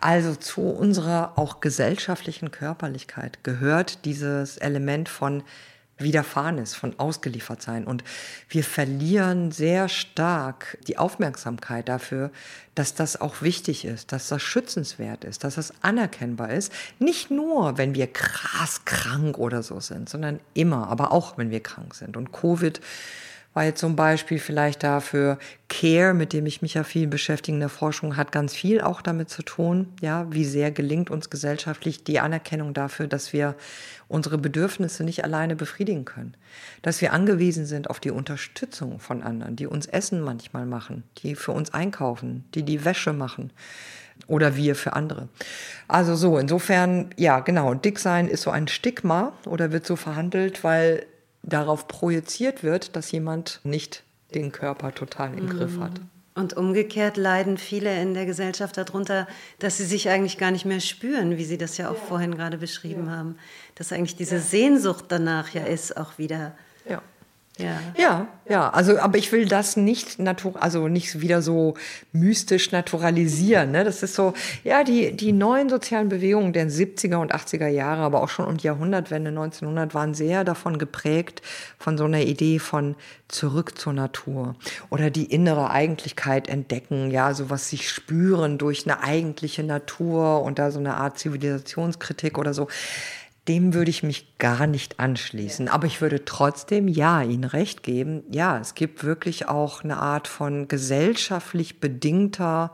Also 0.01 0.37
zu 0.37 0.63
unserer 0.63 1.33
auch 1.37 1.61
gesellschaftlichen 1.61 2.51
Körperlichkeit 2.51 3.43
gehört 3.43 4.05
dieses 4.05 4.57
Element 4.57 5.09
von 5.09 5.43
Widerfahrenes, 5.99 6.75
von 6.75 6.99
ausgeliefert 6.99 7.61
sein. 7.61 7.85
Und 7.85 8.05
wir 8.49 8.63
verlieren 8.63 9.51
sehr 9.51 9.89
stark 9.89 10.79
die 10.87 10.97
Aufmerksamkeit 10.97 11.89
dafür, 11.89 12.31
dass 12.75 12.95
das 12.95 13.21
auch 13.21 13.43
wichtig 13.43 13.85
ist, 13.85 14.13
dass 14.13 14.29
das 14.29 14.41
schützenswert 14.41 15.25
ist, 15.25 15.43
dass 15.43 15.57
das 15.57 15.73
anerkennbar 15.83 16.51
ist. 16.51 16.73
Nicht 17.01 17.31
nur, 17.31 17.77
wenn 17.79 17.95
wir 17.95 18.07
krass 18.07 18.85
krank 18.85 19.39
oder 19.39 19.63
so 19.63 19.81
sind, 19.81 20.09
sondern 20.09 20.39
immer, 20.55 20.89
aber 20.89 21.13
auch, 21.13 21.37
wenn 21.37 21.51
wir 21.51 21.61
krank 21.61 21.95
sind. 21.95 22.17
Und 22.17 22.33
Covid 22.33 22.81
jetzt 23.57 23.81
zum 23.81 23.97
Beispiel 23.97 24.39
vielleicht 24.39 24.83
dafür 24.83 25.39
Care, 25.69 26.15
mit 26.15 26.33
dem 26.33 26.47
ich 26.47 26.63
mich 26.63 26.75
ja 26.75 26.85
viel 26.85 27.07
beschäftige 27.07 27.57
in 27.57 27.61
der 27.61 27.69
Forschung, 27.69 28.17
hat 28.17 28.31
ganz 28.31 28.55
viel 28.55 28.81
auch 28.81 29.03
damit 29.03 29.31
zu 29.31 29.43
tun, 29.43 29.89
ja, 30.01 30.27
wie 30.31 30.45
sehr 30.45 30.71
gelingt 30.71 31.11
uns 31.11 31.29
gesellschaftlich 31.29 32.05
die 32.05 32.21
Anerkennung 32.21 32.73
dafür, 32.73 33.07
dass 33.07 33.33
wir 33.33 33.57
unsere 34.07 34.39
Bedürfnisse 34.39 35.05
nicht 35.05 35.25
alleine 35.25 35.57
befriedigen 35.57 36.05
können, 36.05 36.35
dass 36.83 37.01
wir 37.01 37.13
angewiesen 37.13 37.67
sind 37.67 37.91
auf 37.91 38.01
die 38.01 38.11
Unterstützung 38.11 39.01
von 39.01 39.23
anderen, 39.23 39.57
die 39.57 39.67
uns 39.67 39.87
Essen 39.87 40.21
manchmal 40.21 40.67
machen, 40.67 41.03
die 41.19 41.35
für 41.35 41.53
uns 41.53 41.75
einkaufen, 41.75 42.45
die 42.55 42.63
die 42.63 42.85
Wäsche 42.85 43.13
machen 43.13 43.53
oder 44.27 44.57
wir 44.57 44.75
für 44.75 44.95
andere. 44.95 45.29
Also 45.87 46.17
so, 46.17 46.39
insofern, 46.39 47.11
ja, 47.17 47.41
genau, 47.41 47.75
dick 47.75 47.99
sein 47.99 48.29
ist 48.29 48.43
so 48.43 48.51
ein 48.51 48.69
Stigma 48.69 49.33
oder 49.47 49.73
wird 49.73 49.87
so 49.87 49.97
verhandelt, 49.97 50.65
weil 50.65 51.07
darauf 51.43 51.89
projiziert 51.89 52.63
wird, 52.63 52.97
dass 52.97 53.11
jemand 53.13 53.61
nicht 53.65 54.03
den 54.35 54.53
Körper 54.53 54.95
total 54.95 55.37
im 55.39 55.49
Griff 55.49 55.77
mhm. 55.77 55.85
hat. 55.85 56.01
Und 56.35 56.57
umgekehrt 56.57 57.17
leiden 57.17 57.59
viele 57.59 58.01
in 58.01 58.15
der 58.15 58.25
Gesellschaft 58.25 58.77
darunter, 58.77 59.27
dass 59.59 59.77
sie 59.77 59.85
sich 59.85 60.09
eigentlich 60.09 60.39
gar 60.39 60.53
nicht 60.53 60.65
mehr 60.65 60.79
spüren, 60.79 61.37
wie 61.37 61.45
Sie 61.45 61.59
das 61.59 61.79
ja 61.79 61.91
auch 61.91 61.95
ja. 61.95 62.07
vorhin 62.07 62.37
gerade 62.37 62.59
beschrieben 62.59 63.07
ja. 63.07 63.13
haben. 63.13 63.39
Dass 63.75 63.93
eigentlich 63.93 64.15
diese 64.15 64.37
ja. 64.37 64.41
Sehnsucht 64.41 65.07
danach 65.09 65.53
ja 65.53 65.65
ist, 65.65 65.97
auch 65.97 66.17
wieder 66.19 66.55
ja. 67.59 67.81
ja, 67.97 68.29
ja, 68.49 68.71
also 68.71 68.99
aber 68.99 69.19
ich 69.19 69.33
will 69.33 69.47
das 69.47 69.77
nicht 69.77 70.21
natur, 70.21 70.55
also 70.63 70.87
nicht 70.87 71.21
wieder 71.21 71.43
so 71.43 71.75
mystisch 72.13 72.71
naturalisieren. 72.71 73.73
Ne? 73.73 73.83
Das 73.83 74.03
ist 74.05 74.15
so, 74.15 74.33
ja, 74.63 74.85
die, 74.85 75.17
die 75.17 75.33
neuen 75.33 75.69
sozialen 75.69 76.09
Bewegungen 76.09 76.53
der 76.53 76.71
70er 76.71 77.17
und 77.17 77.35
80er 77.35 77.67
Jahre, 77.67 78.03
aber 78.03 78.23
auch 78.23 78.29
schon 78.29 78.47
und 78.47 78.63
Jahrhundertwende 78.63 79.31
1900 79.31 79.93
waren 79.93 80.15
sehr 80.15 80.45
davon 80.45 80.79
geprägt, 80.79 81.43
von 81.79 81.99
so 81.99 82.05
einer 82.05 82.23
Idee 82.23 82.61
von 82.61 82.95
zurück 83.27 83.77
zur 83.77 83.93
Natur 83.93 84.55
oder 84.89 85.11
die 85.11 85.25
innere 85.25 85.71
Eigentlichkeit 85.71 86.49
entdecken, 86.49 87.11
ja, 87.11 87.35
so 87.35 87.51
was 87.51 87.69
sich 87.69 87.91
spüren 87.91 88.57
durch 88.59 88.87
eine 88.87 89.03
eigentliche 89.03 89.65
Natur 89.65 90.43
und 90.43 90.59
da 90.61 90.71
so 90.71 90.79
eine 90.79 90.95
Art 90.95 91.19
Zivilisationskritik 91.19 92.39
oder 92.39 92.55
so 92.55 92.69
dem 93.49 93.75
würde 93.75 93.91
ich 93.91 94.03
mich 94.03 94.39
gar 94.39 94.67
nicht 94.67 95.01
anschließen. 95.01 95.69
Aber 95.69 95.87
ich 95.87 96.01
würde 96.01 96.25
trotzdem, 96.25 96.87
ja, 96.87 97.23
Ihnen 97.23 97.45
recht 97.45 97.83
geben. 97.83 98.23
Ja, 98.31 98.59
es 98.59 98.75
gibt 98.75 99.03
wirklich 99.05 99.49
auch 99.49 99.83
eine 99.83 99.97
Art 99.97 100.29
von 100.29 100.69
gesellschaftlich 100.69 101.81
bedingter, 101.81 102.73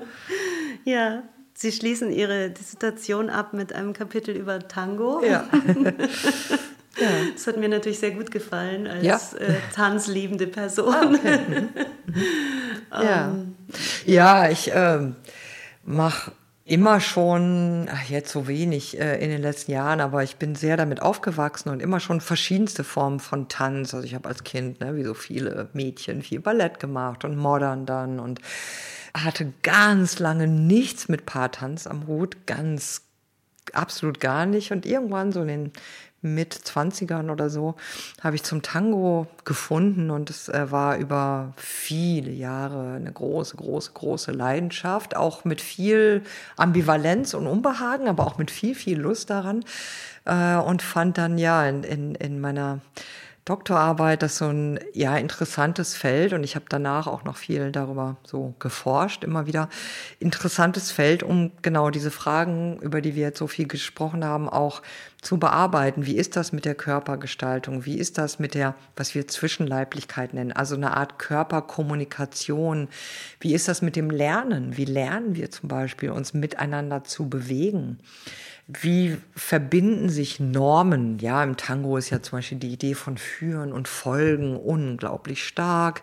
Ja, 0.87 1.23
Sie 1.57 1.71
schließen 1.71 2.11
Ihre 2.11 2.49
Dissertation 2.49 3.29
ab 3.29 3.53
mit 3.53 3.73
einem 3.73 3.93
Kapitel 3.93 4.35
über 4.35 4.59
Tango. 4.59 5.23
Ja. 5.23 5.47
ja. 6.99 7.07
Das 7.33 7.47
hat 7.47 7.57
mir 7.57 7.69
natürlich 7.69 7.99
sehr 7.99 8.11
gut 8.11 8.29
gefallen 8.29 8.87
als 8.87 9.03
ja. 9.03 9.15
äh, 9.39 9.53
tanzliebende 9.73 10.47
Person. 10.47 10.93
Ah, 10.93 11.05
okay. 11.05 11.39
Mhm. 11.47 11.69
ja. 12.91 13.27
Ähm. 13.27 13.55
ja, 14.05 14.49
ich 14.49 14.69
ähm, 14.75 15.15
mache 15.85 16.33
immer 16.65 16.99
schon, 16.99 17.87
ach, 17.91 18.09
jetzt 18.09 18.31
so 18.31 18.47
wenig 18.47 18.99
äh, 18.99 19.23
in 19.23 19.29
den 19.29 19.41
letzten 19.41 19.71
Jahren, 19.71 20.01
aber 20.01 20.23
ich 20.23 20.37
bin 20.37 20.55
sehr 20.55 20.77
damit 20.77 20.99
aufgewachsen 21.01 21.69
und 21.69 21.79
immer 21.79 21.99
schon 21.99 22.21
verschiedenste 22.21 22.83
Formen 22.83 23.19
von 23.19 23.47
Tanz. 23.47 23.93
Also 23.93 24.05
ich 24.05 24.15
habe 24.15 24.27
als 24.27 24.43
Kind, 24.43 24.79
ne, 24.79 24.95
wie 24.95 25.03
so 25.03 25.13
viele 25.13 25.69
Mädchen, 25.73 26.23
viel 26.23 26.39
Ballett 26.39 26.79
gemacht 26.79 27.23
und 27.23 27.37
Modern 27.37 27.85
dann 27.85 28.19
und 28.19 28.41
hatte 29.15 29.53
ganz 29.61 30.17
lange 30.17 30.47
nichts 30.47 31.07
mit 31.07 31.27
Paartanz 31.27 31.85
am 31.85 32.07
Hut, 32.07 32.47
ganz 32.47 33.03
absolut 33.73 34.19
gar 34.19 34.47
nicht. 34.47 34.71
Und 34.71 34.87
irgendwann 34.87 35.31
so 35.31 35.41
in 35.41 35.47
den 35.47 35.71
mit 36.25 36.53
20ern 36.55 37.31
oder 37.31 37.49
so, 37.49 37.75
habe 38.21 38.35
ich 38.35 38.43
zum 38.43 38.61
Tango 38.61 39.27
gefunden 39.45 40.09
und 40.09 40.29
es 40.29 40.49
äh, 40.49 40.71
war 40.71 40.97
über 40.97 41.53
viele 41.55 42.31
Jahre 42.31 42.95
eine 42.95 43.11
große, 43.11 43.55
große, 43.55 43.91
große 43.93 44.31
Leidenschaft, 44.31 45.15
auch 45.15 45.45
mit 45.45 45.61
viel 45.61 46.23
Ambivalenz 46.57 47.33
und 47.33 47.47
Unbehagen, 47.47 48.07
aber 48.07 48.25
auch 48.25 48.37
mit 48.37 48.51
viel, 48.51 48.75
viel 48.75 48.99
Lust 48.99 49.29
daran 49.29 49.63
äh, 50.25 50.55
und 50.55 50.81
fand 50.81 51.17
dann 51.17 51.37
ja 51.37 51.65
in, 51.67 51.83
in, 51.83 52.15
in 52.15 52.41
meiner 52.41 52.79
Doktorarbeit, 53.45 54.23
das 54.23 54.33
ist 54.33 54.37
so 54.39 54.47
ein 54.47 54.79
ja 54.93 55.15
interessantes 55.17 55.95
Feld 55.95 56.33
und 56.33 56.43
ich 56.43 56.55
habe 56.55 56.65
danach 56.67 57.05
auch 57.05 57.23
noch 57.25 57.37
viel 57.37 57.71
darüber 57.71 58.17
so 58.23 58.55
geforscht, 58.57 59.23
immer 59.23 59.45
wieder 59.45 59.69
interessantes 60.17 60.91
Feld, 60.91 61.21
um 61.21 61.51
genau 61.61 61.91
diese 61.91 62.09
Fragen, 62.09 62.79
über 62.79 63.01
die 63.01 63.13
wir 63.13 63.21
jetzt 63.21 63.37
so 63.37 63.45
viel 63.45 63.67
gesprochen 63.67 64.25
haben, 64.25 64.49
auch 64.49 64.81
zu 65.21 65.37
bearbeiten. 65.37 66.07
Wie 66.07 66.17
ist 66.17 66.35
das 66.35 66.53
mit 66.53 66.65
der 66.65 66.73
Körpergestaltung? 66.73 67.85
Wie 67.85 67.99
ist 67.99 68.17
das 68.17 68.39
mit 68.39 68.55
der, 68.55 68.73
was 68.95 69.13
wir 69.13 69.27
Zwischenleiblichkeit 69.27 70.33
nennen, 70.33 70.51
also 70.51 70.73
eine 70.73 70.97
Art 70.97 71.19
Körperkommunikation? 71.19 72.87
Wie 73.39 73.53
ist 73.53 73.67
das 73.67 73.83
mit 73.83 73.95
dem 73.95 74.09
Lernen? 74.09 74.75
Wie 74.75 74.85
lernen 74.85 75.35
wir 75.35 75.51
zum 75.51 75.69
Beispiel 75.69 76.09
uns 76.09 76.33
miteinander 76.33 77.03
zu 77.03 77.29
bewegen? 77.29 77.99
Wie 78.67 79.17
verbinden 79.35 80.09
sich 80.09 80.39
Normen? 80.39 81.19
Ja, 81.19 81.43
im 81.43 81.55
Tango 81.55 81.97
ist 81.97 82.09
ja 82.09 82.23
zum 82.23 82.39
Beispiel 82.39 82.57
die 82.57 82.73
Idee 82.73 82.95
von 82.95 83.19
Führen 83.19 83.71
und 83.71 83.87
Folgen 83.87 84.57
unglaublich 84.57 85.43
stark. 85.43 86.01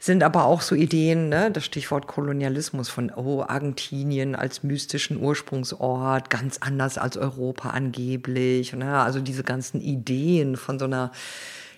Sind 0.00 0.24
aber 0.24 0.44
auch 0.44 0.60
so 0.60 0.74
Ideen, 0.74 1.28
ne, 1.28 1.52
das 1.52 1.64
Stichwort 1.64 2.08
Kolonialismus 2.08 2.88
von, 2.88 3.12
oh, 3.14 3.44
Argentinien 3.46 4.34
als 4.34 4.64
mystischen 4.64 5.18
Ursprungsort, 5.18 6.30
ganz 6.30 6.58
anders 6.58 6.98
als 6.98 7.16
Europa 7.16 7.70
angeblich. 7.70 8.72
Ne? 8.72 8.98
Also 8.98 9.20
diese 9.20 9.44
ganzen 9.44 9.80
Ideen 9.80 10.56
von 10.56 10.80
so 10.80 10.86
einer 10.86 11.12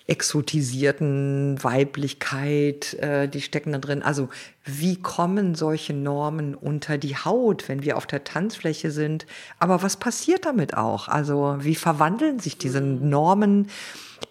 exotisierten 0.05 1.63
Weiblichkeit, 1.63 2.93
äh, 2.95 3.27
die 3.27 3.41
stecken 3.41 3.71
da 3.71 3.77
drin. 3.77 4.03
Also 4.03 4.29
wie 4.65 5.01
kommen 5.01 5.55
solche 5.55 5.93
Normen 5.93 6.55
unter 6.55 6.97
die 6.97 7.15
Haut, 7.15 7.69
wenn 7.69 7.83
wir 7.83 7.97
auf 7.97 8.05
der 8.05 8.23
Tanzfläche 8.23 8.91
sind? 8.91 9.25
Aber 9.59 9.81
was 9.81 9.97
passiert 9.97 10.45
damit 10.45 10.75
auch? 10.75 11.07
Also 11.07 11.57
wie 11.59 11.75
verwandeln 11.75 12.39
sich 12.39 12.57
diese 12.57 12.81
Normen 12.81 13.69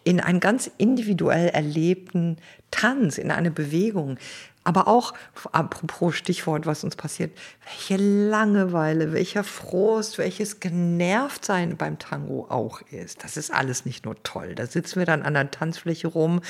in 0.04 0.20
einen 0.20 0.40
ganz 0.40 0.70
individuell 0.78 1.48
erlebten 1.48 2.36
Tanz, 2.70 3.16
in 3.16 3.30
eine 3.30 3.50
Bewegung? 3.50 4.18
Aber 4.64 4.86
auch, 4.86 5.12
apropos 5.50 6.14
Stichwort, 6.14 6.66
was 6.66 6.84
uns 6.84 6.94
passiert, 6.94 7.36
welche 7.64 8.02
Langeweile, 8.02 9.12
welcher 9.12 9.42
Frust, 9.42 10.18
welches 10.18 10.60
Genervtsein 10.60 11.76
beim 11.76 11.98
Tango 11.98 12.46
auch 12.48 12.80
ist. 12.90 13.24
Das 13.24 13.36
ist 13.36 13.52
alles 13.52 13.84
nicht 13.84 14.04
nur 14.04 14.22
toll. 14.22 14.54
Da 14.54 14.66
sitzen 14.66 15.00
wir 15.00 15.06
dann 15.06 15.22
an 15.22 15.34
der 15.34 15.50
Tanzfläche 15.50 16.08
rum 16.08 16.40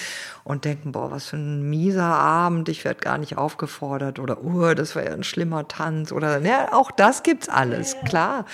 und 0.44 0.64
denken, 0.64 0.92
boah, 0.92 1.10
was 1.10 1.28
für 1.28 1.36
ein 1.36 1.68
mieser 1.70 2.02
Abend, 2.02 2.68
ich 2.68 2.84
werde 2.84 3.00
gar 3.00 3.18
nicht 3.18 3.38
aufgefordert 3.38 4.18
oder, 4.18 4.44
oh, 4.44 4.74
das 4.74 4.94
war 4.94 5.04
ja 5.04 5.12
ein 5.12 5.24
schlimmer 5.24 5.66
Tanz 5.68 6.12
oder, 6.12 6.40
ja, 6.40 6.72
auch 6.72 6.90
das 6.90 7.22
gibt's 7.22 7.48
alles, 7.48 7.96
klar. 8.04 8.44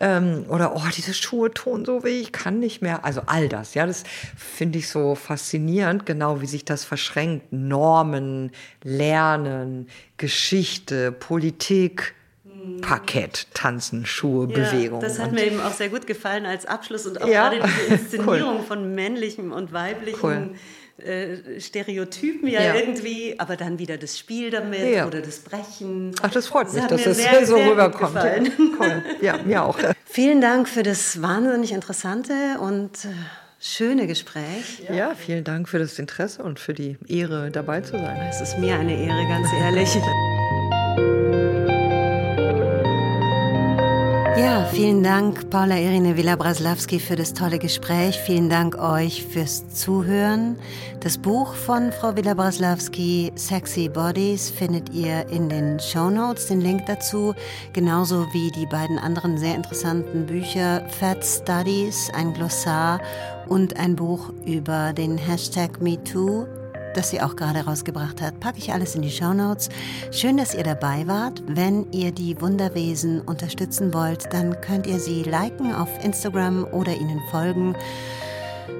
Ähm, 0.00 0.44
oder, 0.48 0.74
oh, 0.74 0.82
diese 0.96 1.14
Schuhe 1.14 1.52
tun 1.52 1.84
so 1.84 2.02
weh, 2.02 2.20
ich 2.20 2.32
kann 2.32 2.58
nicht 2.58 2.82
mehr. 2.82 3.04
Also 3.04 3.22
all 3.26 3.48
das, 3.48 3.74
ja, 3.74 3.86
das 3.86 4.02
finde 4.36 4.78
ich 4.78 4.88
so 4.88 5.14
faszinierend, 5.14 6.04
genau 6.04 6.40
wie 6.40 6.46
sich 6.46 6.64
das 6.64 6.84
verschränkt. 6.84 7.52
Normen, 7.52 8.50
Lernen, 8.88 9.88
Geschichte, 10.16 11.12
Politik, 11.12 12.14
Parkett, 12.80 13.46
Tanzen, 13.54 14.06
Schuhe, 14.06 14.48
ja, 14.48 14.54
Bewegung. 14.54 15.00
Das 15.00 15.18
hat 15.18 15.32
mir 15.32 15.46
eben 15.46 15.60
auch 15.60 15.72
sehr 15.72 15.88
gut 15.88 16.06
gefallen 16.06 16.46
als 16.46 16.66
Abschluss 16.66 17.06
und 17.06 17.20
auch 17.20 17.28
ja. 17.28 17.50
gerade 17.50 17.68
die 17.88 17.92
Inszenierung 17.92 18.58
cool. 18.58 18.64
von 18.66 18.94
männlichem 18.94 19.52
und 19.52 19.72
weiblichem. 19.72 20.20
Cool. 20.22 20.54
Äh, 21.04 21.60
Stereotypen 21.60 22.48
ja, 22.48 22.60
ja, 22.60 22.74
irgendwie, 22.74 23.38
aber 23.38 23.56
dann 23.56 23.78
wieder 23.78 23.98
das 23.98 24.18
Spiel 24.18 24.50
damit 24.50 24.94
ja. 24.94 25.06
oder 25.06 25.20
das 25.20 25.38
Brechen. 25.38 26.12
Ach, 26.22 26.30
das 26.30 26.48
freut 26.48 26.72
mich, 26.72 26.82
das 26.82 26.90
dass 26.90 27.06
es 27.06 27.18
sehr, 27.18 27.46
so 27.46 27.54
sehr 27.54 27.70
rüberkommt. 27.70 28.16
Ja, 28.16 28.34
cool. 28.80 29.04
ja, 29.20 29.38
mir 29.44 29.62
auch. 29.62 29.78
Vielen 30.04 30.40
Dank 30.40 30.68
für 30.68 30.82
das 30.82 31.22
wahnsinnig 31.22 31.70
interessante 31.70 32.58
und 32.60 33.04
äh, 33.04 33.08
schöne 33.60 34.06
Gespräch. 34.06 34.82
Ja, 34.92 35.14
vielen 35.14 35.44
Dank 35.44 35.68
für 35.68 35.78
das 35.78 35.98
Interesse 35.98 36.42
und 36.42 36.58
für 36.58 36.74
die 36.74 36.96
Ehre, 37.06 37.50
dabei 37.50 37.80
zu 37.80 37.92
sein. 37.92 38.20
Es 38.28 38.40
ist 38.40 38.58
mir 38.58 38.74
eine 38.76 38.94
Ehre, 38.94 39.26
ganz 39.28 39.48
ehrlich. 39.52 39.88
Ja, 44.38 44.64
vielen 44.66 45.02
Dank, 45.02 45.50
Paula 45.50 45.76
Irine 45.76 46.16
Villa-Braslawski, 46.16 47.00
für 47.00 47.16
das 47.16 47.34
tolle 47.34 47.58
Gespräch. 47.58 48.16
Vielen 48.24 48.48
Dank 48.48 48.78
euch 48.78 49.26
fürs 49.26 49.68
Zuhören. 49.70 50.56
Das 51.00 51.18
Buch 51.18 51.54
von 51.54 51.90
Frau 51.90 52.14
Villa-Braslawski, 52.14 53.32
Sexy 53.34 53.88
Bodies, 53.88 54.48
findet 54.48 54.90
ihr 54.94 55.28
in 55.28 55.48
den 55.48 55.80
Show 55.80 56.08
Notes, 56.08 56.46
den 56.46 56.60
Link 56.60 56.86
dazu. 56.86 57.34
Genauso 57.72 58.26
wie 58.32 58.52
die 58.52 58.66
beiden 58.66 59.00
anderen 59.00 59.38
sehr 59.38 59.56
interessanten 59.56 60.26
Bücher 60.26 60.88
Fat 60.88 61.24
Studies, 61.24 62.08
ein 62.14 62.32
Glossar 62.32 63.00
und 63.48 63.76
ein 63.76 63.96
Buch 63.96 64.32
über 64.44 64.92
den 64.92 65.18
Hashtag 65.18 65.80
MeToo 65.80 66.46
das 66.98 67.10
sie 67.10 67.20
auch 67.20 67.36
gerade 67.36 67.60
rausgebracht 67.60 68.20
hat, 68.20 68.40
packe 68.40 68.58
ich 68.58 68.72
alles 68.72 68.96
in 68.96 69.02
die 69.02 69.10
Show 69.10 69.32
Notes. 69.32 69.68
Schön, 70.10 70.36
dass 70.36 70.54
ihr 70.54 70.64
dabei 70.64 71.06
wart. 71.06 71.42
Wenn 71.46 71.90
ihr 71.92 72.10
die 72.10 72.40
Wunderwesen 72.40 73.20
unterstützen 73.20 73.94
wollt, 73.94 74.32
dann 74.32 74.60
könnt 74.60 74.86
ihr 74.86 74.98
sie 74.98 75.22
liken 75.22 75.72
auf 75.72 75.88
Instagram 76.04 76.64
oder 76.72 76.94
ihnen 76.96 77.20
folgen. 77.30 77.76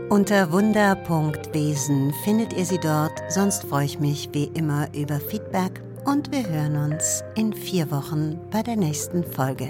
Unter 0.08 0.50
wunder.wesen 0.50 2.12
findet 2.24 2.54
ihr 2.54 2.64
sie 2.64 2.78
dort. 2.78 3.12
Sonst 3.28 3.64
freue 3.64 3.84
ich 3.84 4.00
mich 4.00 4.30
wie 4.32 4.50
immer 4.54 4.88
über 4.94 5.20
Feedback 5.20 5.80
und 6.04 6.32
wir 6.32 6.48
hören 6.48 6.92
uns 6.92 7.22
in 7.36 7.52
vier 7.52 7.90
Wochen 7.90 8.38
bei 8.50 8.62
der 8.62 8.76
nächsten 8.76 9.22
Folge. 9.22 9.68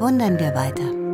Wundern 0.00 0.38
wir 0.38 0.54
weiter. 0.54 1.09